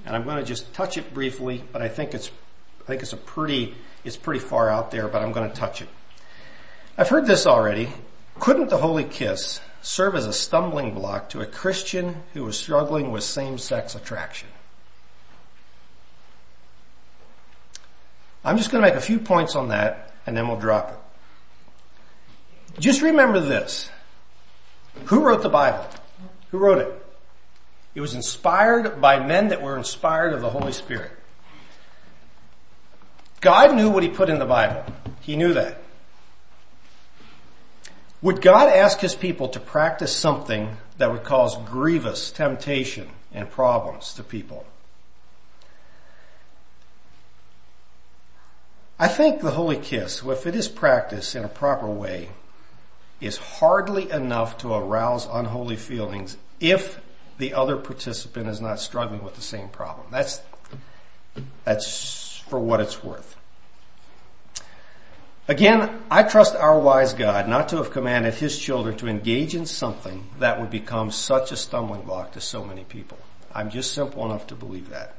And 0.08 0.16
I'm 0.16 0.24
going 0.24 0.38
to 0.38 0.42
just 0.42 0.72
touch 0.72 0.96
it 0.96 1.12
briefly, 1.12 1.62
but 1.70 1.82
I 1.82 1.88
think 1.88 2.14
it's, 2.14 2.30
I 2.80 2.84
think 2.84 3.02
it's 3.02 3.12
a 3.12 3.18
pretty, 3.18 3.74
it's 4.04 4.16
pretty 4.16 4.40
far 4.40 4.70
out 4.70 4.90
there, 4.90 5.06
but 5.06 5.20
I'm 5.20 5.32
going 5.32 5.50
to 5.50 5.54
touch 5.54 5.82
it. 5.82 5.88
I've 6.96 7.10
heard 7.10 7.26
this 7.26 7.46
already. 7.46 7.90
Couldn't 8.40 8.70
the 8.70 8.78
Holy 8.78 9.04
Kiss 9.04 9.60
serve 9.82 10.14
as 10.14 10.24
a 10.24 10.32
stumbling 10.32 10.94
block 10.94 11.28
to 11.30 11.42
a 11.42 11.46
Christian 11.46 12.22
who 12.32 12.44
was 12.44 12.58
struggling 12.58 13.12
with 13.12 13.22
same-sex 13.22 13.94
attraction. 13.94 14.48
I'm 18.42 18.56
just 18.56 18.70
going 18.70 18.82
to 18.82 18.88
make 18.88 18.96
a 18.96 19.02
few 19.02 19.18
points 19.18 19.56
on 19.56 19.68
that 19.68 20.14
and 20.26 20.34
then 20.34 20.48
we'll 20.48 20.58
drop 20.58 20.90
it. 20.90 22.80
Just 22.80 23.02
remember 23.02 23.40
this. 23.40 23.90
Who 25.04 25.20
wrote 25.20 25.42
the 25.42 25.50
Bible? 25.50 25.86
Who 26.50 26.56
wrote 26.56 26.78
it? 26.78 27.04
It 27.98 28.00
was 28.00 28.14
inspired 28.14 29.00
by 29.00 29.18
men 29.18 29.48
that 29.48 29.60
were 29.60 29.76
inspired 29.76 30.32
of 30.32 30.40
the 30.40 30.50
Holy 30.50 30.70
Spirit. 30.70 31.10
God 33.40 33.74
knew 33.74 33.90
what 33.90 34.04
he 34.04 34.08
put 34.08 34.30
in 34.30 34.38
the 34.38 34.46
Bible. 34.46 34.84
He 35.20 35.34
knew 35.34 35.52
that. 35.54 35.82
Would 38.22 38.40
God 38.40 38.68
ask 38.68 39.00
his 39.00 39.16
people 39.16 39.48
to 39.48 39.58
practice 39.58 40.14
something 40.14 40.76
that 40.98 41.10
would 41.10 41.24
cause 41.24 41.58
grievous 41.68 42.30
temptation 42.30 43.08
and 43.32 43.50
problems 43.50 44.14
to 44.14 44.22
people? 44.22 44.64
I 48.96 49.08
think 49.08 49.40
the 49.40 49.50
holy 49.50 49.76
kiss, 49.76 50.22
if 50.24 50.46
it 50.46 50.54
is 50.54 50.68
practiced 50.68 51.34
in 51.34 51.42
a 51.42 51.48
proper 51.48 51.88
way, 51.88 52.28
is 53.20 53.38
hardly 53.38 54.08
enough 54.08 54.56
to 54.58 54.72
arouse 54.72 55.26
unholy 55.26 55.74
feelings 55.74 56.36
if 56.60 57.00
the 57.38 57.54
other 57.54 57.76
participant 57.76 58.48
is 58.48 58.60
not 58.60 58.80
struggling 58.80 59.22
with 59.22 59.36
the 59.36 59.42
same 59.42 59.68
problem. 59.68 60.06
That's, 60.10 60.42
that's 61.64 62.42
for 62.48 62.58
what 62.58 62.80
it's 62.80 63.02
worth. 63.02 63.36
Again, 65.46 66.02
I 66.10 66.24
trust 66.24 66.54
our 66.56 66.78
wise 66.78 67.14
God 67.14 67.48
not 67.48 67.70
to 67.70 67.76
have 67.78 67.90
commanded 67.90 68.34
his 68.34 68.58
children 68.58 68.98
to 68.98 69.08
engage 69.08 69.54
in 69.54 69.64
something 69.64 70.28
that 70.40 70.60
would 70.60 70.68
become 70.68 71.10
such 71.10 71.52
a 71.52 71.56
stumbling 71.56 72.02
block 72.02 72.32
to 72.32 72.40
so 72.40 72.62
many 72.62 72.84
people. 72.84 73.18
I'm 73.54 73.70
just 73.70 73.94
simple 73.94 74.26
enough 74.26 74.48
to 74.48 74.54
believe 74.54 74.90
that. 74.90 75.14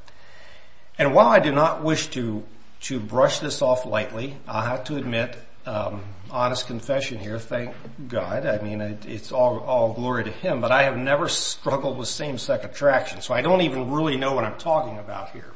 And 1.00 1.16
while 1.16 1.28
I 1.28 1.40
do 1.40 1.52
not 1.52 1.84
wish 1.84 2.08
to, 2.08 2.44
to 2.82 3.00
brush 3.00 3.40
this 3.40 3.64
off 3.64 3.88
lightly, 3.88 4.38
I 4.48 4.66
have 4.66 4.84
to 4.86 4.98
admit, 4.98 5.36
um, 5.70 6.02
honest 6.32 6.68
confession 6.68 7.20
here, 7.20 7.40
thank 7.40 7.76
God. 8.08 8.46
I 8.46 8.60
mean, 8.62 8.82
it, 8.82 9.06
it's 9.06 9.32
all, 9.32 9.60
all 9.60 9.94
glory 9.94 10.24
to 10.24 10.32
Him, 10.32 10.62
but 10.62 10.72
I 10.72 10.84
have 10.84 10.98
never 10.98 11.28
struggled 11.28 11.98
with 11.98 12.08
same-sex 12.08 12.66
attraction, 12.66 13.22
so 13.22 13.34
I 13.34 13.42
don't 13.42 13.62
even 13.62 13.92
really 13.92 14.18
know 14.18 14.34
what 14.34 14.44
I'm 14.44 14.58
talking 14.58 14.98
about 14.98 15.32
here. 15.32 15.52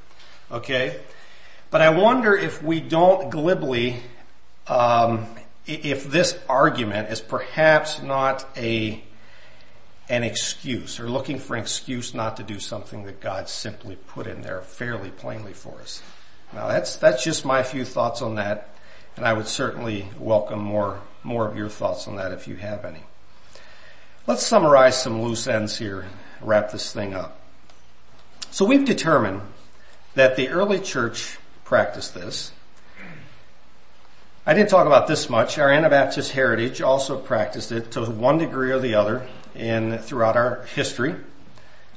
Okay? 0.52 1.00
But 1.72 1.82
I 1.82 1.90
wonder 1.90 2.36
if 2.36 2.62
we 2.62 2.80
don't 2.80 3.32
glibly 3.32 4.02
um, 4.68 5.26
if 5.66 6.10
this 6.10 6.38
argument 6.48 7.10
is 7.10 7.22
perhaps 7.22 8.02
not 8.02 8.46
a 8.58 9.04
an 10.10 10.24
excuse 10.24 11.00
or 11.00 11.10
looking 11.10 11.40
for 11.40 11.56
an 11.56 11.62
excuse 11.62 12.14
not 12.14 12.38
to 12.38 12.44
do 12.44 12.60
something 12.60 13.06
that 13.06 13.22
God 13.22 13.48
simply 13.48 13.96
put 13.96 14.28
in 14.28 14.42
there 14.42 14.62
fairly 14.62 15.10
plainly 15.10 15.54
for 15.54 15.80
us. 15.82 16.02
Now 16.54 16.68
that's 16.68 16.98
that's 16.98 17.24
just 17.24 17.46
my 17.46 17.64
few 17.64 17.86
thoughts 17.86 18.22
on 18.22 18.36
that, 18.36 18.73
and 19.16 19.26
I 19.26 19.34
would 19.34 19.48
certainly 19.48 20.08
welcome 20.18 20.60
more 20.60 21.02
more 21.24 21.48
of 21.48 21.58
your 21.58 21.70
thoughts 21.70 22.08
on 22.08 22.18
that 22.18 22.32
if 22.32 22.48
you 22.48 22.56
have 22.56 22.86
any. 22.86 23.04
Let's 24.28 24.46
summarize 24.46 25.02
some 25.02 25.22
loose 25.22 25.48
ends 25.48 25.78
here, 25.78 26.06
wrap 26.42 26.72
this 26.72 26.94
thing 26.94 27.14
up. 27.14 27.40
So 28.52 28.66
we've 28.66 28.86
determined 28.86 29.42
that 30.16 30.36
the 30.36 30.50
early 30.50 30.80
church 30.80 31.38
practiced 31.64 32.14
this. 32.14 32.52
I 34.46 34.54
didn't 34.54 34.70
talk 34.70 34.86
about 34.86 35.08
this 35.08 35.30
much. 35.30 35.58
Our 35.58 35.72
Anabaptist 35.72 36.34
heritage 36.34 36.82
also 36.82 37.18
practiced 37.18 37.72
it 37.72 37.92
to 37.92 38.06
one 38.06 38.38
degree 38.38 38.72
or 38.72 38.80
the 38.80 38.96
other 38.96 39.28
in 39.56 39.98
throughout 39.98 40.36
our 40.36 40.66
history. 40.76 41.16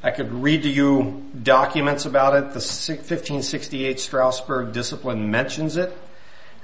I 0.02 0.12
could 0.12 0.32
read 0.32 0.62
to 0.62 0.68
you 0.68 1.24
documents 1.42 2.06
about 2.06 2.34
it. 2.34 2.40
The 2.52 2.60
1568 2.60 3.98
Strasbourg 3.98 4.72
Discipline 4.72 5.30
mentions 5.30 5.76
it, 5.76 5.96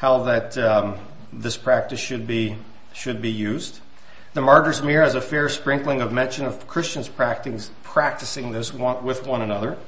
how 0.02 0.24
that 0.24 0.58
um, 0.58 0.96
this 1.32 1.56
practice 1.56 2.00
should 2.00 2.26
be 2.26 2.56
should 2.92 3.22
be 3.22 3.30
used. 3.30 3.78
The 4.34 4.40
Martyr's 4.40 4.82
Mirror 4.82 5.04
has 5.04 5.14
a 5.14 5.20
fair 5.20 5.48
sprinkling 5.48 6.02
of 6.02 6.10
mention 6.12 6.44
of 6.44 6.66
Christians 6.66 7.08
practicing, 7.08 8.50
this 8.50 8.74
one, 8.74 9.04
with 9.04 9.24
one 9.28 9.42
another. 9.42 9.78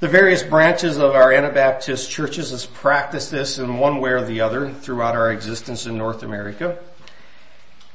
The 0.00 0.08
various 0.08 0.42
branches 0.42 0.98
of 0.98 1.14
our 1.14 1.32
Anabaptist 1.32 2.10
churches 2.10 2.50
has 2.50 2.66
practiced 2.66 3.30
this 3.30 3.58
in 3.58 3.78
one 3.78 4.00
way 4.02 4.10
or 4.10 4.22
the 4.22 4.42
other 4.42 4.70
throughout 4.70 5.16
our 5.16 5.32
existence 5.32 5.86
in 5.86 5.96
North 5.96 6.22
America. 6.22 6.76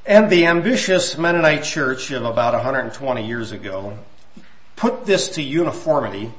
And 0.08 0.32
the 0.32 0.48
ambitious 0.48 1.20
Mennonite 1.20 1.64
church 1.64 2.10
of 2.10 2.26
about 2.26 2.54
120 2.56 3.28
years 3.28 3.52
ago 3.52 4.00
put 4.76 5.06
this 5.06 5.30
to 5.36 5.44
uniformity 5.44 6.32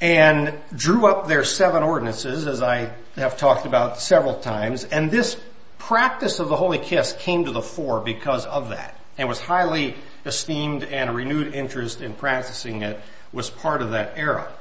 and 0.00 0.54
drew 0.74 1.06
up 1.06 1.26
their 1.26 1.44
seven 1.44 1.82
ordinances, 1.82 2.46
as 2.46 2.62
I 2.62 2.90
have 3.16 3.36
talked 3.36 3.66
about 3.66 3.98
several 3.98 4.34
times. 4.40 4.84
And 4.84 5.10
this 5.10 5.38
practice 5.78 6.38
of 6.38 6.48
the 6.48 6.56
Holy 6.56 6.78
Kiss 6.78 7.14
came 7.18 7.44
to 7.44 7.50
the 7.50 7.62
fore 7.62 8.00
because 8.00 8.44
of 8.46 8.70
that 8.70 8.98
and 9.16 9.28
was 9.28 9.40
highly 9.40 9.94
esteemed 10.24 10.84
and 10.84 11.08
a 11.08 11.12
renewed 11.12 11.54
interest 11.54 12.00
in 12.00 12.12
practicing 12.12 12.82
it 12.82 13.00
was 13.32 13.48
part 13.48 13.80
of 13.80 13.92
that 13.92 14.12
era. 14.16 14.52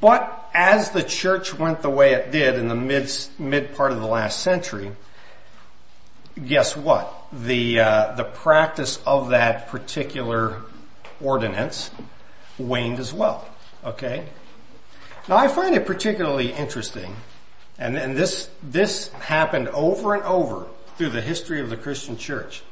But 0.00 0.50
as 0.52 0.90
the 0.90 1.02
church 1.02 1.54
went 1.54 1.82
the 1.82 1.90
way 1.90 2.12
it 2.14 2.30
did 2.30 2.56
in 2.56 2.68
the 2.68 2.74
mid, 2.74 3.10
mid 3.38 3.74
part 3.74 3.92
of 3.92 4.00
the 4.00 4.06
last 4.06 4.40
century, 4.40 4.92
guess 6.46 6.76
what? 6.76 7.12
The, 7.32 7.80
uh, 7.80 8.14
the 8.16 8.24
practice 8.24 9.00
of 9.06 9.30
that 9.30 9.68
particular 9.68 10.60
ordinance 11.20 11.90
waned 12.58 12.98
as 12.98 13.12
well. 13.12 13.48
Okay? 13.84 14.24
Now 15.28 15.36
I 15.36 15.48
find 15.48 15.74
it 15.74 15.86
particularly 15.86 16.52
interesting, 16.52 17.16
and, 17.78 17.96
and 17.96 18.16
this, 18.16 18.50
this 18.62 19.08
happened 19.12 19.68
over 19.68 20.14
and 20.14 20.22
over 20.24 20.66
through 20.96 21.10
the 21.10 21.20
history 21.20 21.60
of 21.60 21.70
the 21.70 21.76
Christian 21.76 22.16
church. 22.16 22.62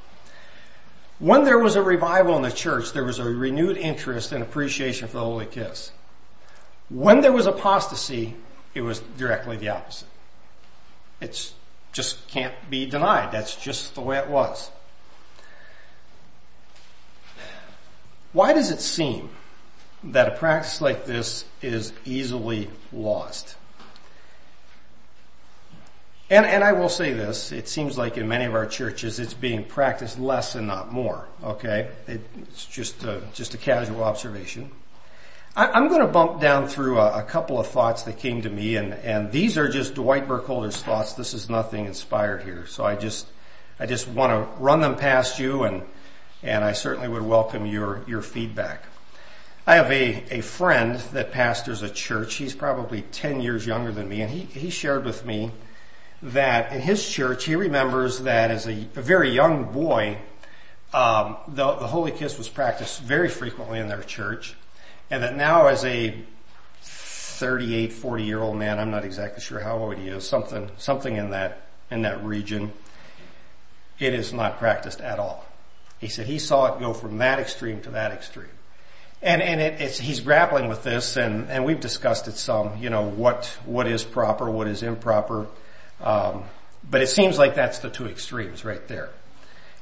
When 1.21 1.45
there 1.45 1.59
was 1.59 1.77
a 1.77 1.83
revival 1.83 2.37
in 2.37 2.43
the 2.43 2.51
church, 2.51 2.93
there 2.93 3.05
was 3.05 3.19
a 3.19 3.25
renewed 3.25 3.77
interest 3.77 4.33
and 4.33 4.43
appreciation 4.43 5.07
for 5.07 5.19
the 5.19 5.25
Holy 5.25 5.47
Kiss. 5.47 5.93
When 6.89 7.21
there 7.21 7.33
was 7.33 7.47
apostasy, 7.47 8.35
it 8.75 8.81
was 8.81 9.01
directly 9.17 9.57
the 9.57 9.69
opposite. 9.69 10.09
It's 11.21 11.55
just 11.93 12.27
can't 12.29 12.55
be 12.69 12.87
denied. 12.87 13.31
That's 13.33 13.55
just 13.55 13.95
the 13.95 14.01
way 14.01 14.19
it 14.19 14.29
was. 14.29 14.71
Why 18.33 18.53
does 18.53 18.71
it 18.71 18.81
seem 18.81 19.29
that 20.05 20.29
a 20.29 20.37
practice 20.37 20.81
like 20.81 21.05
this 21.05 21.45
is 21.63 21.93
easily 22.05 22.71
lost? 22.93 23.57
And, 26.31 26.47
and 26.47 26.63
I 26.63 26.73
will 26.73 26.89
say 26.89 27.13
this, 27.13 27.51
it 27.51 27.69
seems 27.69 27.99
like 27.99 28.17
in 28.17 28.29
many 28.29 28.45
of 28.45 28.55
our 28.55 28.67
churches 28.67 29.19
it's 29.19 29.35
being 29.35 29.65
practiced 29.65 30.19
less 30.19 30.55
and 30.55 30.69
not 30.69 30.93
more, 30.93 31.27
okay? 31.43 31.89
It, 32.07 32.21
it's 32.43 32.65
just 32.67 33.03
a, 33.03 33.23
just 33.35 33.55
a 33.55 33.59
casual 33.59 34.05
observation. 34.05 34.71
I'm 35.57 35.89
going 35.89 36.01
to 36.01 36.07
bump 36.07 36.41
down 36.41 36.69
through 36.69 37.01
a, 37.01 37.19
a, 37.19 37.23
couple 37.25 37.59
of 37.59 37.67
thoughts 37.67 38.05
that 38.05 38.19
came 38.21 38.43
to 38.43 38.49
me, 38.49 38.77
and, 38.77 38.95
and 38.95 39.33
these 39.33 39.59
are 39.59 39.69
just 39.69 39.95
Dwight 39.95 40.29
Burkholder's 40.29 40.81
thoughts. 40.81 41.15
This 41.15 41.35
is 41.35 41.51
nothing 41.51 41.87
inspired 41.87 42.45
here, 42.45 42.67
so 42.67 42.85
I 42.85 42.95
just 42.95 43.27
I 43.81 43.87
just 43.87 44.07
want 44.07 44.31
to 44.31 44.63
run 44.63 44.81
them 44.81 44.95
past 44.95 45.41
you, 45.41 45.65
and 45.65 45.83
and 46.45 46.63
I 46.65 46.71
certainly 46.71 47.09
would 47.09 47.23
welcome 47.23 47.67
your 47.67 48.05
your 48.07 48.23
feedback. 48.23 48.85
I 49.71 49.77
have 49.77 49.93
a, 49.93 50.25
a 50.33 50.41
friend 50.41 50.97
that 51.13 51.31
pastors 51.31 51.83
a 51.83 51.89
church. 51.89 52.35
He's 52.35 52.57
probably 52.57 53.03
10 53.03 53.41
years 53.41 53.65
younger 53.65 53.93
than 53.93 54.09
me, 54.09 54.21
and 54.21 54.29
he, 54.29 54.41
he 54.41 54.69
shared 54.69 55.05
with 55.05 55.25
me 55.25 55.53
that 56.23 56.73
in 56.73 56.81
his 56.81 57.09
church, 57.09 57.45
he 57.45 57.55
remembers 57.55 58.19
that 58.23 58.51
as 58.51 58.67
a, 58.67 58.73
a 58.97 59.01
very 59.01 59.31
young 59.31 59.73
boy, 59.73 60.19
um, 60.93 61.37
the, 61.47 61.75
the 61.75 61.87
Holy 61.87 62.11
Kiss 62.11 62.37
was 62.37 62.49
practiced 62.49 63.01
very 63.03 63.29
frequently 63.29 63.79
in 63.79 63.87
their 63.87 64.03
church 64.03 64.57
and 65.09 65.23
that 65.23 65.37
now 65.37 65.69
as 65.69 65.85
a 65.85 66.21
38, 66.81 67.93
40 67.93 68.25
year 68.25 68.41
old 68.41 68.57
man, 68.57 68.81
I'm 68.81 68.91
not 68.91 69.05
exactly 69.05 69.41
sure 69.41 69.61
how 69.61 69.79
old 69.79 69.95
he 69.99 70.09
is, 70.09 70.29
something, 70.29 70.69
something 70.79 71.15
in 71.15 71.31
that, 71.31 71.69
in 71.93 72.03
that 72.03 72.25
region, 72.25 72.73
it 74.01 74.15
is 74.15 74.33
not 74.33 74.59
practiced 74.59 75.01
at 75.01 75.21
all. 75.21 75.47
He 76.01 76.09
said 76.09 76.27
he 76.27 76.41
saw 76.41 76.75
it 76.75 76.81
go 76.81 76.93
from 76.93 77.19
that 77.19 77.39
extreme 77.39 77.81
to 77.83 77.91
that 77.91 78.11
extreme. 78.11 78.49
And, 79.23 79.43
and 79.43 79.61
it, 79.61 79.81
it's, 79.81 79.99
he's 79.99 80.21
grappling 80.21 80.69
with 80.69 80.83
this 80.83 81.17
and, 81.17 81.51
and 81.51 81.65
we've 81.65 81.81
discussed 81.81 82.27
it 82.27 82.37
some, 82.37 82.79
you 82.79 82.89
know, 82.89 83.03
what, 83.03 83.47
what 83.67 83.87
is 83.87 84.03
proper, 84.03 84.51
what 84.51 84.67
is 84.67 84.83
improper. 84.83 85.47
Um, 86.01 86.45
but 86.89 87.03
it 87.03 87.09
seems 87.09 87.39
like 87.39 87.55
that's 87.55 87.81
the 87.81 87.91
two 87.91 88.07
extremes 88.07 88.65
right 88.65 88.87
there. 88.89 89.11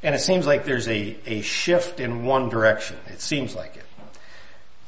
And 0.03 0.15
it 0.15 0.21
seems 0.21 0.47
like 0.47 0.65
there's 0.65 0.89
a, 0.89 1.17
a 1.27 1.43
shift 1.43 2.01
in 2.01 2.25
one 2.25 2.49
direction. 2.49 2.97
It 3.07 3.21
seems 3.21 3.55
like 3.55 3.77
it. 3.77 3.85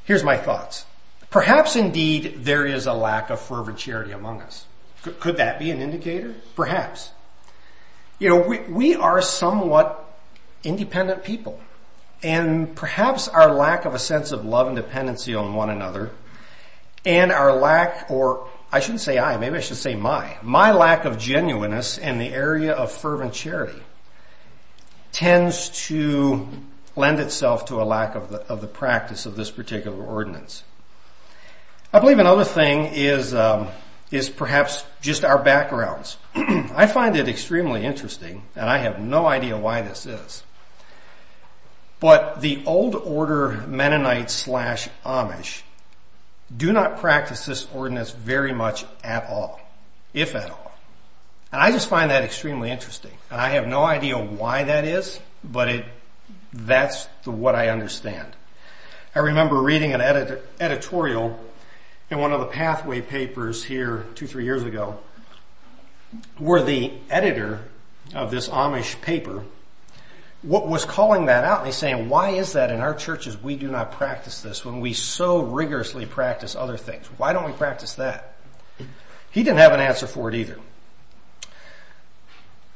Here's 0.04 0.24
my 0.24 0.36
thoughts. 0.36 0.84
Perhaps 1.30 1.76
indeed 1.76 2.44
there 2.44 2.66
is 2.66 2.86
a 2.86 2.92
lack 2.92 3.30
of 3.30 3.40
fervent 3.40 3.78
charity 3.78 4.10
among 4.10 4.42
us. 4.42 4.66
Could 5.02 5.36
that 5.36 5.58
be 5.58 5.70
an 5.70 5.80
indicator? 5.80 6.34
Perhaps. 6.56 7.12
You 8.18 8.28
know, 8.28 8.46
we, 8.46 8.58
we 8.58 8.94
are 8.96 9.22
somewhat 9.22 10.04
independent 10.62 11.24
people. 11.24 11.60
And 12.22 12.74
perhaps 12.76 13.28
our 13.28 13.52
lack 13.54 13.84
of 13.84 13.94
a 13.94 13.98
sense 13.98 14.32
of 14.32 14.44
love 14.44 14.66
and 14.66 14.76
dependency 14.76 15.34
on 15.34 15.54
one 15.54 15.70
another 15.70 16.10
and 17.04 17.32
our 17.32 17.54
lack, 17.54 18.10
or 18.10 18.46
I 18.72 18.80
shouldn't 18.80 19.00
say 19.00 19.18
I, 19.18 19.36
maybe 19.38 19.56
I 19.56 19.60
should 19.60 19.76
say 19.76 19.94
my, 19.94 20.36
my 20.42 20.72
lack 20.72 21.04
of 21.04 21.18
genuineness 21.18 21.98
in 21.98 22.18
the 22.18 22.28
area 22.28 22.72
of 22.72 22.92
fervent 22.92 23.32
charity 23.32 23.82
tends 25.12 25.86
to 25.86 26.46
lend 26.96 27.18
itself 27.20 27.64
to 27.66 27.80
a 27.80 27.84
lack 27.84 28.14
of 28.14 28.30
the, 28.30 28.40
of 28.42 28.60
the 28.60 28.66
practice 28.66 29.26
of 29.26 29.36
this 29.36 29.50
particular 29.50 30.04
ordinance. 30.04 30.62
I 31.92 31.98
believe 31.98 32.18
another 32.18 32.44
thing 32.44 32.86
is, 32.92 33.34
um, 33.34 33.68
is 34.10 34.28
perhaps 34.28 34.84
just 35.00 35.24
our 35.24 35.38
backgrounds. 35.38 36.18
I 36.34 36.86
find 36.86 37.16
it 37.16 37.28
extremely 37.28 37.84
interesting, 37.84 38.44
and 38.54 38.68
I 38.68 38.78
have 38.78 39.00
no 39.00 39.26
idea 39.26 39.56
why 39.56 39.82
this 39.82 40.06
is. 40.06 40.44
But 42.00 42.40
the 42.40 42.62
old 42.66 42.94
order 42.94 43.64
Mennonites 43.68 44.32
slash 44.32 44.88
Amish 45.04 45.62
do 46.54 46.72
not 46.72 46.98
practice 46.98 47.44
this 47.44 47.68
ordinance 47.72 48.10
very 48.10 48.52
much 48.52 48.84
at 49.04 49.28
all, 49.28 49.60
if 50.14 50.34
at 50.34 50.50
all. 50.50 50.72
And 51.52 51.60
I 51.60 51.70
just 51.72 51.88
find 51.88 52.10
that 52.10 52.24
extremely 52.24 52.70
interesting. 52.70 53.12
And 53.30 53.40
I 53.40 53.50
have 53.50 53.66
no 53.66 53.82
idea 53.82 54.16
why 54.16 54.64
that 54.64 54.84
is, 54.84 55.20
but 55.44 55.68
it, 55.68 55.84
that's 56.52 57.06
the, 57.24 57.30
what 57.30 57.54
I 57.54 57.68
understand. 57.68 58.32
I 59.14 59.20
remember 59.20 59.60
reading 59.60 59.92
an 59.92 60.00
edit, 60.00 60.46
editorial 60.58 61.38
in 62.10 62.18
one 62.18 62.32
of 62.32 62.40
the 62.40 62.46
pathway 62.46 63.00
papers 63.00 63.64
here 63.64 64.06
two, 64.14 64.26
three 64.26 64.44
years 64.44 64.62
ago, 64.62 64.98
where 66.38 66.62
the 66.62 66.92
editor 67.10 67.64
of 68.14 68.30
this 68.30 68.48
Amish 68.48 69.00
paper 69.00 69.44
was 70.42 70.84
calling 70.84 71.26
that 71.26 71.44
out 71.44 71.58
and 71.58 71.66
he's 71.66 71.76
saying, 71.76 72.08
why 72.08 72.30
is 72.30 72.54
that 72.54 72.70
in 72.70 72.80
our 72.80 72.94
churches 72.94 73.40
we 73.40 73.56
do 73.56 73.68
not 73.68 73.92
practice 73.92 74.40
this 74.40 74.64
when 74.64 74.80
we 74.80 74.94
so 74.94 75.42
rigorously 75.42 76.06
practice 76.06 76.56
other 76.56 76.76
things? 76.76 77.06
Why 77.18 77.32
don't 77.32 77.44
we 77.44 77.52
practice 77.52 77.94
that? 77.94 78.36
He 79.30 79.42
didn't 79.42 79.58
have 79.58 79.72
an 79.72 79.80
answer 79.80 80.06
for 80.06 80.28
it 80.28 80.34
either. 80.34 80.58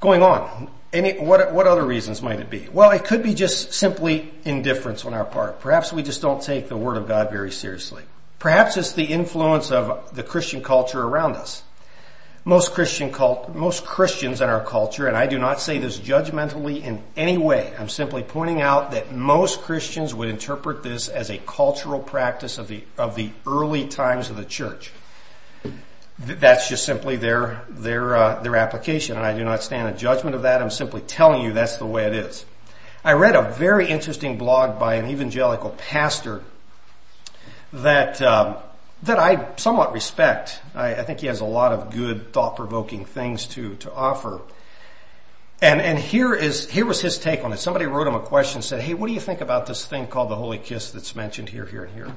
Going 0.00 0.22
on, 0.22 0.70
any, 0.92 1.14
what, 1.18 1.52
what 1.52 1.66
other 1.66 1.84
reasons 1.84 2.20
might 2.20 2.38
it 2.38 2.50
be? 2.50 2.68
Well, 2.70 2.90
it 2.90 3.04
could 3.04 3.22
be 3.22 3.34
just 3.34 3.72
simply 3.72 4.32
indifference 4.44 5.04
on 5.04 5.14
our 5.14 5.24
part. 5.24 5.60
Perhaps 5.60 5.92
we 5.92 6.02
just 6.02 6.20
don't 6.20 6.42
take 6.42 6.68
the 6.68 6.76
Word 6.76 6.98
of 6.98 7.08
God 7.08 7.30
very 7.30 7.50
seriously. 7.50 8.02
Perhaps 8.38 8.76
it's 8.76 8.92
the 8.92 9.04
influence 9.04 9.70
of 9.72 10.14
the 10.14 10.22
Christian 10.22 10.62
culture 10.62 11.00
around 11.00 11.36
us. 11.36 11.62
Most 12.46 12.74
Christian 12.74 13.10
cult, 13.10 13.54
most 13.54 13.86
Christians 13.86 14.42
in 14.42 14.50
our 14.50 14.62
culture, 14.62 15.06
and 15.06 15.16
I 15.16 15.26
do 15.26 15.38
not 15.38 15.62
say 15.62 15.78
this 15.78 15.98
judgmentally 15.98 16.82
in 16.82 17.02
any 17.16 17.38
way, 17.38 17.72
I'm 17.78 17.88
simply 17.88 18.22
pointing 18.22 18.60
out 18.60 18.90
that 18.90 19.12
most 19.12 19.62
Christians 19.62 20.14
would 20.14 20.28
interpret 20.28 20.82
this 20.82 21.08
as 21.08 21.30
a 21.30 21.38
cultural 21.38 22.00
practice 22.00 22.58
of 22.58 22.68
the, 22.68 22.84
of 22.98 23.14
the 23.14 23.30
early 23.46 23.88
times 23.88 24.28
of 24.28 24.36
the 24.36 24.44
church. 24.44 24.92
That's 26.18 26.68
just 26.68 26.84
simply 26.84 27.16
their, 27.16 27.62
their, 27.70 28.14
uh, 28.14 28.42
their 28.42 28.56
application, 28.56 29.16
and 29.16 29.24
I 29.24 29.34
do 29.34 29.42
not 29.42 29.62
stand 29.62 29.88
in 29.88 29.96
judgment 29.96 30.36
of 30.36 30.42
that. 30.42 30.60
I'm 30.60 30.70
simply 30.70 31.00
telling 31.00 31.42
you 31.42 31.54
that's 31.54 31.78
the 31.78 31.86
way 31.86 32.04
it 32.04 32.12
is. 32.12 32.44
I 33.02 33.12
read 33.12 33.36
a 33.36 33.42
very 33.52 33.88
interesting 33.88 34.36
blog 34.36 34.78
by 34.78 34.96
an 34.96 35.08
evangelical 35.08 35.70
pastor 35.70 36.42
that 37.72 38.20
um, 38.20 38.56
that 39.04 39.18
I 39.18 39.54
somewhat 39.56 39.92
respect. 39.92 40.60
I, 40.74 40.94
I, 40.94 41.02
think 41.04 41.20
he 41.20 41.26
has 41.26 41.40
a 41.40 41.44
lot 41.44 41.72
of 41.72 41.90
good, 41.90 42.32
thought-provoking 42.32 43.04
things 43.04 43.46
to 43.48 43.76
to 43.76 43.92
offer. 43.92 44.40
And 45.60 45.80
and 45.80 45.98
here 45.98 46.34
is 46.34 46.68
here 46.68 46.86
was 46.86 47.00
his 47.00 47.18
take 47.18 47.44
on 47.44 47.52
it. 47.52 47.58
Somebody 47.58 47.86
wrote 47.86 48.06
him 48.06 48.14
a 48.14 48.20
question, 48.20 48.62
said, 48.62 48.80
"Hey, 48.80 48.94
what 48.94 49.06
do 49.06 49.12
you 49.12 49.20
think 49.20 49.40
about 49.40 49.66
this 49.66 49.86
thing 49.86 50.06
called 50.06 50.30
the 50.30 50.36
Holy 50.36 50.58
Kiss 50.58 50.90
that's 50.90 51.14
mentioned 51.14 51.48
here, 51.48 51.64
here, 51.64 51.84
and 51.84 51.94
here?" 51.94 52.12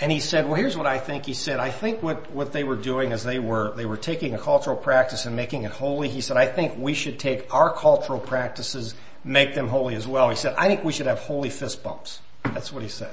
And 0.00 0.12
he 0.12 0.20
said, 0.20 0.46
"Well, 0.46 0.56
here's 0.56 0.76
what 0.76 0.86
I 0.86 0.98
think." 0.98 1.26
He 1.26 1.34
said, 1.34 1.60
"I 1.60 1.70
think 1.70 2.02
what 2.02 2.30
what 2.32 2.52
they 2.52 2.64
were 2.64 2.76
doing 2.76 3.12
is 3.12 3.22
they 3.22 3.38
were 3.38 3.72
they 3.76 3.86
were 3.86 3.96
taking 3.96 4.34
a 4.34 4.38
cultural 4.38 4.76
practice 4.76 5.26
and 5.26 5.36
making 5.36 5.62
it 5.62 5.70
holy." 5.70 6.08
He 6.08 6.20
said, 6.20 6.36
"I 6.36 6.46
think 6.46 6.74
we 6.78 6.92
should 6.92 7.18
take 7.18 7.52
our 7.54 7.72
cultural 7.72 8.18
practices, 8.18 8.94
make 9.22 9.54
them 9.54 9.68
holy 9.68 9.94
as 9.94 10.06
well." 10.06 10.28
He 10.28 10.36
said, 10.36 10.54
"I 10.58 10.66
think 10.66 10.82
we 10.82 10.92
should 10.92 11.06
have 11.06 11.20
holy 11.20 11.50
fist 11.50 11.82
bumps." 11.82 12.20
That's 12.42 12.72
what 12.72 12.82
he 12.82 12.88
said. 12.88 13.12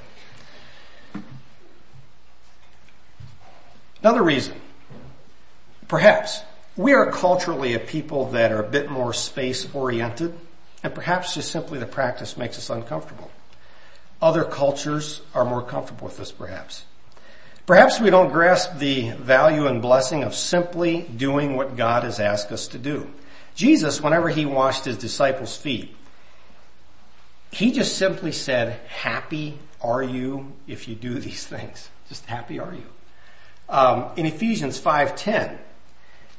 Another 4.03 4.21
reason, 4.21 4.59
perhaps, 5.87 6.41
we 6.75 6.91
are 6.91 7.09
culturally 7.09 7.73
a 7.73 7.79
people 7.79 8.31
that 8.31 8.51
are 8.51 8.61
a 8.61 8.69
bit 8.69 8.91
more 8.91 9.13
space 9.13 9.65
oriented, 9.73 10.37
and 10.83 10.93
perhaps 10.93 11.35
just 11.35 11.49
simply 11.49 11.79
the 11.79 11.85
practice 11.85 12.35
makes 12.35 12.57
us 12.57 12.69
uncomfortable. 12.69 13.31
Other 14.21 14.43
cultures 14.43 15.21
are 15.33 15.45
more 15.45 15.61
comfortable 15.61 16.05
with 16.07 16.17
this 16.17 16.33
perhaps. 16.33 16.83
Perhaps 17.65 18.01
we 18.01 18.09
don't 18.09 18.33
grasp 18.33 18.77
the 18.77 19.11
value 19.11 19.67
and 19.67 19.81
blessing 19.81 20.23
of 20.23 20.35
simply 20.35 21.03
doing 21.03 21.55
what 21.55 21.77
God 21.77 22.03
has 22.03 22.19
asked 22.19 22.51
us 22.51 22.67
to 22.67 22.77
do. 22.77 23.09
Jesus, 23.55 24.01
whenever 24.01 24.27
he 24.27 24.45
washed 24.45 24.83
his 24.83 24.97
disciples' 24.97 25.55
feet, 25.55 25.95
he 27.51 27.71
just 27.71 27.97
simply 27.97 28.33
said, 28.33 28.81
happy 28.87 29.59
are 29.81 30.03
you 30.03 30.51
if 30.67 30.89
you 30.89 30.95
do 30.95 31.19
these 31.19 31.45
things? 31.47 31.89
Just 32.09 32.25
happy 32.25 32.59
are 32.59 32.73
you? 32.73 32.83
Um, 33.69 34.11
in 34.17 34.25
Ephesians 34.25 34.79
5.10, 34.79 35.57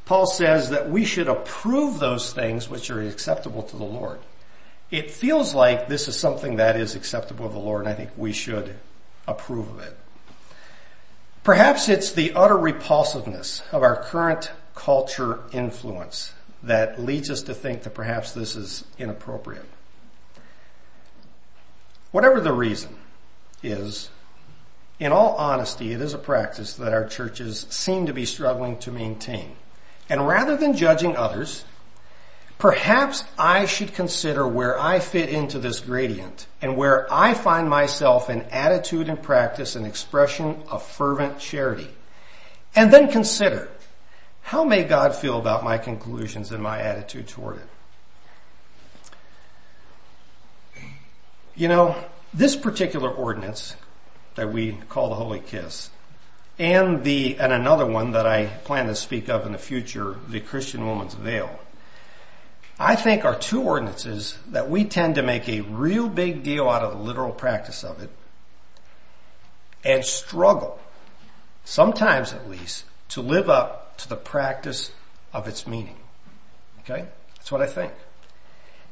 Paul 0.04 0.26
says 0.26 0.70
that 0.70 0.90
we 0.90 1.04
should 1.04 1.28
approve 1.28 1.98
those 1.98 2.32
things 2.32 2.68
which 2.68 2.90
are 2.90 3.00
acceptable 3.00 3.62
to 3.62 3.76
the 3.76 3.84
Lord. 3.84 4.20
It 4.90 5.10
feels 5.10 5.54
like 5.54 5.88
this 5.88 6.08
is 6.08 6.16
something 6.16 6.56
that 6.56 6.76
is 6.76 6.94
acceptable 6.94 7.48
to 7.48 7.54
the 7.54 7.60
Lord 7.60 7.80
and 7.80 7.88
I 7.88 7.94
think 7.94 8.10
we 8.16 8.32
should 8.32 8.76
approve 9.26 9.68
of 9.70 9.80
it. 9.80 9.96
Perhaps 11.42 11.88
it's 11.88 12.12
the 12.12 12.32
utter 12.34 12.56
repulsiveness 12.56 13.62
of 13.72 13.82
our 13.82 13.96
current 13.96 14.50
culture 14.74 15.40
influence 15.52 16.32
that 16.62 17.00
leads 17.00 17.30
us 17.30 17.42
to 17.42 17.54
think 17.54 17.82
that 17.82 17.94
perhaps 17.94 18.32
this 18.32 18.56
is 18.56 18.84
inappropriate. 18.98 19.66
Whatever 22.10 22.40
the 22.40 22.52
reason 22.52 22.96
is, 23.62 24.10
in 24.98 25.12
all 25.12 25.34
honesty, 25.34 25.92
it 25.92 26.00
is 26.00 26.14
a 26.14 26.18
practice 26.18 26.74
that 26.74 26.92
our 26.92 27.06
churches 27.06 27.66
seem 27.70 28.06
to 28.06 28.12
be 28.12 28.26
struggling 28.26 28.78
to 28.78 28.92
maintain. 28.92 29.56
And 30.08 30.26
rather 30.26 30.56
than 30.56 30.76
judging 30.76 31.16
others, 31.16 31.64
perhaps 32.58 33.24
I 33.38 33.66
should 33.66 33.94
consider 33.94 34.46
where 34.46 34.78
I 34.78 35.00
fit 35.00 35.28
into 35.28 35.58
this 35.58 35.80
gradient 35.80 36.46
and 36.62 36.76
where 36.76 37.12
I 37.12 37.34
find 37.34 37.68
myself 37.68 38.30
in 38.30 38.42
attitude 38.42 39.08
and 39.08 39.20
practice 39.20 39.74
and 39.74 39.86
expression 39.86 40.62
of 40.70 40.82
fervent 40.82 41.38
charity. 41.38 41.90
And 42.76 42.92
then 42.92 43.10
consider, 43.10 43.68
how 44.42 44.62
may 44.64 44.84
God 44.84 45.14
feel 45.14 45.38
about 45.38 45.64
my 45.64 45.78
conclusions 45.78 46.52
and 46.52 46.62
my 46.62 46.80
attitude 46.80 47.28
toward 47.28 47.56
it? 47.56 47.68
You 51.56 51.68
know, 51.68 51.96
this 52.32 52.56
particular 52.56 53.10
ordinance 53.10 53.76
that 54.34 54.52
we 54.52 54.72
call 54.88 55.08
the 55.08 55.14
Holy 55.14 55.40
Kiss. 55.40 55.90
And 56.58 57.02
the, 57.02 57.38
and 57.38 57.52
another 57.52 57.86
one 57.86 58.12
that 58.12 58.26
I 58.26 58.46
plan 58.46 58.86
to 58.86 58.94
speak 58.94 59.28
of 59.28 59.44
in 59.46 59.52
the 59.52 59.58
future, 59.58 60.16
the 60.28 60.40
Christian 60.40 60.86
woman's 60.86 61.14
veil. 61.14 61.58
I 62.78 62.96
think 62.96 63.24
are 63.24 63.36
two 63.36 63.62
ordinances 63.62 64.38
that 64.48 64.68
we 64.68 64.84
tend 64.84 65.16
to 65.16 65.22
make 65.22 65.48
a 65.48 65.60
real 65.60 66.08
big 66.08 66.42
deal 66.42 66.68
out 66.68 66.82
of 66.82 66.92
the 66.92 66.98
literal 66.98 67.32
practice 67.32 67.84
of 67.84 68.02
it 68.02 68.10
and 69.84 70.04
struggle, 70.04 70.80
sometimes 71.64 72.32
at 72.32 72.48
least, 72.48 72.84
to 73.10 73.20
live 73.20 73.48
up 73.48 73.96
to 73.98 74.08
the 74.08 74.16
practice 74.16 74.90
of 75.32 75.46
its 75.46 75.66
meaning. 75.66 75.96
Okay? 76.80 77.06
That's 77.36 77.52
what 77.52 77.60
I 77.60 77.66
think. 77.66 77.92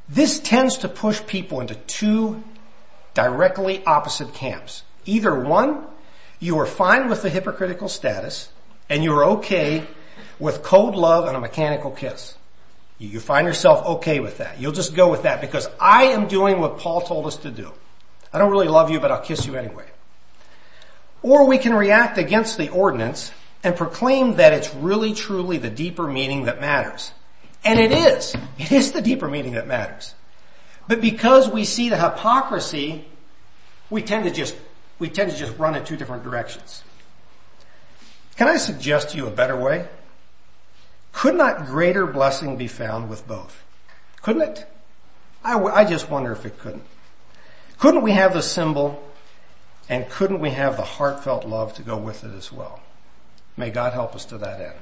This 0.09 0.39
tends 0.39 0.79
to 0.79 0.89
push 0.89 1.25
people 1.27 1.61
into 1.61 1.75
two 1.75 2.43
directly 3.15 3.85
opposite 3.85 4.35
camps. 4.35 4.83
Either 5.05 5.35
one, 5.35 5.87
you 6.39 6.59
are 6.59 6.67
fine 6.67 7.09
with 7.09 7.23
the 7.23 7.31
hypocritical 7.31 7.89
status 7.89 8.49
and 8.89 9.03
you're 9.03 9.25
okay 9.25 9.87
with 10.39 10.63
cold 10.63 10.97
love 10.97 11.27
and 11.27 11.37
a 11.37 11.41
mechanical 11.41 11.91
kiss. 11.91 12.37
You 12.99 13.19
find 13.19 13.47
yourself 13.47 13.85
okay 13.99 14.21
with 14.21 14.39
that. 14.39 14.61
You'll 14.61 14.73
just 14.73 14.95
go 14.95 15.11
with 15.11 15.23
that 15.23 15.41
because 15.41 15.69
I 15.81 16.05
am 16.05 16.29
doing 16.29 16.61
what 16.61 16.79
Paul 16.79 17.01
told 17.01 17.27
us 17.27 17.37
to 17.39 17.51
do. 17.51 17.73
I 18.33 18.39
don't 18.39 18.51
really 18.51 18.69
love 18.69 18.91
you, 18.91 19.01
but 19.01 19.11
I'll 19.11 19.23
kiss 19.23 19.45
you 19.47 19.57
anyway. 19.57 19.87
Or 21.23 21.47
we 21.47 21.59
can 21.59 21.75
react 21.75 22.19
against 22.19 22.59
the 22.59 22.69
ordinance 22.69 23.33
and 23.65 23.77
proclaim 23.77 24.37
that 24.37 24.53
it's 24.53 24.75
really 24.75 25.15
truly 25.15 25.59
the 25.59 25.71
deeper 25.71 26.07
meaning 26.07 26.45
that 26.45 26.61
matters. 26.61 27.13
And 27.65 27.79
it 27.79 27.93
is. 27.93 28.35
It 28.59 28.73
is 28.73 28.93
the 28.93 29.03
deeper 29.03 29.29
meaning 29.29 29.53
that 29.53 29.67
matters. 29.67 30.15
But 30.89 31.01
because 31.01 31.49
we 31.49 31.65
see 31.65 31.89
the 31.89 31.97
hypocrisy, 31.97 33.05
we 33.89 34.03
tend 34.03 34.25
to 34.25 34.31
just 34.31 34.57
we 34.99 35.09
tend 35.09 35.31
to 35.31 35.37
just 35.37 35.57
run 35.59 35.75
in 35.75 35.85
two 35.85 35.97
different 35.97 36.23
directions. 36.23 36.83
Can 38.37 38.49
I 38.49 38.57
suggest 38.57 39.11
to 39.11 39.17
you 39.17 39.27
a 39.27 39.31
better 39.31 39.57
way? 39.57 39.87
Could 41.13 41.35
not 41.35 41.67
greater 41.67 42.07
blessing 42.07 42.57
be 42.57 42.69
found 42.69 43.09
with 43.09 43.27
both? 43.27 43.63
Couldn't 44.23 44.43
it? 44.43 44.67
I, 45.45 45.59
I 45.59 45.85
just 45.85 46.09
wonder 46.09 46.33
if 46.33 46.47
it 46.47 46.59
couldn't. 46.59 46.85
Couldn't 47.79 48.03
we 48.03 48.13
have 48.13 48.33
the 48.33 48.43
symbol 48.43 49.03
and 49.89 50.09
couldn't 50.09 50.41
we 50.41 50.51
have 50.51 50.77
the 50.77 50.85
heartfelt 50.85 51.45
love 51.45 51.75
to 51.75 51.83
go 51.83 51.97
with 51.97 52.25
it 52.25 52.35
as 52.35 52.53
well? 52.53 52.81
May 53.57 53.71
God 53.71 53.93
help 53.93 54.15
us 54.15 54.25
to 54.27 54.39
that 54.39 54.61
end. 54.61 54.79